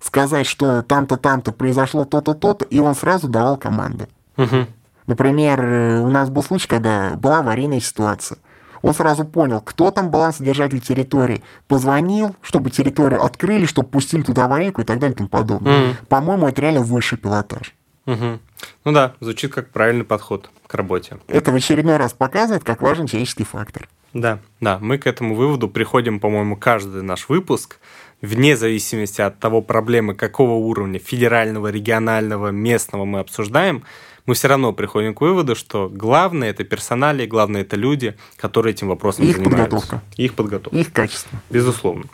сказать, 0.00 0.46
что 0.46 0.82
там-то, 0.82 1.16
там-то 1.16 1.52
произошло 1.52 2.04
то-то, 2.04 2.34
то-то, 2.34 2.64
и 2.64 2.78
он 2.78 2.94
сразу 2.94 3.28
давал 3.28 3.56
команды. 3.56 4.08
Угу. 4.36 4.66
Например, 5.06 5.60
э, 5.60 6.00
у 6.00 6.08
нас 6.08 6.28
был 6.28 6.42
случай, 6.42 6.68
когда 6.68 7.14
была 7.16 7.38
аварийная 7.38 7.80
ситуация. 7.80 8.38
Он 8.82 8.94
сразу 8.94 9.24
понял, 9.24 9.60
кто 9.60 9.90
там 9.90 10.10
балансодержатель 10.10 10.80
территории. 10.80 11.42
Позвонил, 11.66 12.36
чтобы 12.42 12.70
территорию 12.70 13.24
открыли, 13.24 13.66
чтобы 13.66 13.88
пустили 13.88 14.22
туда 14.22 14.44
аварийку 14.44 14.82
и 14.82 14.84
так 14.84 14.98
далее 14.98 15.14
и 15.14 15.16
тому 15.18 15.28
подобное. 15.28 15.72
Mm. 15.72 15.94
По-моему, 16.08 16.48
это 16.48 16.62
реально 16.62 16.82
высший 16.82 17.18
пилотаж. 17.18 17.74
Угу. 18.08 18.38
Ну 18.86 18.92
да, 18.92 19.14
звучит 19.20 19.52
как 19.52 19.68
правильный 19.68 20.04
подход 20.04 20.50
к 20.66 20.74
работе. 20.74 21.18
Это 21.28 21.52
в 21.52 21.54
очередной 21.54 21.98
раз 21.98 22.14
показывает, 22.14 22.64
как 22.64 22.80
важен 22.80 23.06
человеческий 23.06 23.44
фактор. 23.44 23.86
Да, 24.14 24.38
да, 24.60 24.78
мы 24.80 24.96
к 24.96 25.06
этому 25.06 25.34
выводу 25.34 25.68
приходим, 25.68 26.18
по-моему, 26.18 26.56
каждый 26.56 27.02
наш 27.02 27.28
выпуск, 27.28 27.78
вне 28.22 28.56
зависимости 28.56 29.20
от 29.20 29.38
того 29.38 29.60
проблемы, 29.60 30.14
какого 30.14 30.52
уровня, 30.52 30.98
федерального, 30.98 31.68
регионального, 31.68 32.48
местного 32.48 33.04
мы 33.04 33.20
обсуждаем, 33.20 33.84
мы 34.28 34.34
все 34.34 34.46
равно 34.46 34.74
приходим 34.74 35.14
к 35.14 35.22
выводу, 35.22 35.56
что 35.56 35.88
главное 35.88 36.50
это 36.50 36.62
персонали, 36.62 37.24
главное 37.24 37.62
это 37.62 37.76
люди, 37.76 38.14
которые 38.36 38.74
этим 38.74 38.88
вопросом 38.88 39.24
их 39.24 39.36
занимаются. 39.36 39.64
Подготовка. 39.64 40.02
Их 40.18 40.34
подготовка. 40.34 40.78
Их 40.78 40.92
качество. 40.92 41.40
Безусловно. 41.48 42.04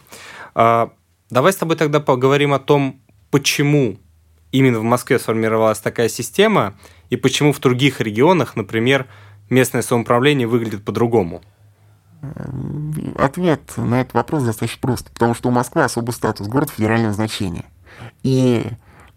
А, 0.55 0.93
давай 1.29 1.53
с 1.53 1.57
тобой 1.57 1.75
тогда 1.75 1.99
поговорим 1.99 2.53
о 2.53 2.61
том, 2.61 3.01
почему 3.33 3.99
именно 4.53 4.79
в 4.79 4.85
Москве 4.85 5.19
сформировалась 5.19 5.81
такая 5.81 6.09
система 6.09 6.75
и 7.11 7.17
почему 7.17 7.53
в 7.53 7.59
других 7.59 8.01
регионах, 8.01 8.55
например, 8.55 9.07
местное 9.51 9.83
самоуправление 9.83 10.47
выглядит 10.47 10.85
по-другому. 10.85 11.43
Ответ 13.17 13.61
на 13.77 14.03
этот 14.03 14.15
вопрос 14.15 14.45
достаточно 14.45 14.81
прост, 14.81 15.11
потому 15.11 15.35
что 15.35 15.49
у 15.49 15.51
Москвы 15.51 15.83
особый 15.83 16.13
статус, 16.13 16.47
город 16.47 16.71
федерального 16.71 17.13
значения. 17.13 17.65
И 18.23 18.65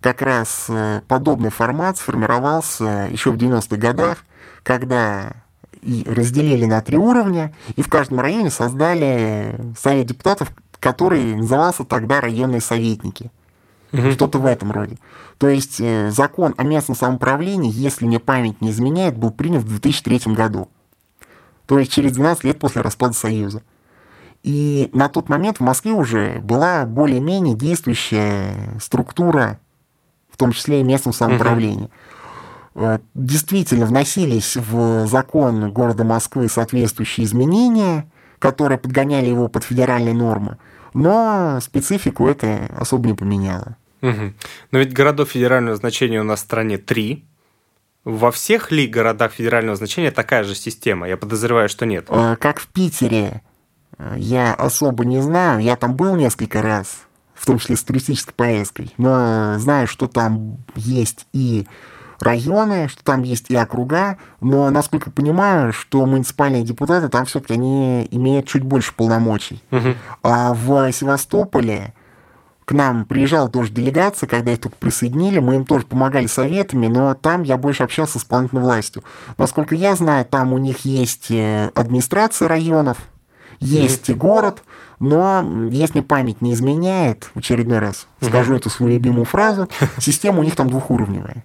как 0.02 0.22
раз 0.22 0.66
э, 0.70 1.02
подобный 1.08 1.50
формат 1.50 1.98
сформировался 1.98 3.08
еще 3.12 3.32
в 3.32 3.36
90-х 3.36 3.78
годах, 3.78 4.26
когда 4.64 5.34
и 5.82 6.04
разделили 6.06 6.66
на 6.66 6.82
три 6.82 6.98
уровня, 6.98 7.54
и 7.76 7.82
в 7.82 7.90
каждом 7.90 8.20
районе 8.20 8.50
создали 8.50 9.56
совет 9.78 10.08
депутатов, 10.08 10.52
который 10.80 11.36
назывался 11.36 11.84
тогда 11.84 12.22
районные 12.22 12.62
советники. 12.62 13.32
Угу. 13.94 14.12
Что-то 14.12 14.40
в 14.40 14.46
этом 14.46 14.72
роде. 14.72 14.98
То 15.38 15.48
есть 15.48 15.80
э, 15.80 16.12
закон 16.12 16.54
о 16.58 16.64
местном 16.64 16.98
самоуправлении, 16.98 17.72
если 17.74 18.06
мне 18.06 18.20
память 18.20 18.62
не 18.62 18.72
изменяет, 18.72 19.18
был 19.18 19.32
принят 19.32 19.64
в 19.64 19.70
2003 19.70 20.34
году. 20.34 20.70
То 21.68 21.80
есть 21.80 21.92
через 21.92 22.14
12 22.14 22.44
лет 22.44 22.60
после 22.60 22.82
распада 22.82 23.14
Союза. 23.14 23.62
И 24.44 24.90
на 24.94 25.10
тот 25.10 25.30
момент 25.30 25.58
в 25.58 25.62
Москве 25.62 25.92
уже 25.92 26.40
была 26.40 26.86
более-менее 26.86 27.56
действующая 27.56 28.78
структура 28.80 29.60
в 30.38 30.40
том 30.40 30.52
числе 30.52 30.82
и 30.82 30.84
местном 30.84 31.14
самоуправлении. 31.14 31.90
Угу. 32.76 33.02
Действительно, 33.16 33.88
вносились 33.88 34.56
в 34.56 35.08
закон 35.08 35.72
города 35.72 36.04
Москвы 36.04 36.48
соответствующие 36.48 37.26
изменения, 37.26 38.08
которые 38.38 38.78
подгоняли 38.78 39.26
его 39.26 39.48
под 39.48 39.64
федеральные 39.64 40.14
нормы, 40.14 40.58
но 40.94 41.58
специфику 41.60 42.28
это 42.28 42.70
особо 42.78 43.08
не 43.08 43.16
поменяло. 43.16 43.78
Угу. 44.04 44.34
Но 44.72 44.80
ведь 44.80 44.94
городов 44.94 45.32
федерального 45.32 45.76
значения 45.76 46.22
у 46.22 46.24
нас 46.24 46.42
в 46.42 46.44
стране 46.44 46.78
три. 46.78 47.26
Во 48.04 48.32
всех 48.32 48.72
ли 48.72 48.86
городах 48.86 49.34
федерального 49.34 49.76
значения 49.76 50.12
такая 50.12 50.44
же 50.44 50.54
система? 50.54 51.10
Я 51.10 51.18
подозреваю, 51.18 51.70
что 51.70 51.88
нет. 51.88 52.06
Э, 52.10 52.36
как 52.40 52.60
в 52.60 52.68
Питере, 52.68 53.42
э, 53.98 54.14
я 54.18 54.54
особо 54.54 55.04
не 55.04 55.20
знаю. 55.20 55.62
Я 55.62 55.76
там 55.78 55.96
был 55.96 56.16
несколько 56.16 56.62
раз 56.62 57.07
в 57.38 57.46
том 57.46 57.60
числе 57.60 57.76
с 57.76 57.84
туристической 57.84 58.34
поездкой. 58.34 58.94
Но 58.98 59.58
знаю, 59.60 59.88
что 59.88 60.08
там 60.08 60.58
есть 60.76 61.28
и 61.34 61.68
районы, 62.20 62.88
что 62.88 63.04
там 63.04 63.24
есть 63.24 63.50
и 63.50 63.56
округа, 63.56 64.18
но, 64.42 64.70
насколько 64.70 65.12
понимаю, 65.12 65.72
что 65.72 66.06
муниципальные 66.06 66.64
депутаты 66.64 67.10
там 67.10 67.26
все-таки 67.26 67.54
они 67.54 68.08
имеют 68.12 68.48
чуть 68.48 68.64
больше 68.64 68.94
полномочий. 68.94 69.62
Угу. 69.72 69.94
А 70.24 70.54
в 70.54 70.92
Севастополе 70.92 71.94
к 72.66 72.74
нам 72.74 73.06
приезжала 73.06 73.48
тоже 73.48 73.72
делегация, 73.72 74.28
когда 74.28 74.52
их 74.52 74.60
только 74.60 74.76
присоединили, 74.78 75.40
мы 75.40 75.56
им 75.56 75.66
тоже 75.66 75.86
помогали 75.86 76.26
советами, 76.26 76.88
но 76.88 77.14
там 77.14 77.44
я 77.44 77.56
больше 77.56 77.84
общался 77.84 78.20
с 78.20 78.24
исполнительной 78.24 78.64
властью. 78.64 79.04
Насколько 79.38 79.76
я 79.76 79.96
знаю, 79.96 80.26
там 80.26 80.52
у 80.52 80.58
них 80.58 80.80
есть 80.80 81.32
э, 81.32 81.72
администрация 81.76 82.50
районов, 82.50 82.98
есть 83.60 84.10
и 84.10 84.14
город, 84.14 84.64
но 85.00 85.68
если 85.70 86.02
память 86.02 86.42
не 86.42 86.54
изменяет, 86.54 87.30
в 87.34 87.40
очередной 87.40 87.80
раз 87.80 88.08
скажу 88.22 88.56
эту 88.56 88.70
свою 88.70 88.94
любимую 88.94 89.26
фразу, 89.26 89.70
система 90.00 90.40
у 90.40 90.44
них 90.44 90.56
там 90.56 90.70
двухуровневая. 90.70 91.44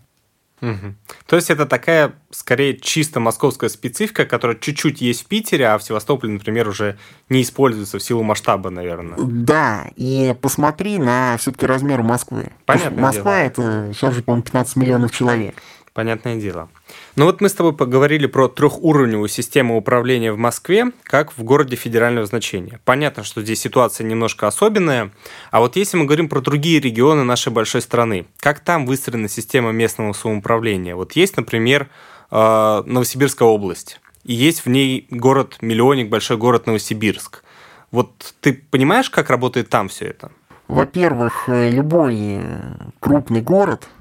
Угу. 0.63 0.95
То 1.27 1.37
есть 1.37 1.51
это 1.51 1.67
такая, 1.67 2.15
скорее, 2.31 2.79
чисто 2.79 3.19
московская 3.19 3.69
специфика, 3.69 4.25
которая 4.25 4.57
чуть-чуть 4.57 5.01
есть 5.01 5.25
в 5.25 5.27
Питере, 5.27 5.67
а 5.67 5.77
в 5.77 5.83
Севастополе, 5.83 6.35
например, 6.35 6.69
уже 6.69 6.99
не 7.29 7.43
используется 7.43 7.99
в 7.99 8.03
силу 8.03 8.23
масштаба, 8.23 8.71
наверное. 8.71 9.19
Да, 9.19 9.87
и 9.97 10.37
посмотри 10.41 10.99
на 10.99 11.37
все-таки 11.39 11.67
размер 11.67 12.03
Москвы. 12.03 12.53
Понятно. 12.65 13.03
Москва 13.03 13.39
дело. 13.39 13.47
это 13.47 13.91
сейчас 13.93 14.15
же, 14.15 14.23
по-моему, 14.23 14.45
15 14.45 14.77
миллионов 14.77 15.11
человек. 15.11 15.57
Понятное 15.95 16.41
дело. 16.41 16.69
Ну 17.15 17.27
вот 17.27 17.43
мы 17.43 17.51
с 17.51 17.53
тобой 17.53 17.75
поговорили 17.75 18.27
про 18.27 18.49
трехуровневую 18.49 19.29
систему 19.29 19.77
управления 19.77 20.33
в 20.33 20.39
Москве, 20.39 20.93
как 21.05 21.37
в 21.37 21.43
городе 21.43 21.77
федерального 21.77 22.27
значения. 22.27 22.81
Понятно, 22.87 23.23
что 23.23 23.43
здесь 23.43 23.61
ситуация 23.61 24.07
немножко 24.07 24.47
особенная. 24.47 25.11
А 25.51 25.61
вот 25.61 25.77
если 25.77 25.99
мы 25.99 26.07
говорим 26.07 26.29
про 26.29 26.41
другие 26.41 26.81
регионы 26.81 27.23
нашей 27.25 27.53
большой 27.53 27.83
страны, 27.83 28.27
как 28.39 28.61
там 28.61 28.87
выстроена 28.87 29.29
система 29.29 29.73
местного 29.73 30.15
самоуправления? 30.15 30.97
Вот 30.97 31.13
есть, 31.13 31.37
например, 31.37 31.89
э, 32.31 32.83
Новосибирская 32.87 33.47
область, 33.47 34.01
и 34.25 34.33
есть 34.33 34.65
в 34.65 34.71
ней 34.71 35.07
город-миллионник, 35.11 36.09
большой 36.09 36.39
город 36.39 36.67
Новосибирск. 36.67 37.45
Вот 37.91 38.35
ты 38.41 38.55
понимаешь, 38.55 39.11
как 39.11 39.29
работает 39.29 39.69
там 39.69 39.89
все 39.89 40.07
это? 40.07 40.33
Во-первых, 40.67 41.49
э, 41.49 41.69
любой 41.69 42.17
э, 42.19 42.73
крупный 43.01 43.43
город– 43.43 43.87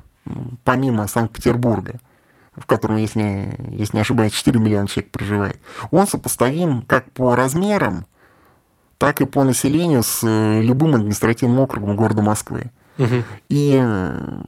помимо 0.64 1.08
Санкт-Петербурга, 1.08 2.00
в 2.56 2.66
котором, 2.66 2.98
если, 2.98 3.58
если 3.70 3.98
не 3.98 4.02
ошибаюсь, 4.02 4.34
4 4.34 4.60
миллиона 4.60 4.88
человек 4.88 5.12
проживает, 5.12 5.60
он 5.90 6.08
сопоставим 6.08 6.82
как 6.84 7.12
по 7.12 7.36
размерам, 7.36 8.06
так 8.98 9.22
и 9.22 9.26
по 9.26 9.44
населению 9.44 10.04
с 10.04 10.20
э, 10.24 10.62
любым 10.62 10.96
административным 10.96 11.60
округом 11.60 11.96
города 11.96 12.22
Москвы. 12.22 12.72
Угу. 12.98 13.24
И 13.50 13.80
э, 13.82 14.42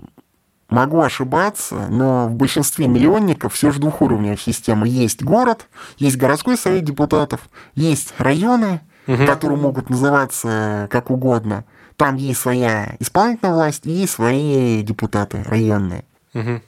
могу 0.69 0.99
ошибаться, 1.01 1.87
но 1.89 2.27
в 2.27 2.35
большинстве 2.35 2.87
миллионников 2.87 3.53
все 3.53 3.71
же 3.71 3.79
двухуровневая 3.79 4.37
система. 4.37 4.85
Есть 4.85 5.23
город, 5.23 5.67
есть 5.97 6.17
городской 6.17 6.57
совет 6.57 6.83
депутатов, 6.83 7.41
есть 7.73 8.13
районы, 8.17 8.81
угу. 9.07 9.25
которые 9.25 9.57
могут 9.57 9.89
называться 9.89 10.87
как 10.91 11.09
угодно, 11.09 11.65
там 11.95 12.15
есть 12.15 12.39
своя 12.39 12.95
исполнительная 12.99 13.53
власть 13.53 13.85
и 13.85 14.05
свои 14.07 14.81
депутаты 14.83 15.43
районные. 15.43 16.05
Угу. 16.33 16.61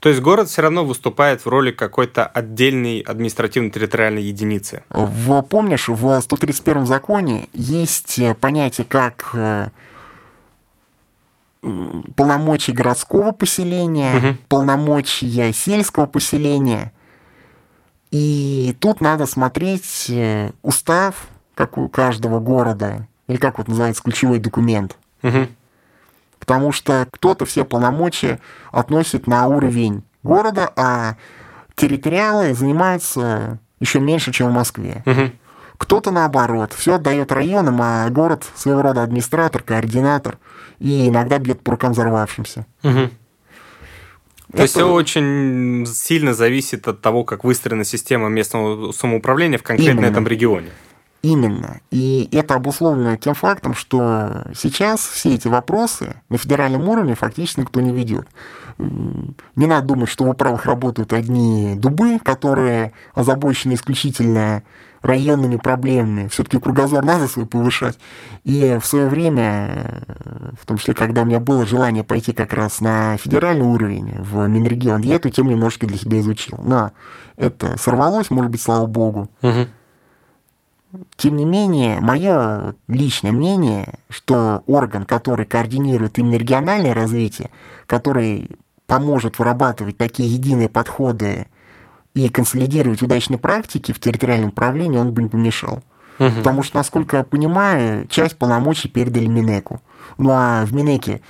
То 0.00 0.08
есть 0.08 0.20
город 0.20 0.48
все 0.48 0.62
равно 0.62 0.84
выступает 0.84 1.44
в 1.44 1.48
роли 1.48 1.70
какой-то 1.70 2.26
отдельной 2.26 3.00
административно-территориальной 3.00 4.22
единицы. 4.22 4.82
В, 4.90 5.42
помнишь, 5.42 5.88
в 5.88 6.20
131 6.20 6.86
законе 6.86 7.48
есть 7.52 8.20
понятие 8.40 8.86
как 8.88 9.30
э, 9.34 9.68
полномочия 12.14 12.72
городского 12.72 13.32
поселения, 13.32 14.16
угу. 14.16 14.36
полномочия 14.48 15.52
сельского 15.52 16.06
поселения. 16.06 16.92
И 18.10 18.76
тут 18.80 19.00
надо 19.00 19.26
смотреть 19.26 20.06
э, 20.08 20.52
устав, 20.62 21.26
как 21.54 21.76
у 21.78 21.88
каждого 21.88 22.38
города, 22.40 23.08
или 23.26 23.36
как 23.36 23.58
вот 23.58 23.68
называется, 23.68 24.02
ключевой 24.02 24.38
документ. 24.38 24.96
Угу. 25.22 25.48
Потому 26.46 26.70
что 26.70 27.08
кто-то 27.10 27.44
все 27.44 27.64
полномочия 27.64 28.38
относит 28.70 29.26
на 29.26 29.48
уровень 29.48 30.04
города, 30.22 30.72
а 30.76 31.16
территориалы 31.74 32.54
занимаются 32.54 33.58
еще 33.80 33.98
меньше, 33.98 34.32
чем 34.32 34.50
в 34.50 34.54
Москве. 34.54 35.02
Угу. 35.06 35.32
Кто-то 35.78 36.12
наоборот, 36.12 36.72
все 36.72 36.94
отдает 36.94 37.32
районам, 37.32 37.80
а 37.82 38.08
город 38.10 38.44
своего 38.54 38.80
рода 38.80 39.02
администратор, 39.02 39.62
координатор, 39.62 40.38
и 40.78 41.08
иногда 41.08 41.38
бьет 41.38 41.60
по 41.60 41.72
рукам 41.72 41.92
взорвавшимся. 41.92 42.64
Угу. 42.84 43.10
То 44.52 44.62
есть 44.62 44.74
все 44.74 44.88
очень 44.88 45.84
сильно 45.86 46.32
зависит 46.32 46.86
от 46.86 47.00
того, 47.00 47.24
как 47.24 47.42
выстроена 47.42 47.84
система 47.84 48.28
местного 48.28 48.92
самоуправления 48.92 49.58
в 49.58 49.64
конкретно 49.64 50.00
Именно. 50.00 50.12
этом 50.12 50.26
регионе. 50.28 50.70
Именно. 51.22 51.80
И 51.90 52.28
это 52.30 52.54
обусловлено 52.54 53.16
тем 53.16 53.34
фактом, 53.34 53.74
что 53.74 54.44
сейчас 54.54 55.00
все 55.00 55.34
эти 55.34 55.48
вопросы 55.48 56.16
на 56.28 56.38
федеральном 56.38 56.88
уровне 56.88 57.14
фактически 57.14 57.60
никто 57.60 57.80
не 57.80 57.92
ведет. 57.92 58.28
Не 58.78 59.66
надо 59.66 59.88
думать, 59.88 60.08
что 60.08 60.24
в 60.24 60.28
управах 60.28 60.66
работают 60.66 61.12
одни 61.12 61.74
дубы, 61.76 62.18
которые 62.18 62.92
озабочены 63.14 63.74
исключительно 63.74 64.62
районными 65.02 65.56
проблемами. 65.56 66.28
Все-таки 66.28 66.58
кругозор 66.58 67.04
надо 67.04 67.28
свой 67.28 67.46
повышать. 67.46 67.98
И 68.44 68.78
в 68.80 68.86
свое 68.86 69.08
время, 69.08 70.04
в 70.60 70.66
том 70.66 70.78
числе, 70.78 70.94
когда 70.94 71.22
у 71.22 71.24
меня 71.24 71.40
было 71.40 71.64
желание 71.66 72.04
пойти 72.04 72.32
как 72.32 72.52
раз 72.52 72.80
на 72.80 73.16
федеральный 73.16 73.66
уровень 73.66 74.16
в 74.18 74.46
Минрегион, 74.46 75.02
я 75.02 75.16
эту 75.16 75.30
тему 75.30 75.50
немножко 75.50 75.86
для 75.86 75.96
себя 75.96 76.20
изучил. 76.20 76.58
Но 76.62 76.92
это 77.36 77.78
сорвалось, 77.78 78.30
может 78.30 78.50
быть, 78.50 78.60
слава 78.60 78.86
богу. 78.86 79.30
Угу. 79.42 79.66
Тем 81.16 81.36
не 81.36 81.44
менее, 81.44 82.00
мое 82.00 82.74
личное 82.88 83.32
мнение, 83.32 83.94
что 84.08 84.62
орган, 84.66 85.04
который 85.04 85.44
координирует 85.44 86.18
именно 86.18 86.36
региональное 86.36 86.94
развитие, 86.94 87.50
который 87.86 88.50
поможет 88.86 89.38
вырабатывать 89.38 89.96
такие 89.96 90.32
единые 90.32 90.68
подходы 90.68 91.48
и 92.14 92.28
консолидировать 92.28 93.02
удачные 93.02 93.38
практики 93.38 93.92
в 93.92 94.00
территориальном 94.00 94.50
управлении, 94.50 94.98
он 94.98 95.12
бы 95.12 95.22
не 95.22 95.28
помешал. 95.28 95.82
Угу. 96.18 96.30
Потому 96.38 96.62
что, 96.62 96.78
насколько 96.78 97.18
я 97.18 97.24
понимаю, 97.24 98.06
часть 98.06 98.38
полномочий 98.38 98.88
передали 98.88 99.26
Минеку. 99.26 99.82
Ну 100.18 100.30
а 100.32 100.64
в 100.64 100.72
Минеке 100.72 101.20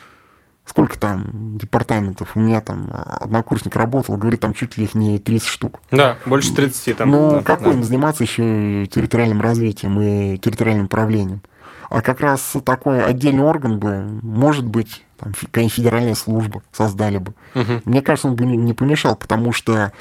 сколько 0.66 0.98
там 0.98 1.56
департаментов, 1.56 2.32
у 2.34 2.40
меня 2.40 2.60
там 2.60 2.90
однокурсник 2.92 3.74
работал, 3.76 4.16
говорит, 4.16 4.40
там 4.40 4.52
чуть 4.52 4.76
ли 4.76 4.84
их 4.84 4.94
не 4.94 5.18
30 5.18 5.48
штук. 5.48 5.80
Да, 5.90 6.16
больше 6.26 6.54
30 6.54 6.96
там. 6.96 7.10
Ну, 7.10 7.30
да, 7.30 7.42
какой 7.42 7.76
да. 7.76 7.82
заниматься 7.82 8.24
еще 8.24 8.86
территориальным 8.86 9.40
развитием 9.40 10.00
и 10.00 10.36
территориальным 10.38 10.86
управлением? 10.86 11.40
А 11.88 12.02
как 12.02 12.20
раз 12.20 12.56
такой 12.64 13.04
отдельный 13.04 13.44
орган 13.44 13.78
бы, 13.78 14.18
может 14.22 14.66
быть, 14.66 15.04
там, 15.18 15.32
федеральная 15.32 16.16
служба 16.16 16.62
создали 16.72 17.18
бы. 17.18 17.34
Угу. 17.54 17.82
Мне 17.84 18.02
кажется, 18.02 18.28
он 18.28 18.34
бы 18.34 18.44
не 18.44 18.72
помешал, 18.72 19.14
потому 19.14 19.52
что 19.52 19.92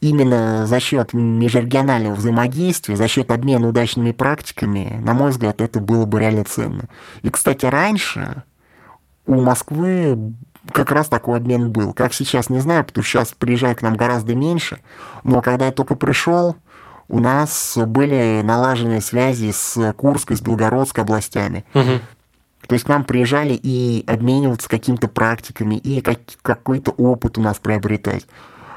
именно 0.00 0.66
за 0.66 0.78
счет 0.80 1.12
межрегионального 1.12 2.14
взаимодействия, 2.14 2.94
за 2.94 3.08
счет 3.08 3.30
обмена 3.30 3.68
удачными 3.68 4.12
практиками, 4.12 5.00
на 5.02 5.12
мой 5.12 5.30
взгляд, 5.30 5.60
это 5.60 5.80
было 5.80 6.06
бы 6.06 6.20
реально 6.20 6.44
ценно. 6.44 6.84
И, 7.22 7.30
кстати, 7.30 7.66
раньше 7.66 8.44
у 9.26 9.40
Москвы 9.40 10.34
как 10.72 10.90
раз 10.92 11.08
такой 11.08 11.38
обмен 11.38 11.70
был. 11.70 11.92
Как 11.92 12.14
сейчас, 12.14 12.48
не 12.48 12.60
знаю, 12.60 12.84
потому 12.84 13.04
что 13.04 13.18
сейчас 13.18 13.32
приезжает 13.32 13.78
к 13.78 13.82
нам 13.82 13.96
гораздо 13.96 14.34
меньше. 14.34 14.80
Но 15.22 15.42
когда 15.42 15.66
я 15.66 15.72
только 15.72 15.94
пришел, 15.94 16.56
у 17.08 17.20
нас 17.20 17.76
были 17.76 18.40
налажены 18.42 19.00
связи 19.00 19.52
с 19.52 19.92
Курской, 19.94 20.36
с 20.36 20.40
Белгородской 20.40 21.04
областями. 21.04 21.64
Угу. 21.74 22.00
То 22.66 22.72
есть 22.72 22.86
к 22.86 22.88
нам 22.88 23.04
приезжали 23.04 23.58
и 23.62 24.04
обмениваться 24.06 24.70
какими-то 24.70 25.08
практиками, 25.08 25.74
и 25.74 26.00
как, 26.00 26.18
какой-то 26.40 26.92
опыт 26.92 27.36
у 27.36 27.42
нас 27.42 27.58
приобретать. 27.58 28.26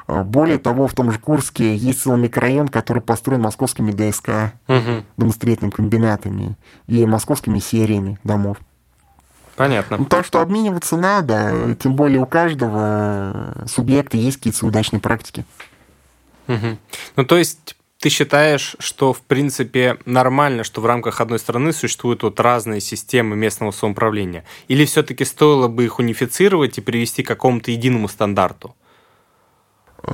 Более 0.07 0.57
того, 0.57 0.87
в 0.87 0.93
том 0.93 1.11
же 1.11 1.19
Курске 1.19 1.75
есть 1.75 2.01
целый 2.01 2.19
микрорайон, 2.19 2.67
который 2.69 3.01
построен 3.01 3.41
московскими 3.41 3.91
ДСК, 3.91 4.53
угу. 4.67 5.03
домостроительными 5.17 5.71
комбинатами 5.71 6.57
и 6.87 7.05
московскими 7.05 7.59
сериями 7.59 8.19
домов. 8.23 8.57
Понятно. 9.57 9.97
Ну, 9.97 10.05
так 10.05 10.23
что 10.23 10.39
обмениваться 10.39 10.97
надо, 10.97 11.75
тем 11.79 11.95
более 11.95 12.21
у 12.21 12.27
каждого 12.27 13.65
субъекта 13.65 14.15
есть 14.15 14.37
какие-то 14.37 14.63
удачные 14.67 14.99
практики. 14.99 15.45
Угу. 16.47 16.77
Ну, 17.15 17.25
то 17.25 17.37
есть 17.37 17.75
ты 17.99 18.09
считаешь, 18.09 18.75
что 18.77 19.13
в 19.13 19.21
принципе 19.21 19.97
нормально, 20.05 20.63
что 20.63 20.79
в 20.79 20.85
рамках 20.85 21.21
одной 21.21 21.39
страны 21.39 21.73
существуют 21.73 22.21
вот 22.21 22.39
разные 22.39 22.79
системы 22.81 23.35
местного 23.35 23.71
самоуправления? 23.71 24.45
Или 24.67 24.85
все-таки 24.85 25.25
стоило 25.25 25.67
бы 25.67 25.85
их 25.85 25.97
унифицировать 25.97 26.77
и 26.77 26.81
привести 26.81 27.23
к 27.23 27.27
какому-то 27.27 27.71
единому 27.71 28.07
стандарту? 28.07 28.75
Э, 30.03 30.13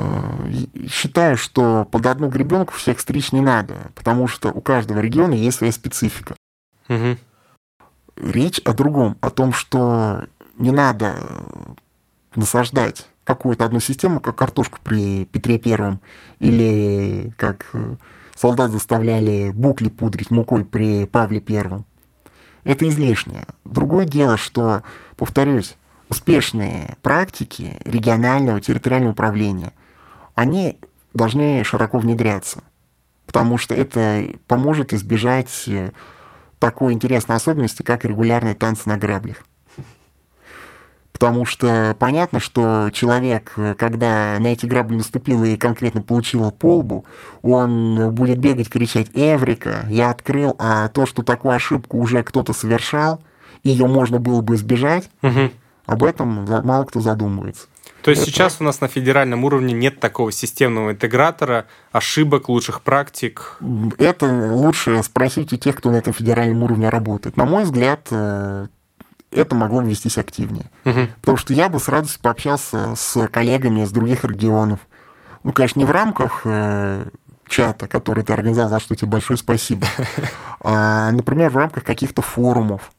считаю, 0.90 1.36
что 1.36 1.86
под 1.92 2.06
одну 2.06 2.30
гребенку 2.30 2.76
всех 2.76 3.02
стричь 3.02 3.34
не 3.34 3.42
надо, 3.42 3.92
потому 3.94 4.30
что 4.30 4.48
у 4.48 4.62
каждого 4.62 5.02
региона 5.02 5.34
есть 5.34 5.58
своя 5.58 5.74
специфика. 5.74 6.34
Угу 6.88 7.18
речь 8.16 8.60
о 8.60 8.74
другом, 8.74 9.18
о 9.22 9.30
том, 9.30 9.54
что 9.54 10.26
не 10.58 10.72
надо 10.72 11.16
насаждать 12.36 13.08
какую-то 13.24 13.66
одну 13.66 13.80
систему, 13.80 14.20
как 14.20 14.36
картошку 14.36 14.80
при 14.84 15.26
Петре 15.26 15.58
Первом, 15.58 16.02
или 16.40 17.34
как 17.38 17.72
солдат 18.36 18.72
заставляли 18.72 19.52
букли 19.52 19.90
пудрить 19.90 20.32
мукой 20.32 20.66
при 20.66 21.06
Павле 21.06 21.40
Первом. 21.40 21.86
Это 22.64 22.88
излишнее. 22.88 23.46
Другое 23.66 24.06
дело, 24.06 24.38
что, 24.38 24.84
повторюсь, 25.16 25.76
успешные 26.10 26.96
практики 27.02 27.78
регионального 27.86 28.62
территориального 28.62 29.12
управления, 29.14 29.74
они 30.36 30.80
должны 31.14 31.64
широко 31.64 32.00
внедряться, 32.00 32.64
потому 33.26 33.58
что 33.58 33.76
это 33.76 34.28
поможет 34.48 34.94
избежать 34.94 35.70
такой 36.64 36.94
интересной 36.94 37.36
особенности, 37.36 37.84
как 37.84 38.06
регулярные 38.06 38.56
танцы 38.56 38.88
на 38.88 38.98
граблях. 38.98 39.44
Потому 41.12 41.44
что 41.44 41.94
понятно, 42.00 42.40
что 42.40 42.90
человек, 42.94 43.54
когда 43.78 44.38
на 44.40 44.48
эти 44.48 44.66
грабли 44.66 44.96
наступил 44.96 45.44
и 45.44 45.58
конкретно 45.58 46.02
получил 46.02 46.50
по 46.52 46.78
лбу, 46.78 47.04
он 47.42 48.14
будет 48.14 48.40
бегать, 48.40 48.70
кричать 48.70 49.10
«Эврика! 49.14 49.86
Я 49.90 50.10
открыл!» 50.10 50.56
А 50.58 50.88
то, 50.88 51.06
что 51.06 51.22
такую 51.22 51.54
ошибку 51.54 51.98
уже 51.98 52.24
кто-то 52.24 52.54
совершал, 52.54 53.22
ее 53.64 53.86
можно 53.86 54.20
было 54.20 54.40
бы 54.40 54.56
избежать, 54.56 55.10
угу. 55.22 55.52
об 55.86 56.04
этом 56.04 56.46
мало 56.46 56.86
кто 56.86 57.02
задумывается. 57.02 57.68
То 58.04 58.12
есть 58.12 58.26
сейчас 58.26 58.58
у 58.60 58.64
нас 58.64 58.82
на 58.82 58.88
федеральном 58.88 59.46
уровне 59.46 59.74
нет 59.74 60.00
такого 60.00 60.32
системного 60.32 60.92
интегратора, 60.92 61.66
ошибок, 61.92 62.50
лучших 62.50 62.82
практик? 62.82 63.58
Это 63.98 64.26
лучше 64.26 65.02
спросить 65.04 65.54
у 65.54 65.58
тех, 65.58 65.78
кто 65.78 65.90
на 65.90 65.96
этом 65.96 66.14
федеральном 66.14 66.64
уровне 66.64 66.90
работает. 66.90 67.38
На 67.38 67.46
мой 67.46 67.64
взгляд, 67.64 68.08
э, 68.12 68.68
это 69.32 69.56
могло 69.56 69.82
бы 69.82 69.90
вестись 69.90 70.18
активнее. 70.18 70.70
Угу. 70.84 71.00
Потому 71.22 71.38
что 71.38 71.54
я 71.54 71.70
бы 71.70 71.80
с 71.80 71.88
радостью 71.88 72.22
пообщался 72.22 72.94
с 72.96 73.28
коллегами 73.28 73.82
из 73.82 73.92
других 73.92 74.26
регионов. 74.26 74.80
Ну, 75.44 75.54
конечно, 75.54 75.80
не 75.80 75.86
в 75.86 75.92
рамках 75.92 76.42
э, 76.44 77.06
чата, 77.48 77.88
который 77.88 78.24
ты 78.24 78.34
организовал, 78.34 78.70
за 78.70 78.80
что 78.80 78.96
тебе 78.96 79.12
большое 79.12 79.38
спасибо, 79.38 79.88
а, 80.62 81.12
например, 81.12 81.52
в 81.52 81.58
рамках 81.58 81.84
каких-то 81.84 82.22
форумов. 82.22 82.92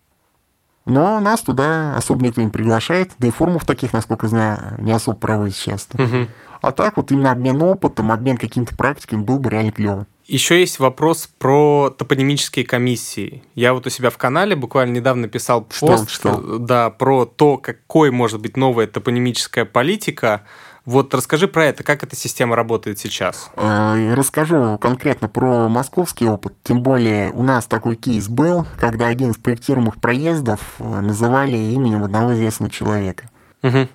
Но 0.86 1.18
нас 1.20 1.40
туда 1.40 1.96
особо 1.96 2.24
никто 2.24 2.42
не 2.42 2.50
приглашает, 2.50 3.12
да 3.18 3.28
и 3.28 3.30
форумов 3.30 3.64
таких, 3.64 3.92
насколько 3.92 4.28
знаю, 4.28 4.76
не 4.78 4.92
особо 4.92 5.16
проводят 5.16 5.56
часто. 5.56 6.02
Угу. 6.02 6.28
А 6.60 6.72
так 6.72 6.96
вот 6.96 7.10
именно 7.10 7.30
обмен 7.30 7.60
опытом, 7.62 8.10
обмен 8.10 8.36
какими-то 8.36 8.74
практиками 8.74 9.22
был 9.22 9.38
бы 9.38 9.50
реально 9.50 9.72
клево. 9.72 10.06
Еще 10.26 10.60
есть 10.60 10.78
вопрос 10.78 11.28
про 11.38 11.94
топонимические 11.96 12.64
комиссии. 12.64 13.42
Я 13.54 13.74
вот 13.74 13.86
у 13.86 13.90
себя 13.90 14.08
в 14.08 14.16
канале 14.16 14.56
буквально 14.56 14.94
недавно 14.94 15.28
писал 15.28 15.62
пост 15.62 16.08
что, 16.08 16.32
что? 16.32 16.58
Да, 16.58 16.88
про 16.88 17.26
то, 17.26 17.58
какой 17.58 18.10
может 18.10 18.40
быть 18.40 18.56
новая 18.56 18.86
топонимическая 18.86 19.66
политика. 19.66 20.42
Вот 20.84 21.14
расскажи 21.14 21.48
про 21.48 21.66
это, 21.66 21.82
как 21.82 22.02
эта 22.02 22.14
система 22.14 22.56
работает 22.56 22.98
сейчас. 22.98 23.50
Э, 23.56 24.14
расскажу 24.14 24.78
конкретно 24.78 25.28
про 25.28 25.68
московский 25.68 26.26
опыт. 26.26 26.54
Тем 26.62 26.82
более 26.82 27.30
у 27.30 27.42
нас 27.42 27.66
такой 27.66 27.96
кейс 27.96 28.28
был, 28.28 28.66
когда 28.78 29.06
один 29.06 29.30
из 29.30 29.36
проектируемых 29.36 29.96
проездов 29.96 30.60
э, 30.78 31.00
называли 31.00 31.56
именем 31.56 32.04
одного 32.04 32.34
известного 32.34 32.70
человека. 32.70 33.30
Угу. 33.62 33.88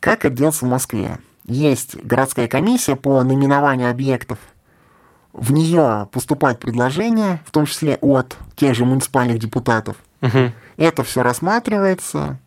Как 0.00 0.24
это 0.24 0.34
делается 0.34 0.66
в 0.66 0.68
Москве? 0.68 1.18
Есть 1.44 1.96
городская 2.02 2.48
комиссия 2.48 2.96
по 2.96 3.22
наименованию 3.22 3.90
объектов– 3.90 4.38
в 5.34 5.52
нее 5.52 6.08
поступают 6.12 6.60
предложения, 6.60 7.42
в 7.44 7.50
том 7.50 7.66
числе 7.66 7.98
от 8.00 8.36
тех 8.54 8.74
же 8.74 8.84
муниципальных 8.84 9.40
депутатов. 9.40 9.96
Угу. 10.22 10.52
Это 10.76 11.02
все 11.02 11.22
рассматривается 11.22 12.38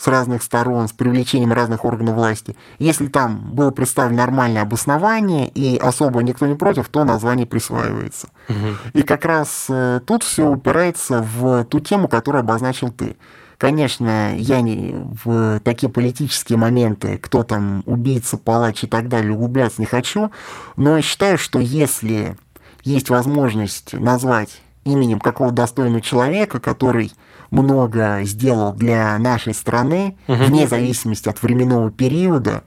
с 0.00 0.06
разных 0.06 0.42
сторон, 0.42 0.88
с 0.88 0.92
привлечением 0.92 1.52
разных 1.52 1.84
органов 1.84 2.14
власти. 2.14 2.56
Если 2.78 3.08
там 3.08 3.50
было 3.52 3.70
представлено 3.70 4.22
нормальное 4.22 4.62
обоснование 4.62 5.46
и 5.48 5.76
особо 5.76 6.22
никто 6.22 6.46
не 6.46 6.54
против, 6.54 6.88
то 6.88 7.04
название 7.04 7.46
присваивается. 7.46 8.28
Угу. 8.48 8.56
И 8.94 9.02
как 9.02 9.26
раз 9.26 9.66
э, 9.68 10.00
тут 10.06 10.22
все 10.22 10.48
упирается 10.48 11.22
в 11.22 11.64
ту 11.64 11.80
тему, 11.80 12.08
которую 12.08 12.40
обозначил 12.40 12.90
ты. 12.90 13.16
Конечно, 13.58 14.34
я 14.38 14.62
не 14.62 14.94
в 15.22 15.60
такие 15.60 15.92
политические 15.92 16.56
моменты, 16.56 17.18
кто 17.18 17.42
там 17.42 17.82
убийца, 17.84 18.38
палач 18.38 18.84
и 18.84 18.86
так 18.86 19.08
далее, 19.08 19.34
углубляться 19.34 19.82
не 19.82 19.86
хочу, 19.86 20.30
но 20.76 20.98
считаю, 21.02 21.36
что 21.36 21.58
если 21.58 22.38
есть 22.84 23.10
возможность 23.10 23.92
назвать 23.92 24.62
именем 24.84 25.20
какого-то 25.20 25.56
достойного 25.56 26.00
человека, 26.00 26.58
который 26.58 27.12
много 27.50 28.20
сделал 28.22 28.72
для 28.72 29.18
нашей 29.18 29.54
страны, 29.54 30.16
угу. 30.26 30.44
вне 30.44 30.66
зависимости 30.66 31.28
от 31.28 31.42
временного 31.42 31.90
периода, 31.90 32.62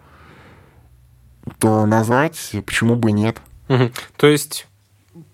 то 1.59 1.85
назвать 1.85 2.51
почему 2.65 2.95
бы 2.95 3.11
нет. 3.11 3.37
Угу. 3.69 3.91
То 4.17 4.27
есть 4.27 4.67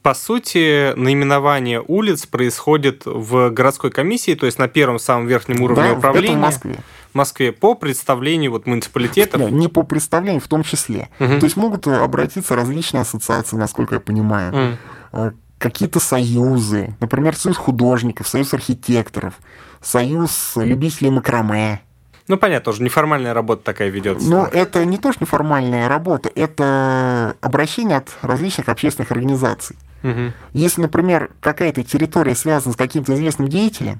по 0.01 0.13
сути, 0.13 0.93
наименование 0.95 1.83
улиц 1.85 2.25
происходит 2.25 3.03
в 3.05 3.49
городской 3.49 3.91
комиссии, 3.91 4.35
то 4.35 4.45
есть 4.45 4.57
на 4.57 4.67
первом 4.67 4.99
самом 4.99 5.27
верхнем 5.27 5.61
уровне 5.61 5.89
да, 5.89 5.93
управления. 5.93 6.35
в 6.35 6.39
Москве. 6.39 6.75
В 7.11 7.15
Москве 7.15 7.51
по 7.51 7.75
представлению 7.75 8.51
вот 8.51 8.65
муниципалитетов. 8.65 9.41
Да, 9.41 9.49
не 9.49 9.67
по 9.67 9.83
представлению 9.83 10.41
в 10.41 10.47
том 10.47 10.63
числе. 10.63 11.09
Угу. 11.19 11.39
То 11.39 11.43
есть 11.45 11.57
могут 11.57 11.87
обратиться 11.87 12.55
различные 12.55 13.01
ассоциации, 13.01 13.55
насколько 13.55 13.95
я 13.95 14.01
понимаю. 14.01 14.77
Угу. 15.11 15.33
Какие-то 15.59 15.99
союзы, 15.99 16.95
например, 16.99 17.35
союз 17.35 17.57
художников, 17.57 18.27
союз 18.27 18.53
архитекторов, 18.53 19.35
союз 19.81 20.53
любителей 20.55 21.11
макраме. 21.11 21.81
Ну, 22.27 22.37
понятно, 22.37 22.71
уже 22.71 22.83
неформальная 22.83 23.33
работа 23.33 23.63
такая 23.63 23.89
ведется. 23.89 24.29
Но 24.29 24.45
это 24.45 24.85
не 24.85 24.97
то, 24.97 25.11
что 25.11 25.23
неформальная 25.23 25.89
работа, 25.89 26.29
это 26.33 27.35
обращение 27.41 27.97
от 27.97 28.09
различных 28.21 28.69
общественных 28.69 29.11
организаций. 29.11 29.75
Угу. 30.03 30.33
Если, 30.53 30.81
например, 30.81 31.31
какая-то 31.41 31.83
территория 31.83 32.35
связана 32.35 32.73
с 32.73 32.77
каким-то 32.77 33.13
известным 33.15 33.47
деятелем, 33.47 33.99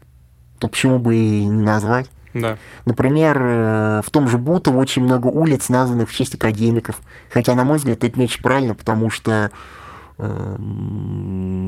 то 0.60 0.68
почему 0.68 1.00
бы 1.00 1.16
и 1.16 1.46
не 1.46 1.64
назвать? 1.64 2.10
Да. 2.34 2.58
Например, 2.86 3.38
э, 3.42 4.02
в 4.06 4.12
том 4.12 4.28
же 4.28 4.38
Бутово 4.38 4.78
очень 4.78 5.04
много 5.04 5.28
улиц, 5.28 5.70
названных 5.70 6.10
в 6.10 6.16
честь 6.16 6.36
академиков. 6.36 6.98
Хотя, 7.32 7.56
на 7.56 7.64
мой 7.64 7.78
взгляд, 7.78 8.04
это 8.04 8.18
не 8.20 8.26
очень 8.26 8.44
правильно, 8.44 8.76
потому 8.76 9.10
что 9.10 9.52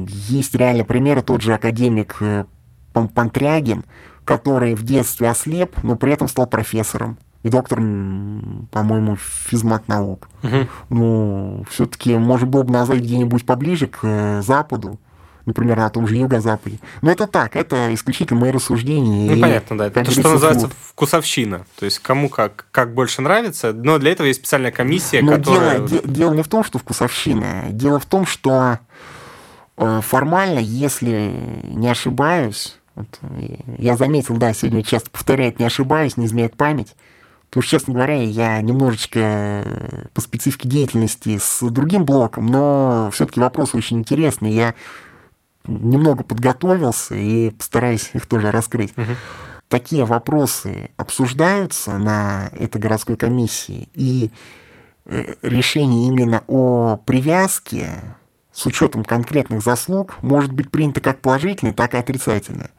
есть 0.08 0.56
реально 0.56 0.84
примеры, 0.84 1.22
тот 1.22 1.42
же 1.42 1.54
академик 1.54 2.18
э, 2.20 2.46
Пантрягин, 2.94 3.86
который 4.26 4.76
в 4.76 4.84
детстве 4.84 5.30
ослеп, 5.30 5.82
но 5.84 5.96
при 5.96 6.14
этом 6.14 6.28
стал 6.28 6.48
профессором 6.48 7.18
и 7.44 7.50
доктором, 7.50 8.68
по-моему, 8.72 9.16
физмат 9.16 9.88
наук. 9.88 10.30
Угу. 10.44 10.68
Ну, 10.90 11.66
все-таки, 11.70 12.18
может, 12.18 12.50
было 12.50 12.64
бы 12.64 12.74
назвать 12.74 13.00
где-нибудь 13.00 13.46
поближе 13.46 13.88
к 13.88 14.00
э, 14.04 14.42
Западу, 14.42 15.00
например, 15.46 15.78
на 15.78 15.90
том 15.90 16.08
же 16.08 16.16
юго-западе. 16.16 16.80
Но 17.02 17.12
это 17.12 17.28
так, 17.28 17.56
это 17.56 17.94
исключительно 17.94 18.40
мои 18.40 18.52
рассуждения. 18.52 19.32
Ну, 19.32 19.38
и, 19.38 19.42
понятно, 19.42 19.78
да. 19.78 19.88
Это 19.88 20.10
что 20.12 20.30
называется 20.30 20.68
вот. 20.68 20.76
вкусовщина. 20.90 21.66
То 21.78 21.86
есть 21.86 22.00
кому 22.00 22.30
как, 22.30 22.66
как 22.72 22.94
больше 22.94 23.22
нравится, 23.22 23.74
но 23.74 23.98
для 23.98 24.12
этого 24.12 24.28
есть 24.28 24.40
специальная 24.40 24.72
комиссия, 24.72 25.22
но 25.22 25.34
которая... 25.34 25.80
Дело, 25.80 26.02
де, 26.04 26.08
дело 26.08 26.34
не 26.34 26.44
в 26.44 26.48
том, 26.48 26.64
что 26.64 26.80
вкусовщина. 26.80 27.68
Дело 27.70 28.00
в 28.00 28.06
том, 28.06 28.26
что 28.26 28.80
э, 29.78 30.02
формально, 30.02 30.60
если 30.60 31.34
не 31.64 31.90
ошибаюсь, 31.90 32.78
вот, 32.96 33.20
я 33.78 33.96
заметил, 33.96 34.38
да, 34.38 34.54
сегодня 34.54 34.84
часто 34.84 35.10
повторяет, 35.10 35.60
не 35.60 35.66
ошибаюсь, 35.66 36.18
не 36.18 36.26
изменяет 36.26 36.56
память. 36.56 36.96
Потому 37.52 37.64
что, 37.64 37.72
честно 37.72 37.94
говоря, 37.94 38.22
я 38.22 38.62
немножечко 38.62 39.20
э, 39.20 40.06
по 40.14 40.22
специфике 40.22 40.70
деятельности 40.70 41.38
с 41.38 41.60
другим 41.70 42.06
блоком, 42.06 42.46
но 42.48 43.10
все-таки 43.12 43.42
вопрос 43.42 43.76
очень 43.76 44.00
интересный. 44.00 44.52
Я 44.52 44.74
немного 45.66 46.24
подготовился 46.24 47.16
и 47.16 47.52
постараюсь 47.52 48.12
их 48.14 48.26
тоже 48.26 48.52
раскрыть. 48.52 48.98
Угу. 48.98 49.16
Такие 49.68 50.04
вопросы 50.04 50.90
обсуждаются 50.98 51.98
на 51.98 52.50
этой 52.58 52.82
городской 52.82 53.16
комиссии, 53.16 53.88
и 53.94 54.32
э, 55.06 55.36
решение 55.42 56.08
именно 56.10 56.44
о 56.48 56.98
привязке 56.98 57.90
с 58.52 58.66
учетом 58.66 59.06
конкретных 59.06 59.64
заслуг 59.64 60.22
может 60.22 60.52
быть 60.52 60.70
принято 60.70 61.00
как 61.00 61.22
положительное, 61.22 61.74
так 61.74 61.94
и 61.94 61.98
отрицательное. 61.98 62.72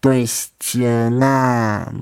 То 0.00 0.12
есть 0.12 0.74
э, 0.74 1.08
на 1.10 1.92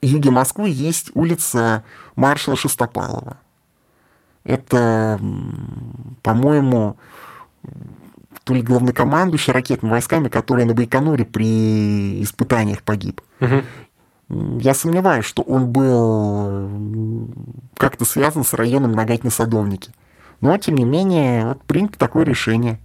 юге 0.00 0.30
Москвы 0.30 0.68
есть 0.68 1.10
улица 1.14 1.82
маршала 2.14 2.56
Шестопалова. 2.56 3.38
Это, 4.44 5.18
по-моему, 6.22 6.96
то 8.44 8.54
ли 8.54 8.62
главнокомандующий 8.62 9.52
ракетными 9.52 9.92
войсками, 9.92 10.28
который 10.28 10.64
на 10.64 10.74
Байконуре 10.74 11.24
при 11.24 12.22
испытаниях 12.22 12.82
погиб. 12.82 13.20
Угу. 13.40 14.60
Я 14.60 14.74
сомневаюсь, 14.74 15.24
что 15.24 15.42
он 15.42 15.70
был 15.70 17.30
как-то 17.76 18.04
связан 18.04 18.44
с 18.44 18.54
районом 18.54 18.92
Нагатино-Садовники. 18.92 19.90
Но, 20.40 20.56
тем 20.58 20.74
не 20.76 20.84
менее, 20.84 21.46
вот 21.46 21.62
принято 21.62 21.98
такое 21.98 22.24
решение. 22.24 22.78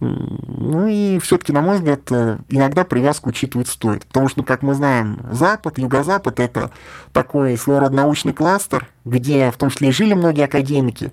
Ну 0.00 0.86
и 0.86 1.18
все-таки, 1.18 1.52
на 1.52 1.60
мой 1.60 1.76
взгляд, 1.76 2.00
э, 2.12 2.38
иногда 2.48 2.84
привязку 2.84 3.30
учитывать 3.30 3.66
стоит. 3.66 4.06
Потому 4.06 4.28
что, 4.28 4.44
как 4.44 4.62
мы 4.62 4.74
знаем, 4.74 5.20
Запад, 5.32 5.78
Юго-Запад— 5.78 6.38
это 6.40 6.70
такой 7.12 7.56
своего 7.56 7.80
рода 7.80 7.96
научный 7.96 8.32
кластер, 8.32 8.88
где 9.04 9.50
в 9.50 9.56
том 9.56 9.70
числе 9.70 9.88
и 9.88 9.92
жили 9.92 10.14
многие 10.14 10.44
академики. 10.44 11.12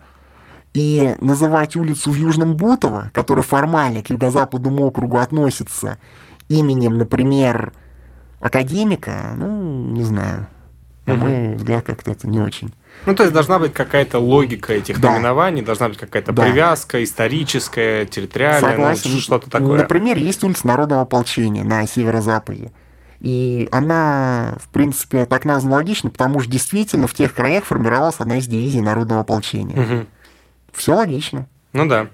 И 0.76 1.16
называть 1.22 1.78
улицу 1.78 2.12
в 2.12 2.16
Южном 2.16 2.56
Бутово, 2.56 3.10
которая 3.14 3.44
формально 3.44 4.04
к 4.04 4.10
Юго-Западному 4.10 4.86
округу 4.86 5.20
относится, 5.20 5.98
именем, 6.50 6.98
например, 6.98 7.72
академика, 8.42 9.34
ну, 9.38 9.92
не 9.92 10.04
знаю. 10.04 10.48
На 11.06 11.16
мой 11.16 11.56
взгляд, 11.56 11.86
как-то 11.86 12.12
это 12.12 12.28
не 12.28 12.42
очень. 12.42 12.74
Ну, 13.06 13.16
то 13.16 13.24
есть 13.24 13.34
должна 13.34 13.58
быть 13.58 13.74
какая-то 13.74 14.20
логика 14.20 14.74
этих 14.74 15.00
да. 15.00 15.12
наименований, 15.12 15.62
должна 15.62 15.88
быть 15.88 15.98
какая-то 15.98 16.34
да. 16.34 16.44
привязка 16.44 17.02
историческая, 17.04 18.06
территориальная, 18.06 18.98
ну, 19.06 19.20
что-то 19.20 19.50
такое. 19.50 19.80
Например, 19.80 20.18
есть 20.18 20.44
улица 20.44 20.68
Народного 20.68 21.04
ополчения 21.04 21.64
на 21.64 21.88
северо-западе. 21.88 22.72
И 23.22 23.70
она, 23.72 24.58
в 24.60 24.68
принципе, 24.70 25.26
так 25.26 25.46
названа 25.46 25.76
логично, 25.76 26.10
потому 26.10 26.42
что 26.42 26.52
действительно 26.52 27.08
в 27.08 27.14
тех 27.14 27.34
краях 27.34 27.64
формировалась 27.64 28.16
одна 28.20 28.40
из 28.40 28.48
дивизий 28.48 28.82
Народного 28.82 29.22
ополчения. 29.22 29.82
Угу. 29.82 30.06
Все 30.76 30.94
логично. 30.94 31.48
Ну 31.74 31.88
да, 31.88 32.10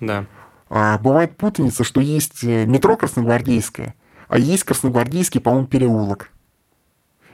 да. 0.00 0.26
А 0.68 0.98
бывает 0.98 1.36
путаница, 1.36 1.84
что 1.84 2.00
есть 2.00 2.42
э, 2.42 2.66
метро 2.66 2.96
Красногвардейское, 2.96 3.94
а 4.28 4.38
есть 4.38 4.64
Красногвардейский, 4.64 5.40
по-моему, 5.40 5.66
переулок. 5.66 6.30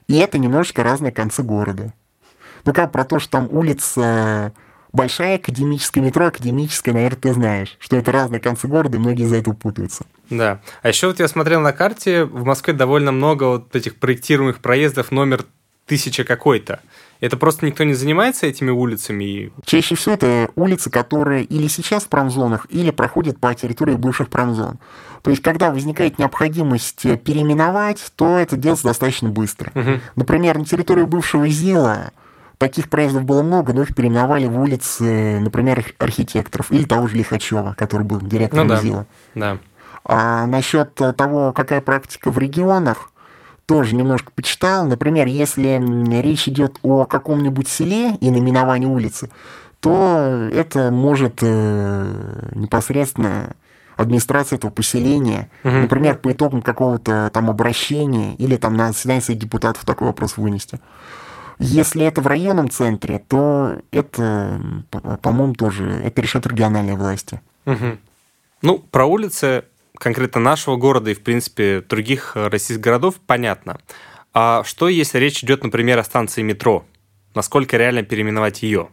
И 0.08 0.16
это 0.16 0.38
немножечко 0.38 0.82
разные 0.82 1.12
концы 1.12 1.42
города. 1.42 1.94
Только 2.64 2.86
про 2.86 3.04
то, 3.04 3.18
что 3.18 3.30
там 3.30 3.48
улица 3.50 4.52
большая 4.92 5.36
академическая, 5.36 6.04
метро 6.04 6.26
академическая, 6.26 6.94
наверное, 6.94 7.18
ты 7.18 7.32
знаешь, 7.32 7.76
что 7.78 7.96
это 7.96 8.12
разные 8.12 8.40
концы 8.40 8.68
города, 8.68 8.98
и 8.98 9.00
многие 9.00 9.24
за 9.24 9.36
это 9.36 9.52
путаются. 9.52 10.04
Да. 10.30 10.60
А 10.82 10.88
еще 10.88 11.08
вот 11.08 11.18
я 11.18 11.28
смотрел 11.28 11.60
на 11.60 11.72
карте, 11.72 12.24
в 12.24 12.44
Москве 12.44 12.74
довольно 12.74 13.12
много 13.12 13.44
вот 13.44 13.74
этих 13.74 13.96
проектируемых 13.96 14.58
проездов 14.60 15.10
номер 15.10 15.46
тысяча 15.86 16.24
какой-то. 16.24 16.80
Это 17.22 17.36
просто 17.36 17.64
никто 17.64 17.84
не 17.84 17.94
занимается 17.94 18.48
этими 18.48 18.70
улицами? 18.70 19.52
Чаще 19.64 19.94
всего 19.94 20.16
это 20.16 20.50
улицы, 20.56 20.90
которые 20.90 21.44
или 21.44 21.68
сейчас 21.68 22.02
в 22.02 22.08
промзонах, 22.08 22.66
или 22.68 22.90
проходят 22.90 23.38
по 23.38 23.54
территории 23.54 23.94
бывших 23.94 24.28
промзон. 24.28 24.80
То 25.22 25.30
есть, 25.30 25.40
когда 25.40 25.70
возникает 25.70 26.18
необходимость 26.18 27.02
переименовать, 27.22 28.12
то 28.16 28.38
это 28.38 28.56
делается 28.56 28.88
достаточно 28.88 29.28
быстро. 29.28 29.70
Угу. 29.72 30.00
Например, 30.16 30.58
на 30.58 30.64
территории 30.64 31.04
бывшего 31.04 31.46
ЗИЛа 31.46 32.10
таких 32.58 32.90
проездов 32.90 33.22
было 33.22 33.44
много, 33.44 33.72
но 33.72 33.82
их 33.82 33.94
переименовали 33.94 34.46
в 34.46 34.58
улицы, 34.58 35.38
например, 35.38 35.94
архитекторов 35.98 36.72
или 36.72 36.82
того 36.82 37.06
же 37.06 37.16
Лихачева, 37.18 37.76
который 37.78 38.02
был 38.02 38.20
директором 38.20 38.66
ну, 38.66 38.74
да. 38.74 38.80
ЗИЛа. 38.80 39.06
Да. 39.36 39.58
А 40.04 40.46
насчет 40.46 40.92
того, 40.94 41.52
какая 41.52 41.82
практика 41.82 42.32
в 42.32 42.38
регионах, 42.38 43.11
тоже 43.72 43.94
немножко 43.94 44.32
почитал. 44.34 44.86
Например, 44.86 45.26
если 45.26 45.80
речь 46.20 46.48
идет 46.48 46.78
о 46.82 47.04
каком-нибудь 47.04 47.68
селе 47.68 48.16
и 48.20 48.30
наименовании 48.30 48.86
улицы, 48.86 49.30
то 49.80 50.48
это 50.52 50.90
может 50.90 51.38
э, 51.42 52.50
непосредственно 52.54 53.54
администрация 53.96 54.56
этого 54.56 54.70
поселения, 54.70 55.50
угу. 55.64 55.74
например, 55.74 56.16
по 56.18 56.32
итогам 56.32 56.62
какого-то 56.62 57.30
там 57.32 57.50
обращения 57.50 58.34
или 58.36 58.56
там 58.56 58.76
на 58.76 58.92
заседание 58.92 59.36
депутатов 59.36 59.84
такой 59.84 60.08
вопрос 60.08 60.36
вынести. 60.36 60.80
Если 61.58 62.04
это 62.04 62.20
в 62.20 62.26
районном 62.26 62.70
центре, 62.70 63.22
то 63.28 63.76
это, 63.90 64.60
по-моему, 65.20 65.54
тоже 65.54 65.84
это 66.04 66.20
решат 66.22 66.46
региональные 66.46 66.96
власти. 66.96 67.40
Угу. 67.66 67.98
Ну, 68.62 68.78
про 68.78 69.04
улицы 69.04 69.64
конкретно 70.02 70.40
нашего 70.40 70.76
города 70.76 71.10
и, 71.10 71.14
в 71.14 71.22
принципе, 71.22 71.80
других 71.80 72.32
э, 72.34 72.48
российских 72.48 72.82
городов, 72.82 73.14
понятно. 73.24 73.78
А 74.34 74.64
что, 74.64 74.88
если 74.88 75.18
речь 75.18 75.44
идет, 75.44 75.62
например, 75.62 75.98
о 75.98 76.04
станции 76.04 76.42
метро? 76.42 76.84
Насколько 77.34 77.76
реально 77.76 78.02
переименовать 78.02 78.62
ее? 78.62 78.88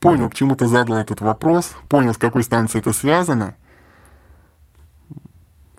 Понял, 0.00 0.28
к 0.28 0.34
чему 0.34 0.54
ты 0.54 0.66
задал 0.66 0.96
этот 0.96 1.22
вопрос, 1.22 1.72
понял, 1.88 2.12
с 2.12 2.18
какой 2.18 2.42
станцией 2.42 2.82
это 2.82 2.92
связано. 2.92 3.56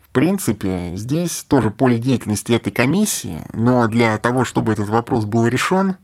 В 0.02 0.10
принципе, 0.12 0.94
здесь 0.96 1.44
тоже 1.44 1.70
поле 1.70 2.00
деятельности 2.00 2.54
этой 2.54 2.72
комиссии, 2.72 3.42
но 3.54 3.88
для 3.88 4.18
того, 4.18 4.46
чтобы 4.46 4.74
этот 4.74 4.90
вопрос 4.90 5.26
был 5.26 5.46
решен, 5.46 5.98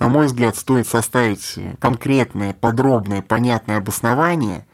на 0.00 0.08
мой 0.08 0.26
взгляд, 0.26 0.56
стоит 0.56 0.88
составить 0.88 1.56
конкретное, 1.78 2.52
подробное, 2.52 3.22
понятное 3.22 3.76
обоснование 3.76 4.66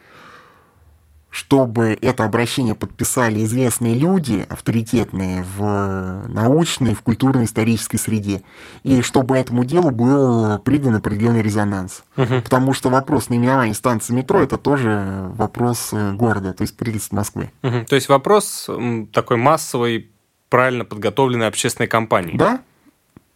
чтобы 1.35 1.99
это 2.01 2.25
обращение 2.25 2.77
подписали 2.77 3.43
известные 3.43 3.97
люди, 3.97 4.47
авторитетные 4.49 5.43
в 5.43 6.29
научной, 6.29 6.95
в 6.95 7.03
культурно-исторической 7.03 7.97
среде, 7.97 8.43
и 8.85 9.03
чтобы 9.03 9.37
этому 9.37 9.65
делу 9.65 9.91
был 9.91 10.61
придан 10.61 10.95
определенный 10.95 11.43
резонанс. 11.43 12.05
Угу. 12.17 12.43
Потому 12.43 12.73
что 12.73 12.89
вопрос 12.89 13.31
наименования 13.31 13.75
станции 13.75 14.13
метро 14.13 14.43
это 14.43 14.59
тоже 14.59 15.29
вопрос 15.35 15.89
э, 15.91 16.13
города, 16.13 16.53
то 16.53 16.63
есть 16.63 16.77
правительства 16.77 17.17
Москвы. 17.17 17.51
Угу. 17.65 17.87
То 17.89 17.97
есть 17.97 18.09
вопрос 18.09 18.71
такой 19.13 19.37
массовой, 19.37 20.13
правильно 20.51 20.85
подготовленной 20.85 21.49
общественной 21.49 21.89
кампании. 21.89 22.37
Да. 22.37 22.61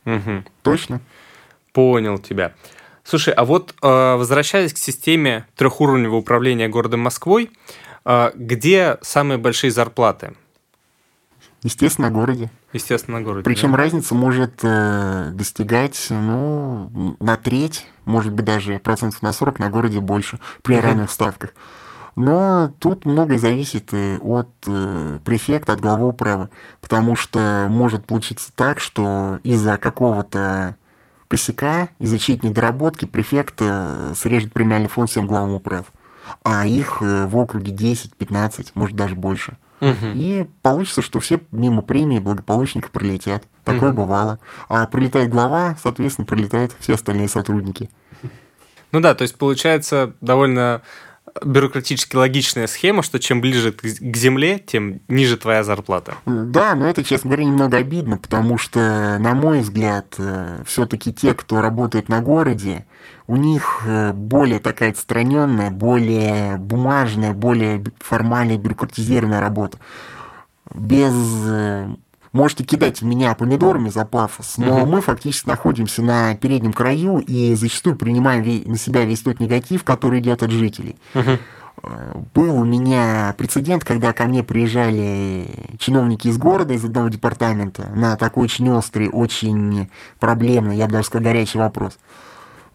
Угу. 0.05 0.45
Точно. 0.63 1.01
Понял 1.73 2.19
тебя. 2.19 2.53
Слушай, 3.03 3.35
а 3.35 3.45
вот 3.45 3.75
э, 3.83 4.15
возвращаясь 4.17 4.73
к 4.73 4.79
системе 4.79 5.47
трехуровневого 5.57 6.19
управления 6.19 6.69
городом 6.69 7.01
Москвой, 7.01 7.51
где 8.05 8.99
самые 9.03 9.39
большие 9.39 9.71
зарплаты? 9.71 10.35
Естественно, 11.63 12.09
в 12.09 12.13
городе. 12.13 12.51
Естественно, 12.73 13.21
в 13.21 13.25
городе. 13.25 13.45
Причем 13.45 13.73
да? 13.73 13.79
разница 13.79 14.15
может 14.15 14.61
э, 14.63 15.31
достигать, 15.33 16.07
ну, 16.11 17.17
на 17.19 17.37
треть, 17.37 17.87
может 18.05 18.33
быть, 18.33 18.45
даже 18.45 18.79
процентов 18.79 19.23
на 19.23 19.33
40 19.33 19.59
на 19.59 19.71
городе 19.71 20.01
больше 20.01 20.39
при 20.63 20.77
uh-huh. 20.77 20.83
равных 20.83 21.11
ставках. 21.11 21.55
Но 22.15 22.73
тут 22.79 23.05
многое 23.07 23.39
зависит 23.39 23.93
э, 23.93 24.19
от 24.19 24.49
э, 24.67 25.19
префекта, 25.25 25.73
от 25.73 25.81
главы 25.81 26.09
управы, 26.09 26.49
потому 26.81 27.17
что 27.17 27.67
может 27.69 28.07
получиться 28.07 28.53
так, 28.55 28.79
что 28.79 29.41
из-за 29.43 29.79
какого-то 29.79 30.77
косяка, 31.27 31.89
из-за 31.99 32.19
чьей-то 32.19 32.47
недоработки 32.47 33.05
префект 33.05 33.61
срежет 34.15 34.53
премиальный 34.53 34.89
фонд 34.89 35.11
всем 35.11 35.27
главам 35.27 35.55
управ 35.55 35.87
а 36.43 36.67
их 36.67 36.99
э, 37.01 37.27
в 37.27 37.37
округе 37.37 37.73
10-15, 37.73 38.69
может 38.75 38.97
даже 38.97 39.15
больше. 39.15 39.57
Угу. 39.81 40.13
И 40.15 40.47
получится, 40.63 41.03
что 41.03 41.21
все 41.21 41.41
мимо 41.53 41.83
премии 41.83 42.19
благополучника 42.19 42.91
прилетят. 42.91 43.45
Такое 43.65 43.91
угу. 43.91 44.03
бывало. 44.03 44.39
А 44.69 44.87
прилетает 44.87 45.31
глава, 45.31 45.77
соответственно, 45.83 46.27
прилетают 46.27 46.75
все 46.81 46.95
остальные 46.95 47.29
сотрудники. 47.29 47.91
Ну 48.91 49.01
да, 49.01 49.15
то 49.15 49.23
есть 49.23 49.37
получается 49.37 50.15
довольно 50.21 50.83
бюрократически 51.45 52.17
логичная 52.17 52.67
схема, 52.67 53.03
что 53.03 53.19
чем 53.19 53.41
ближе 53.41 53.73
к 53.73 54.17
земле, 54.17 54.59
тем 54.59 55.01
ниже 55.09 55.37
твоя 55.37 55.63
зарплата. 55.63 56.15
Да, 56.27 56.75
но 56.75 56.89
это, 56.89 57.05
честно 57.05 57.29
говоря, 57.29 57.45
немного 57.45 57.77
обидно, 57.77 58.19
потому 58.19 58.59
что, 58.59 59.19
на 59.21 59.35
мой 59.35 59.61
взгляд, 59.61 60.15
э, 60.19 60.63
все-таки 60.67 61.13
те, 61.13 61.35
кто 61.35 61.61
работает 61.61 62.09
на 62.09 62.21
городе, 62.21 62.87
у 63.29 63.37
них 63.37 63.83
э, 63.85 64.13
более 64.15 64.59
такая 64.59 64.91
отстраненная, 64.91 65.71
более 65.71 66.57
бумажная, 66.57 67.35
более 67.35 67.85
формальная, 68.01 68.57
бюрократизированная 68.57 69.41
работа. 69.41 69.79
Без 70.75 71.13
э, 71.47 71.89
можете 72.33 72.65
кидать 72.65 73.03
в 73.03 73.05
меня 73.05 73.35
помидорами 73.35 73.91
за 73.91 74.07
пафос, 74.07 74.57
но 74.57 74.81
uh-huh. 74.81 74.87
мы 74.87 75.03
фактически 75.03 75.47
находимся 75.47 76.03
на 76.03 76.35
переднем 76.37 76.73
краю 76.73 77.19
и 77.19 77.55
зачастую 77.55 77.97
принимаем 77.97 78.43
на 78.67 78.79
себя 78.79 79.05
весь 79.05 79.21
тот 79.21 79.41
негатив, 79.41 79.85
который 79.85 80.21
идет 80.21 80.43
от 80.43 80.51
жителей. 80.51 80.97
Uh-huh. 81.13 81.39
Был 82.35 82.59
у 82.59 82.65
меня 82.65 83.35
прецедент, 83.37 83.85
когда 83.85 84.13
ко 84.15 84.25
мне 84.25 84.43
приезжали 84.43 85.77
чиновники 85.79 86.29
из 86.29 86.39
города, 86.39 86.73
из 86.73 86.85
одного 86.85 87.09
департамента, 87.09 87.91
на 87.95 88.17
такой 88.17 88.45
очень 88.45 88.71
острый, 88.71 89.09
очень 89.11 89.89
проблемный, 90.19 90.77
я 90.77 90.87
бы 90.87 90.93
даже 90.93 91.07
сказал, 91.07 91.25
горячий 91.25 91.59
вопрос. 91.59 91.99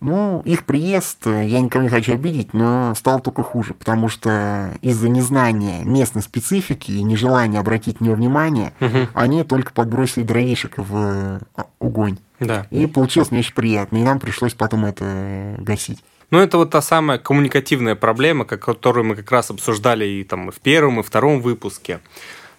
Ну, 0.03 0.41
их 0.43 0.65
приезд, 0.65 1.25
э, 1.25 1.45
я 1.47 1.61
никого 1.61 1.83
не 1.83 1.89
хочу 1.89 2.13
обидеть, 2.13 2.53
но 2.53 2.93
стал 2.93 3.21
только 3.21 3.41
хуже, 3.41 3.73
потому 3.73 4.09
что 4.09 4.71
из-за 4.81 5.07
незнания 5.07 5.83
местной 5.85 6.21
специфики 6.21 6.91
и 6.91 7.03
нежелания 7.03 7.57
обратить 7.59 8.01
на 8.01 8.05
нее 8.05 8.15
внимание, 8.15 8.73
угу. 8.81 9.07
они 9.13 9.43
только 9.43 9.71
подбросили 9.71 10.23
дровишек 10.23 10.73
в 10.77 11.39
а, 11.55 11.65
огонь. 11.79 12.17
Да. 12.41 12.67
И 12.69 12.85
получилось 12.85 13.31
не 13.31 13.39
очень 13.39 13.53
приятно, 13.53 13.95
и 13.97 14.03
нам 14.03 14.19
пришлось 14.19 14.53
потом 14.53 14.83
это 14.83 15.05
э, 15.05 15.55
гасить. 15.59 16.03
Ну, 16.31 16.39
это 16.39 16.57
вот 16.57 16.71
та 16.71 16.81
самая 16.81 17.17
коммуникативная 17.17 17.95
проблема, 17.95 18.43
которую 18.43 19.05
мы 19.05 19.15
как 19.15 19.31
раз 19.31 19.51
обсуждали 19.51 20.03
и 20.03 20.23
там 20.25 20.49
и 20.49 20.51
в 20.51 20.59
первом, 20.59 20.99
и 20.99 21.03
втором 21.03 21.41
выпуске. 21.41 22.01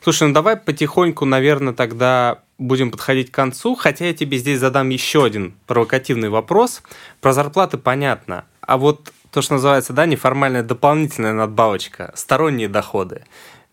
Слушай, 0.04 0.28
ну 0.28 0.34
давай 0.34 0.58
потихоньку, 0.58 1.24
наверное, 1.24 1.72
тогда 1.72 2.40
будем 2.58 2.90
подходить 2.90 3.30
к 3.30 3.34
концу, 3.34 3.74
хотя 3.74 4.04
я 4.04 4.12
тебе 4.12 4.36
здесь 4.36 4.60
задам 4.60 4.90
еще 4.90 5.24
один 5.24 5.54
провокативный 5.66 6.28
вопрос. 6.28 6.82
Про 7.22 7.32
зарплаты 7.32 7.78
понятно, 7.78 8.44
а 8.60 8.76
вот 8.76 9.14
то, 9.30 9.40
что 9.40 9.54
называется, 9.54 9.94
да, 9.94 10.04
неформальная 10.04 10.62
дополнительная 10.62 11.32
надбавочка, 11.32 12.12
сторонние 12.16 12.68
доходы, 12.68 13.24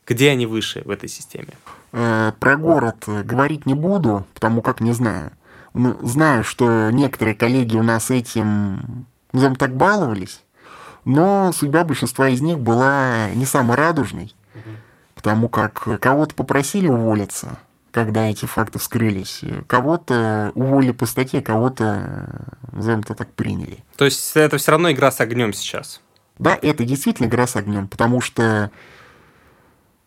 где 0.08 0.30
они 0.30 0.46
выше 0.46 0.84
в 0.86 0.90
этой 0.90 1.10
системе? 1.10 1.50
Э, 1.92 2.32
про 2.40 2.56
город 2.56 3.04
говорить 3.26 3.66
не 3.66 3.74
буду, 3.74 4.26
потому 4.34 4.62
как 4.62 4.80
не 4.80 4.94
знаю. 4.94 5.34
Ну, 5.74 5.98
знаю, 6.02 6.46
что 6.46 6.92
некоторые 6.92 7.36
коллеги 7.36 7.76
у 7.76 7.84
нас 7.84 8.10
этим, 8.10 9.06
назовем 9.34 9.58
так, 9.58 9.76
баловались, 9.76 10.42
но 11.04 11.52
судьба 11.52 11.84
большинства 11.84 12.30
из 12.30 12.40
них 12.40 12.58
была 12.58 13.32
не 13.32 13.46
самой 13.46 13.76
радужной 13.76 14.34
потому 15.22 15.49
как 15.49 15.88
кого-то 15.99 16.34
попросили 16.34 16.88
уволиться, 16.88 17.59
когда 17.91 18.28
эти 18.28 18.45
факты 18.45 18.80
вскрылись. 18.80 19.41
Кого-то 19.67 20.51
уволили 20.55 20.91
по 20.91 21.05
статье, 21.05 21.43
кого-то, 21.43 22.47
назовем 22.72 23.01
это 23.01 23.13
так, 23.13 23.32
приняли. 23.34 23.84
То 23.97 24.05
есть 24.05 24.36
это 24.36 24.57
все 24.57 24.72
равно 24.72 24.91
игра 24.91 25.11
с 25.11 25.22
огнем 25.22 25.53
сейчас? 25.53 26.01
Да, 26.39 26.57
это 26.59 26.84
действительно 26.86 27.28
игра 27.28 27.45
с 27.45 27.55
огнем, 27.55 27.88
потому 27.88 28.19
что 28.19 28.72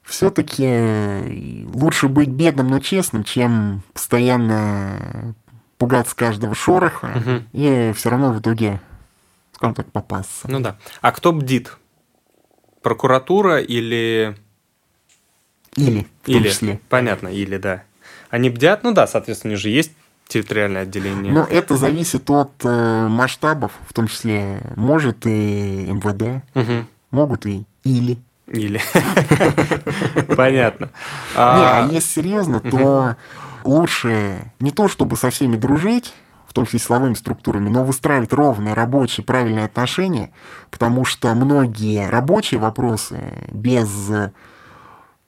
все-таки 0.03 1.65
лучше 1.73 2.09
быть 2.09 2.29
бедным, 2.29 2.67
но 2.69 2.81
честным, 2.81 3.23
чем 3.23 3.83
постоянно 3.93 5.37
пугаться 5.79 6.17
каждого 6.17 6.57
шороха 6.57 7.13
угу. 7.15 7.45
и 7.53 7.93
все 7.95 8.11
равно 8.11 8.33
в 8.33 8.41
итоге, 8.41 8.81
скажем 9.53 9.77
так, 9.77 9.93
попасться. 9.93 10.51
Ну 10.51 10.59
да. 10.59 10.77
А 11.01 11.13
кто 11.13 11.33
бдит? 11.33 11.77
Прокуратура 12.83 13.61
или 13.61 14.37
или, 15.77 16.07
в 16.23 16.29
или, 16.29 16.39
том 16.39 16.45
числе. 16.45 16.81
Понятно, 16.89 17.29
или, 17.29 17.57
да. 17.57 17.83
Они 18.31 18.51
бдят, 18.51 18.83
ну 18.83 18.93
да, 18.93 19.07
соответственно, 19.07 19.51
у 19.51 19.55
них 19.55 19.61
же 19.61 19.69
есть 19.69 19.93
территориальное 20.29 20.83
отделение? 20.83 21.33
Ну, 21.33 21.43
это 21.45 21.77
зависит 21.77 22.29
от 22.31 22.51
э, 22.65 23.07
масштабов, 23.09 23.73
в 23.89 23.93
том 23.93 24.09
числе 24.09 24.61
может 24.77 25.27
и 25.27 25.87
МВД, 25.91 26.43
Мгм. 26.55 26.87
могут 27.11 27.47
и 27.47 27.65
или. 27.85 28.19
Или. 28.47 28.81
Понятно. 30.37 30.87
Не, 30.87 31.37
А, 31.37 31.85
а 31.85 31.89
если 31.93 32.21
серьезно, 32.21 32.61
то 32.61 33.17
лучше 33.65 34.53
не 34.61 34.71
то, 34.71 34.89
чтобы 34.89 35.17
со 35.17 35.31
всеми 35.31 35.57
дружить, 35.57 36.13
в 36.47 36.53
том 36.53 36.67
числе 36.67 36.79
силовыми 36.79 37.15
структурами, 37.15 37.69
но 37.69 37.85
выстраивать 37.85 38.33
ровные, 38.33 38.75
рабочие, 38.75 39.25
правильные 39.25 39.65
отношения, 39.65 40.31
потому 40.71 41.05
что 41.05 41.35
многие 41.35 42.09
рабочие 42.09 42.61
вопросы 42.61 43.19
без 43.51 43.89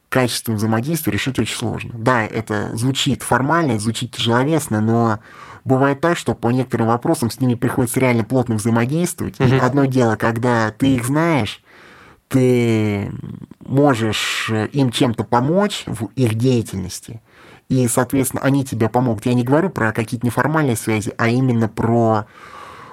качественного 0.08 0.58
взаимодействия 0.58 1.12
решить 1.12 1.38
очень 1.38 1.56
сложно. 1.56 1.92
Да, 1.94 2.24
это 2.24 2.76
звучит 2.76 3.22
формально, 3.22 3.78
звучит 3.78 4.12
тяжеловесно, 4.12 4.80
но 4.80 5.18
бывает 5.64 6.00
так, 6.00 6.16
что 6.16 6.34
по 6.34 6.50
некоторым 6.50 6.88
вопросам 6.88 7.30
с 7.30 7.40
ними 7.40 7.54
приходится 7.54 8.00
реально 8.00 8.24
плотно 8.24 8.54
взаимодействовать. 8.54 9.40
И 9.40 9.54
одно 9.56 9.84
дело, 9.84 10.16
когда 10.16 10.70
ты 10.70 10.94
их 10.94 11.04
знаешь, 11.04 11.62
ты 12.28 13.12
можешь 13.60 14.48
э, 14.50 14.66
им 14.72 14.90
чем-то 14.90 15.24
помочь 15.24 15.84
в 15.86 16.06
их 16.16 16.34
деятельности, 16.34 17.20
и, 17.68 17.86
соответственно, 17.88 18.42
они 18.42 18.64
тебе 18.64 18.88
помогут. 18.88 19.26
Я 19.26 19.34
не 19.34 19.44
говорю 19.44 19.70
про 19.70 19.92
какие-то 19.92 20.26
неформальные 20.26 20.76
связи, 20.76 21.12
а 21.18 21.28
именно 21.28 21.68
про 21.68 22.26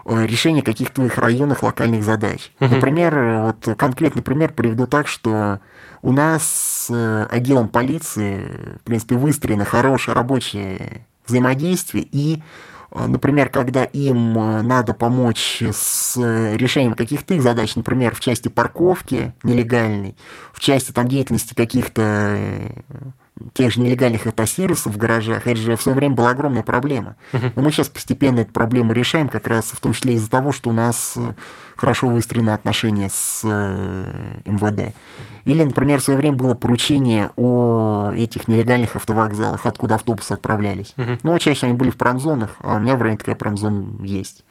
э, 0.06 0.26
решение 0.26 0.64
каких-то 0.64 0.96
твоих 0.96 1.18
районных 1.18 1.64
локальных 1.64 2.04
задач. 2.04 2.52
Например, 2.60 3.18
э, 3.18 3.44
вот 3.44 3.78
конкретный 3.78 4.22
пример 4.22 4.54
приведу 4.54 4.88
так, 4.88 5.08
что 5.08 5.60
у 6.04 6.12
нас 6.12 6.44
с 6.44 6.94
э, 6.94 7.28
отделом 7.32 7.70
полиции, 7.70 8.78
в 8.82 8.84
принципе, 8.84 9.16
выстроено 9.16 9.64
хорошее 9.64 10.14
рабочее 10.14 11.08
взаимодействие, 11.26 12.06
и 12.12 12.44
э, 12.92 13.08
Например, 13.08 13.50
когда 13.50 13.86
им 13.86 14.38
э, 14.38 14.62
надо 14.62 14.94
помочь 14.94 15.64
с 15.64 16.18
решением 16.18 16.94
каких-то 16.94 17.34
их 17.34 17.42
задач, 17.42 17.76
например, 17.76 18.14
в 18.14 18.20
части 18.20 18.50
парковки 18.50 19.34
нелегальной, 19.44 20.16
в 20.52 20.60
части 20.60 20.92
там 20.92 21.08
деятельности 21.08 21.56
каких-то 21.56 22.38
тех 23.54 23.72
же 23.74 23.82
нелегальных 23.82 24.28
автосервисов 24.28 24.94
в 24.94 24.98
гаражах, 24.98 25.48
это 25.48 25.60
же 25.60 25.76
в 25.76 25.82
свое 25.82 25.98
время 25.98 26.16
была 26.16 26.30
огромная 26.32 26.64
проблема. 26.64 27.16
Но 27.56 27.62
мы 27.62 27.72
сейчас 27.72 27.90
постепенно 27.90 28.42
эту 28.42 28.52
проблему 28.52 28.94
решаем, 28.94 29.30
как 29.30 29.48
раз 29.48 29.66
в 29.66 29.80
том 29.80 29.94
числе 29.94 30.14
из-за 30.16 30.30
того, 30.30 30.52
что 30.52 30.70
у 30.70 30.74
нас 30.74 31.14
э, 31.18 31.34
хорошо 31.76 32.08
выстроены 32.08 32.52
отношения 32.52 33.10
с 33.12 33.42
э, 33.44 34.42
МВД. 34.46 34.96
Или, 35.46 35.64
например, 35.64 36.00
в 36.00 36.04
свое 36.04 36.18
время 36.18 36.38
было 36.38 36.54
поручение 36.56 37.32
о 37.36 38.12
этих 38.16 38.48
нелегальных 38.48 38.96
автовокзалах, 38.96 39.66
откуда 39.66 39.96
автобусы 39.96 40.32
отправлялись. 40.32 40.94
Ну, 41.24 41.38
чаще 41.40 41.68
они 41.68 41.76
были 41.76 41.90
в 41.90 41.98
промзонах, 41.98 42.56
а 42.60 42.76
у 42.76 42.80
меня 42.80 42.96
в 42.96 43.02
районе 43.02 43.18
такая 43.18 43.36
промзон 43.36 44.04
есть. 44.04 44.46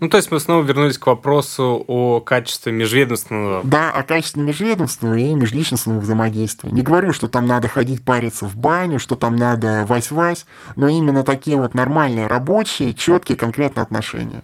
Ну, 0.00 0.08
то 0.08 0.16
есть 0.16 0.30
мы 0.30 0.40
снова 0.40 0.62
вернулись 0.62 0.98
к 0.98 1.06
вопросу 1.06 1.84
о 1.86 2.20
качестве 2.20 2.72
межведомственного. 2.72 3.62
Да, 3.64 3.90
о 3.92 4.02
качестве 4.02 4.42
межведомственного 4.42 5.16
и 5.16 5.34
межличностного 5.34 6.00
взаимодействия. 6.00 6.70
Не 6.70 6.82
говорю, 6.82 7.12
что 7.12 7.28
там 7.28 7.46
надо 7.46 7.68
ходить 7.68 8.04
париться 8.04 8.46
в 8.46 8.56
баню, 8.56 8.98
что 8.98 9.14
там 9.14 9.36
надо 9.36 9.86
вась-вась, 9.88 10.46
но 10.74 10.88
именно 10.88 11.22
такие 11.22 11.56
вот 11.56 11.74
нормальные, 11.74 12.26
рабочие, 12.26 12.92
четкие, 12.92 13.38
конкретные 13.38 13.82
отношения. 13.82 14.42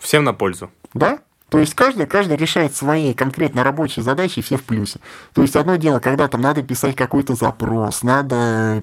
Всем 0.00 0.24
на 0.24 0.32
пользу. 0.32 0.70
Да? 0.94 1.18
То 1.48 1.58
есть 1.58 1.74
каждый, 1.74 2.06
каждый 2.06 2.36
решает 2.36 2.74
свои 2.74 3.14
конкретно 3.14 3.62
рабочие 3.62 4.02
задачи, 4.02 4.40
и 4.40 4.42
все 4.42 4.56
в 4.56 4.64
плюсе. 4.64 4.98
То 5.32 5.42
есть 5.42 5.54
одно 5.54 5.76
дело, 5.76 6.00
когда 6.00 6.28
там 6.28 6.40
надо 6.40 6.62
писать 6.62 6.96
какой-то 6.96 7.34
запрос, 7.34 8.02
надо 8.02 8.82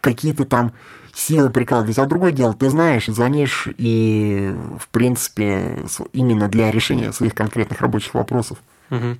какие-то 0.00 0.44
там 0.44 0.72
силы 1.18 1.50
прикладывать, 1.50 1.98
а 1.98 2.06
другое 2.06 2.32
дело, 2.32 2.54
ты 2.54 2.70
знаешь, 2.70 3.06
звонишь 3.06 3.68
и, 3.76 4.54
в 4.78 4.88
принципе, 4.88 5.84
именно 6.12 6.48
для 6.48 6.70
решения 6.70 7.12
своих 7.12 7.34
конкретных 7.34 7.80
рабочих 7.80 8.14
вопросов. 8.14 8.58
Мгм. 8.90 9.18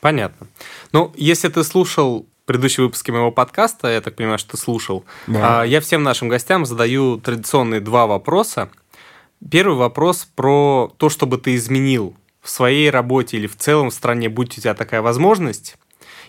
Понятно. 0.00 0.46
Ну, 0.92 1.12
если 1.16 1.48
ты 1.48 1.64
слушал 1.64 2.26
предыдущие 2.44 2.84
выпуски 2.84 3.10
моего 3.10 3.30
подкаста, 3.30 3.88
я 3.88 4.00
так 4.00 4.14
понимаю, 4.16 4.38
что 4.38 4.52
ты 4.52 4.56
слушал, 4.58 5.04
Да. 5.26 5.62
а, 5.62 5.64
я 5.64 5.80
всем 5.80 6.02
нашим 6.02 6.28
гостям 6.28 6.66
задаю 6.66 7.18
традиционные 7.18 7.80
два 7.80 8.06
вопроса. 8.06 8.68
Первый 9.50 9.76
вопрос 9.76 10.28
про 10.34 10.92
то, 10.96 11.08
чтобы 11.08 11.38
ты 11.38 11.54
изменил 11.54 12.14
в 12.42 12.50
своей 12.50 12.90
работе 12.90 13.36
или 13.36 13.46
в 13.46 13.56
целом 13.56 13.90
в 13.90 13.94
стране, 13.94 14.28
будь 14.28 14.56
у 14.56 14.60
тебя 14.60 14.74
такая 14.74 15.02
возможность. 15.02 15.76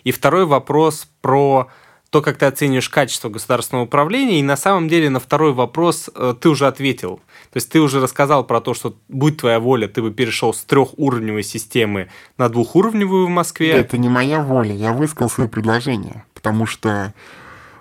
И 0.04 0.12
второй 0.12 0.46
вопрос 0.46 1.08
про 1.22 1.68
то, 2.10 2.22
как 2.22 2.38
ты 2.38 2.46
оцениваешь 2.46 2.90
качество 2.90 3.30
государственного 3.30 3.86
управления. 3.86 4.40
И 4.40 4.44
на 4.44 4.58
самом 4.58 4.88
деле 4.88 5.10
на 5.10 5.20
второй 5.20 5.54
вопрос 5.54 6.10
э, 6.14 6.34
ты 6.40 6.50
уже 6.50 6.66
ответил. 6.68 7.18
То 7.52 7.58
есть 7.58 7.70
ты 7.70 7.80
уже 7.80 8.02
рассказал 8.02 8.44
про 8.44 8.62
то, 8.62 8.74
что 8.74 8.96
будь 9.08 9.38
твоя 9.38 9.60
воля, 9.60 9.88
ты 9.88 10.02
бы 10.02 10.12
перешел 10.12 10.54
с 10.54 10.64
трехуровневой 10.64 11.44
системы 11.44 12.10
на 12.38 12.50
двухуровневую 12.50 13.28
в 13.28 13.30
Москве. 13.30 13.72
Это 13.72 13.98
не 13.98 14.10
моя 14.10 14.42
воля, 14.42 14.74
я 14.74 14.92
высказал 14.94 15.30
свое 15.30 15.50
предложение, 15.50 16.26
потому 16.34 16.66
что, 16.66 17.14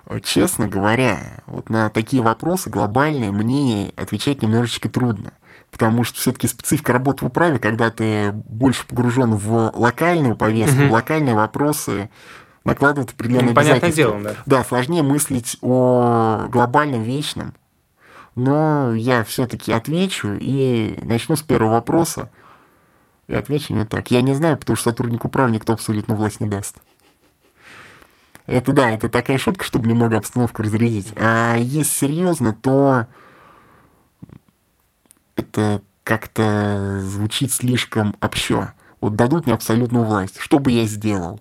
э, 0.05 0.19
честно 0.21 0.67
говоря, 0.67 1.41
вот 1.47 1.69
на 1.69 1.89
такие 1.89 2.21
вопросы 2.21 2.69
глобальные 2.69 3.31
мне 3.31 3.91
отвечать 3.95 4.43
немножечко 4.43 4.89
трудно. 4.89 5.33
Потому 5.71 6.03
что 6.03 6.19
все-таки 6.19 6.47
специфика 6.47 6.93
работы 6.93 7.25
в 7.25 7.27
управе, 7.27 7.59
когда 7.59 7.91
ты 7.91 8.31
больше 8.31 8.87
погружен 8.87 9.35
в 9.35 9.71
локальную 9.75 10.35
повестку, 10.35 10.87
в 10.87 10.91
локальные 10.91 11.35
вопросы, 11.35 12.09
накладывает 12.63 13.11
определенные 13.11 13.49
Ну, 13.49 13.55
понятное 13.55 13.91
дело, 13.91 14.21
да. 14.21 14.35
Да, 14.45 14.63
сложнее 14.63 15.03
мыслить 15.03 15.57
о 15.61 16.47
глобальном 16.49 17.03
вечном. 17.03 17.53
Но 18.35 18.93
я 18.93 19.23
все-таки 19.23 19.71
отвечу 19.71 20.37
и 20.39 20.97
начну 21.03 21.35
с 21.35 21.41
первого 21.41 21.73
вопроса. 21.73 22.29
И 23.27 23.33
отвечу 23.33 23.73
не 23.73 23.85
так. 23.85 24.11
Я 24.11 24.21
не 24.21 24.33
знаю, 24.33 24.57
потому 24.57 24.75
что 24.75 24.89
сотрудник 24.89 25.25
управы 25.25 25.51
никто 25.51 25.73
абсолютно 25.73 26.15
власть 26.15 26.39
не 26.39 26.47
даст. 26.47 26.77
Это 28.45 28.73
да, 28.73 28.89
это 28.89 29.09
такая 29.09 29.37
шутка, 29.37 29.63
чтобы 29.63 29.87
немного 29.87 30.17
обстановку 30.17 30.63
разрядить. 30.63 31.13
А 31.15 31.55
если 31.55 31.91
серьезно, 32.07 32.53
то 32.53 33.05
это 35.35 35.81
как-то 36.03 36.99
звучит 37.01 37.51
слишком 37.51 38.15
общо. 38.21 38.73
Вот 39.01 39.15
дадут 39.15 39.45
мне 39.45 39.53
абсолютную 39.53 40.05
власть. 40.05 40.39
Что 40.39 40.57
бы 40.57 40.71
я 40.71 40.85
сделал? 40.85 41.39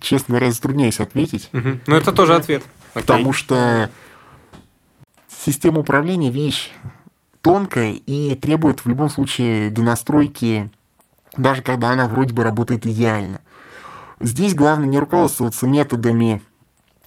Честно 0.00 0.32
говоря, 0.34 0.50
затрудняюсь 0.50 1.00
ответить. 1.00 1.48
Мгм. 1.52 1.80
Ну, 1.86 1.96
это 1.96 2.12
тоже 2.12 2.34
ответ. 2.34 2.62
Окей. 2.94 3.02
Потому 3.02 3.32
что 3.32 3.90
система 5.28 5.80
управления 5.80 6.30
вещь 6.30 6.70
тонкая 7.40 7.92
и 7.92 8.34
требует 8.34 8.80
в 8.80 8.88
любом 8.88 9.08
случае 9.08 9.70
донастройки, 9.70 10.70
даже 11.36 11.62
когда 11.62 11.90
она 11.90 12.08
вроде 12.08 12.34
бы 12.34 12.42
работает 12.42 12.86
идеально. 12.86 13.40
Здесь 14.20 14.54
главное 14.54 14.88
не 14.88 14.98
руководствоваться 14.98 15.66
методами 15.66 16.42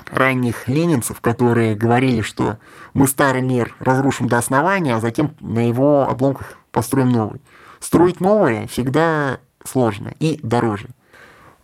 ранних 0.10 0.68
ленинцев, 0.68 1.22
которые 1.22 1.76
говорили, 1.76 2.22
что 2.22 2.58
мы 2.94 3.08
старый 3.08 3.42
мир 3.42 3.76
разрушим 3.80 4.28
до 4.28 4.38
основания, 4.38 4.96
а 4.96 5.02
затем 5.02 5.36
на 5.40 5.68
его 5.68 6.08
обломках 6.10 6.58
построим 6.72 7.10
новый. 7.10 7.42
Строить 7.80 8.20
новое 8.20 8.68
всегда 8.68 9.40
сложно 9.64 10.14
и 10.20 10.40
дороже. 10.42 10.90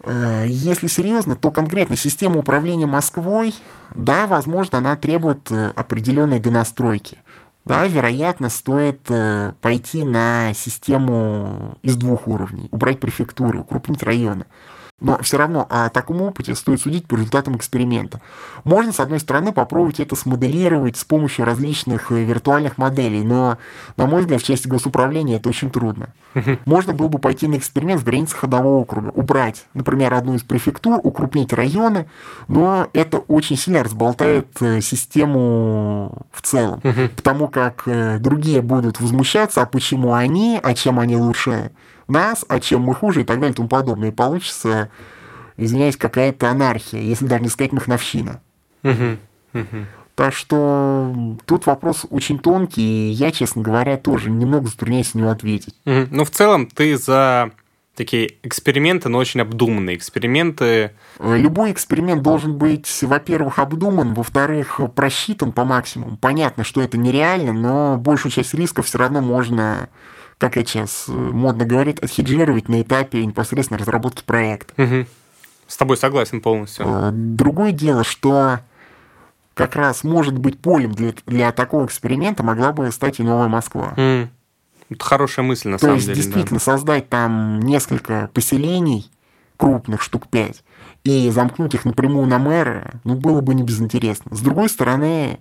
Э, 0.04 0.45
Если 0.47 0.88
серьезно, 0.88 1.36
то 1.36 1.52
конкретно 1.52 1.95
система 1.95 2.39
управления 2.39 2.86
Москвой, 2.86 3.54
да, 3.95 4.28
возможно, 4.28 4.78
она 4.78 4.95
требует 4.95 5.52
э, 5.52 5.72
определенной 5.76 6.39
донастройки. 6.39 7.18
Да, 7.66 7.86
вероятно, 7.86 8.50
стоит 8.50 9.02
э, 9.10 9.54
пойти 9.62 10.04
на 10.04 10.54
систему 10.54 11.78
из 11.84 11.97
двух 11.97 12.28
уровней, 12.28 12.68
убрать 12.72 13.00
префектуры, 13.00 13.60
укрупнить 13.60 14.02
районы. 14.04 14.45
Но 15.00 15.18
все 15.22 15.38
равно 15.38 15.66
о 15.70 15.89
таком 15.89 16.22
опыте 16.22 16.56
стоит 16.56 16.82
судить 16.82 17.08
по 17.08 17.16
результатам 17.16 17.56
эксперимента. 17.56 18.22
Можно, 18.64 18.91
с 18.91 19.00
одной 19.00 19.20
стороны, 19.20 19.54
попробовать 19.54 20.00
это 20.00 20.16
смоделировать 20.16 20.97
с 20.97 21.06
помощью 21.06 21.45
различных 21.45 22.12
э, 22.12 22.24
виртуальных 22.24 22.78
моделей, 22.78 23.24
но, 23.24 23.58
на 23.97 24.06
мой 24.08 24.22
взгляд, 24.22 24.41
в 24.41 24.45
части 24.45 24.68
госуправления 24.68 25.38
это 25.38 25.50
очень 25.50 25.70
трудно. 25.70 26.10
Можно 26.66 26.93
было 26.93 27.08
бы 27.08 27.20
пойти 27.20 27.47
на 27.47 27.58
эксперимент 27.58 28.02
в 28.02 28.06
границах 28.06 28.39
ходового 28.39 28.82
округа, 28.82 29.12
убрать, 29.16 29.66
например, 29.74 30.14
одну 30.14 30.36
из 30.36 30.43
префектур, 30.43 31.00
укрупнить 31.02 31.54
районы, 31.54 32.08
но 32.47 32.88
это 32.93 33.20
очень 33.20 33.58
сильно 33.58 33.84
разболтает 33.84 34.47
э, 34.62 34.82
систему 34.82 36.26
в 36.32 36.41
целом, 36.41 36.82
потому 37.16 37.47
как 37.47 37.84
э, 37.86 38.18
другие 38.20 38.62
будут 38.62 39.00
возмущаться, 39.00 39.62
а 39.62 39.66
почему 39.66 40.14
они, 40.14 40.60
а 40.62 40.74
чем 40.74 41.00
они 41.00 41.16
лучше 41.16 41.72
нас, 42.10 42.45
а 42.47 42.60
чем 42.60 42.82
мы 42.82 42.95
хуже 42.95 43.22
и 43.22 43.24
так 43.24 43.38
далее 43.39 43.53
и 43.53 43.55
тому 43.55 43.68
подобное. 43.68 44.10
И 44.10 44.14
получится, 44.14 44.89
извиняюсь, 45.57 45.97
какая-то 45.97 46.49
анархия, 46.49 47.01
если 47.01 47.28
даже 47.28 47.43
не 47.43 47.49
сказать 47.49 47.72
махновщина. 47.72 48.41
Так 50.16 50.34
что 50.34 51.38
тут 51.45 51.66
вопрос 51.66 52.05
очень 52.10 52.39
тонкий, 52.39 53.10
и 53.10 53.12
я, 53.12 53.32
честно 53.32 53.62
говоря, 53.62 53.95
тоже 53.95 54.30
немного 54.30 54.68
затрудняюсь 54.68 55.14
на 55.14 55.20
него 55.20 55.30
ответить. 55.30 55.76
Мгм. 55.86 56.10
Ну, 56.12 56.26
в 56.26 56.30
целом, 56.30 56.68
ты 56.68 56.97
за 56.97 57.51
такие 57.99 58.36
эксперименты, 58.43 59.10
но 59.10 59.18
очень 59.18 59.41
обдуманные 59.41 59.95
эксперименты. 59.97 60.91
Э, 61.20 61.38
любой 61.38 61.74
эксперимент 61.74 62.22
должен 62.22 62.57
быть, 62.57 62.88
во-первых, 63.01 63.60
обдуман, 63.60 64.14
во-вторых, 64.14 64.80
просчитан 64.95 65.51
по 65.51 65.66
максимуму. 65.66 66.18
Понятно, 66.18 66.64
что 66.64 66.82
это 66.82 66.97
нереально, 66.97 67.51
но 67.51 67.97
большую 67.97 68.32
часть 68.32 68.53
рисков 68.53 68.86
все 68.86 68.97
равно 68.97 69.22
можно, 69.22 69.89
как 70.40 70.56
я 70.56 70.66
сейчас 70.66 71.06
э, 71.08 71.12
модно 71.12 71.66
говорить, 71.66 72.00
отхеджировать 72.00 72.70
на 72.70 72.82
этапе 72.82 73.24
непосредственно 73.24 73.78
разработки 73.78 74.24
проекта. 74.24 74.74
Угу. 74.82 75.06
С 75.68 75.78
тобой 75.78 75.98
согласен 75.98 76.42
полностью. 76.42 76.86
Э, 76.88 77.12
другое 77.12 77.74
дело, 77.74 78.04
что 78.04 78.60
как 79.54 79.76
раз 79.76 80.06
может 80.06 80.38
быть 80.38 80.58
полем 80.58 80.94
для, 80.94 81.14
для 81.26 81.52
такого 81.52 81.86
эксперимента 81.86 82.42
могла 82.42 82.72
бы 82.72 82.90
стать 82.92 83.20
и 83.20 83.24
Новая 83.24 83.50
Москва. 83.50 83.94
Mm. 83.98 84.30
Это 84.90 85.06
хорошая 85.06 85.46
мысль, 85.46 85.68
на 85.68 85.78
То 85.78 85.82
самом 85.82 85.96
есть, 85.96 86.08
деле. 86.08 86.16
действительно, 86.16 86.60
да. 86.60 86.64
создать 86.64 87.10
там 87.10 87.60
несколько 87.60 88.30
поселений, 88.34 89.12
крупных, 89.58 90.02
штук 90.02 90.30
пять, 90.30 90.64
и 91.04 91.30
замкнуть 91.30 91.74
их 91.76 91.84
напрямую 91.84 92.26
на 92.28 92.40
мэра, 92.40 92.94
ну, 93.04 93.16
было 93.16 93.42
бы 93.42 93.54
не 93.54 93.64
безинтересно. 93.64 94.34
С 94.34 94.40
другой 94.40 94.70
стороны, 94.70 95.40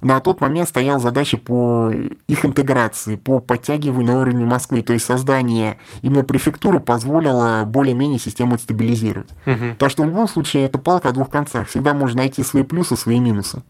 на 0.00 0.20
тот 0.20 0.40
момент 0.40 0.68
стояла 0.68 0.98
задача 0.98 1.36
по 1.36 1.92
их 2.28 2.44
интеграции, 2.44 3.16
по 3.16 3.40
подтягиванию 3.40 4.12
на 4.12 4.20
уровень 4.20 4.46
Москвы. 4.46 4.82
То 4.82 4.92
есть 4.92 5.04
создание 5.04 5.78
именно 6.02 6.24
префектуры 6.24 6.80
позволило 6.80 7.64
более-менее 7.66 8.18
систему 8.18 8.58
стабилизировать. 8.58 9.30
Угу. 9.46 9.76
Так 9.78 9.90
что 9.90 10.02
в 10.02 10.06
любом 10.06 10.28
случае 10.28 10.64
это 10.64 10.78
палка 10.78 11.08
о 11.08 11.12
двух 11.12 11.30
концах. 11.30 11.68
Всегда 11.68 11.94
можно 11.94 12.18
найти 12.18 12.42
свои 12.42 12.62
плюсы, 12.62 12.96
свои 12.96 13.18
минусы. 13.18 13.62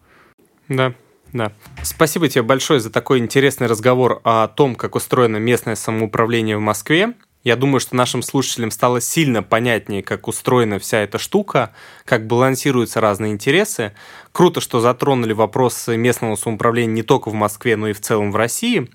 Да. 0.67 0.93
Да. 1.31 1.51
Спасибо 1.83 2.27
тебе 2.27 2.41
большое 2.41 2.79
за 2.79 2.89
такой 2.89 3.19
интересный 3.19 3.67
разговор 3.67 4.19
о 4.23 4.47
том, 4.47 4.75
как 4.75 4.95
устроено 4.95 5.37
местное 5.37 5.75
самоуправление 5.75 6.57
в 6.57 6.61
Москве. 6.61 7.13
Я 7.43 7.55
думаю, 7.55 7.79
что 7.79 7.95
нашим 7.95 8.21
слушателям 8.21 8.69
стало 8.69 8.99
сильно 8.99 9.41
понятнее, 9.41 10.03
как 10.03 10.27
устроена 10.27 10.77
вся 10.77 10.99
эта 10.99 11.17
штука, 11.17 11.73
как 12.03 12.27
балансируются 12.27 12.99
разные 12.99 13.31
интересы. 13.31 13.93
Круто, 14.33 14.59
что 14.59 14.81
затронули 14.81 15.31
вопросы 15.31 15.95
местного 15.95 16.35
самоуправления 16.35 16.93
не 16.93 17.03
только 17.03 17.29
в 17.29 17.33
Москве, 17.33 17.77
но 17.77 17.87
и 17.87 17.93
в 17.93 18.01
целом 18.01 18.31
в 18.31 18.35
России. 18.35 18.89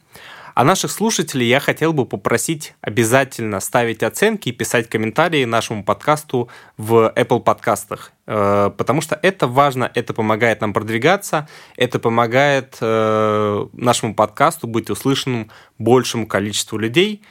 А 0.55 0.63
наших 0.63 0.93
слушателей 0.93 1.49
я 1.49 1.59
хотел 1.59 1.93
бы 1.93 2.07
попросить 2.07 2.75
обязательно 2.81 3.59
ставить 3.59 4.05
оценки 4.05 4.51
и 4.51 4.53
писать 4.53 4.89
комментарии 4.89 5.45
нашему 5.45 5.83
подкасту 5.83 6.49
в 6.77 7.13
Apple 7.17 7.41
подкастах, 7.41 8.13
э, 8.27 8.71
потому 8.77 9.01
что 9.01 9.19
это 9.21 9.49
важно, 9.49 9.91
это 9.93 10.15
помогает 10.15 10.61
нам 10.61 10.73
продвигаться, 10.73 11.49
это 11.77 11.99
помогает 11.99 12.77
э, 12.81 13.67
нашему 13.73 14.15
подкасту 14.15 14.69
быть 14.69 14.91
услышанным 14.91 15.51
большему 15.79 16.29
количеству 16.29 16.79
людей. 16.79 17.23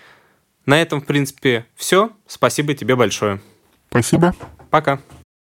На 0.66 0.82
этом, 0.82 1.02
в 1.02 1.06
принципе, 1.06 1.66
все. 1.76 2.12
Спасибо 2.28 2.74
тебе 2.74 2.96
большое. 2.96 3.42
Спасибо. 3.90 4.34
Пока. 4.70 5.00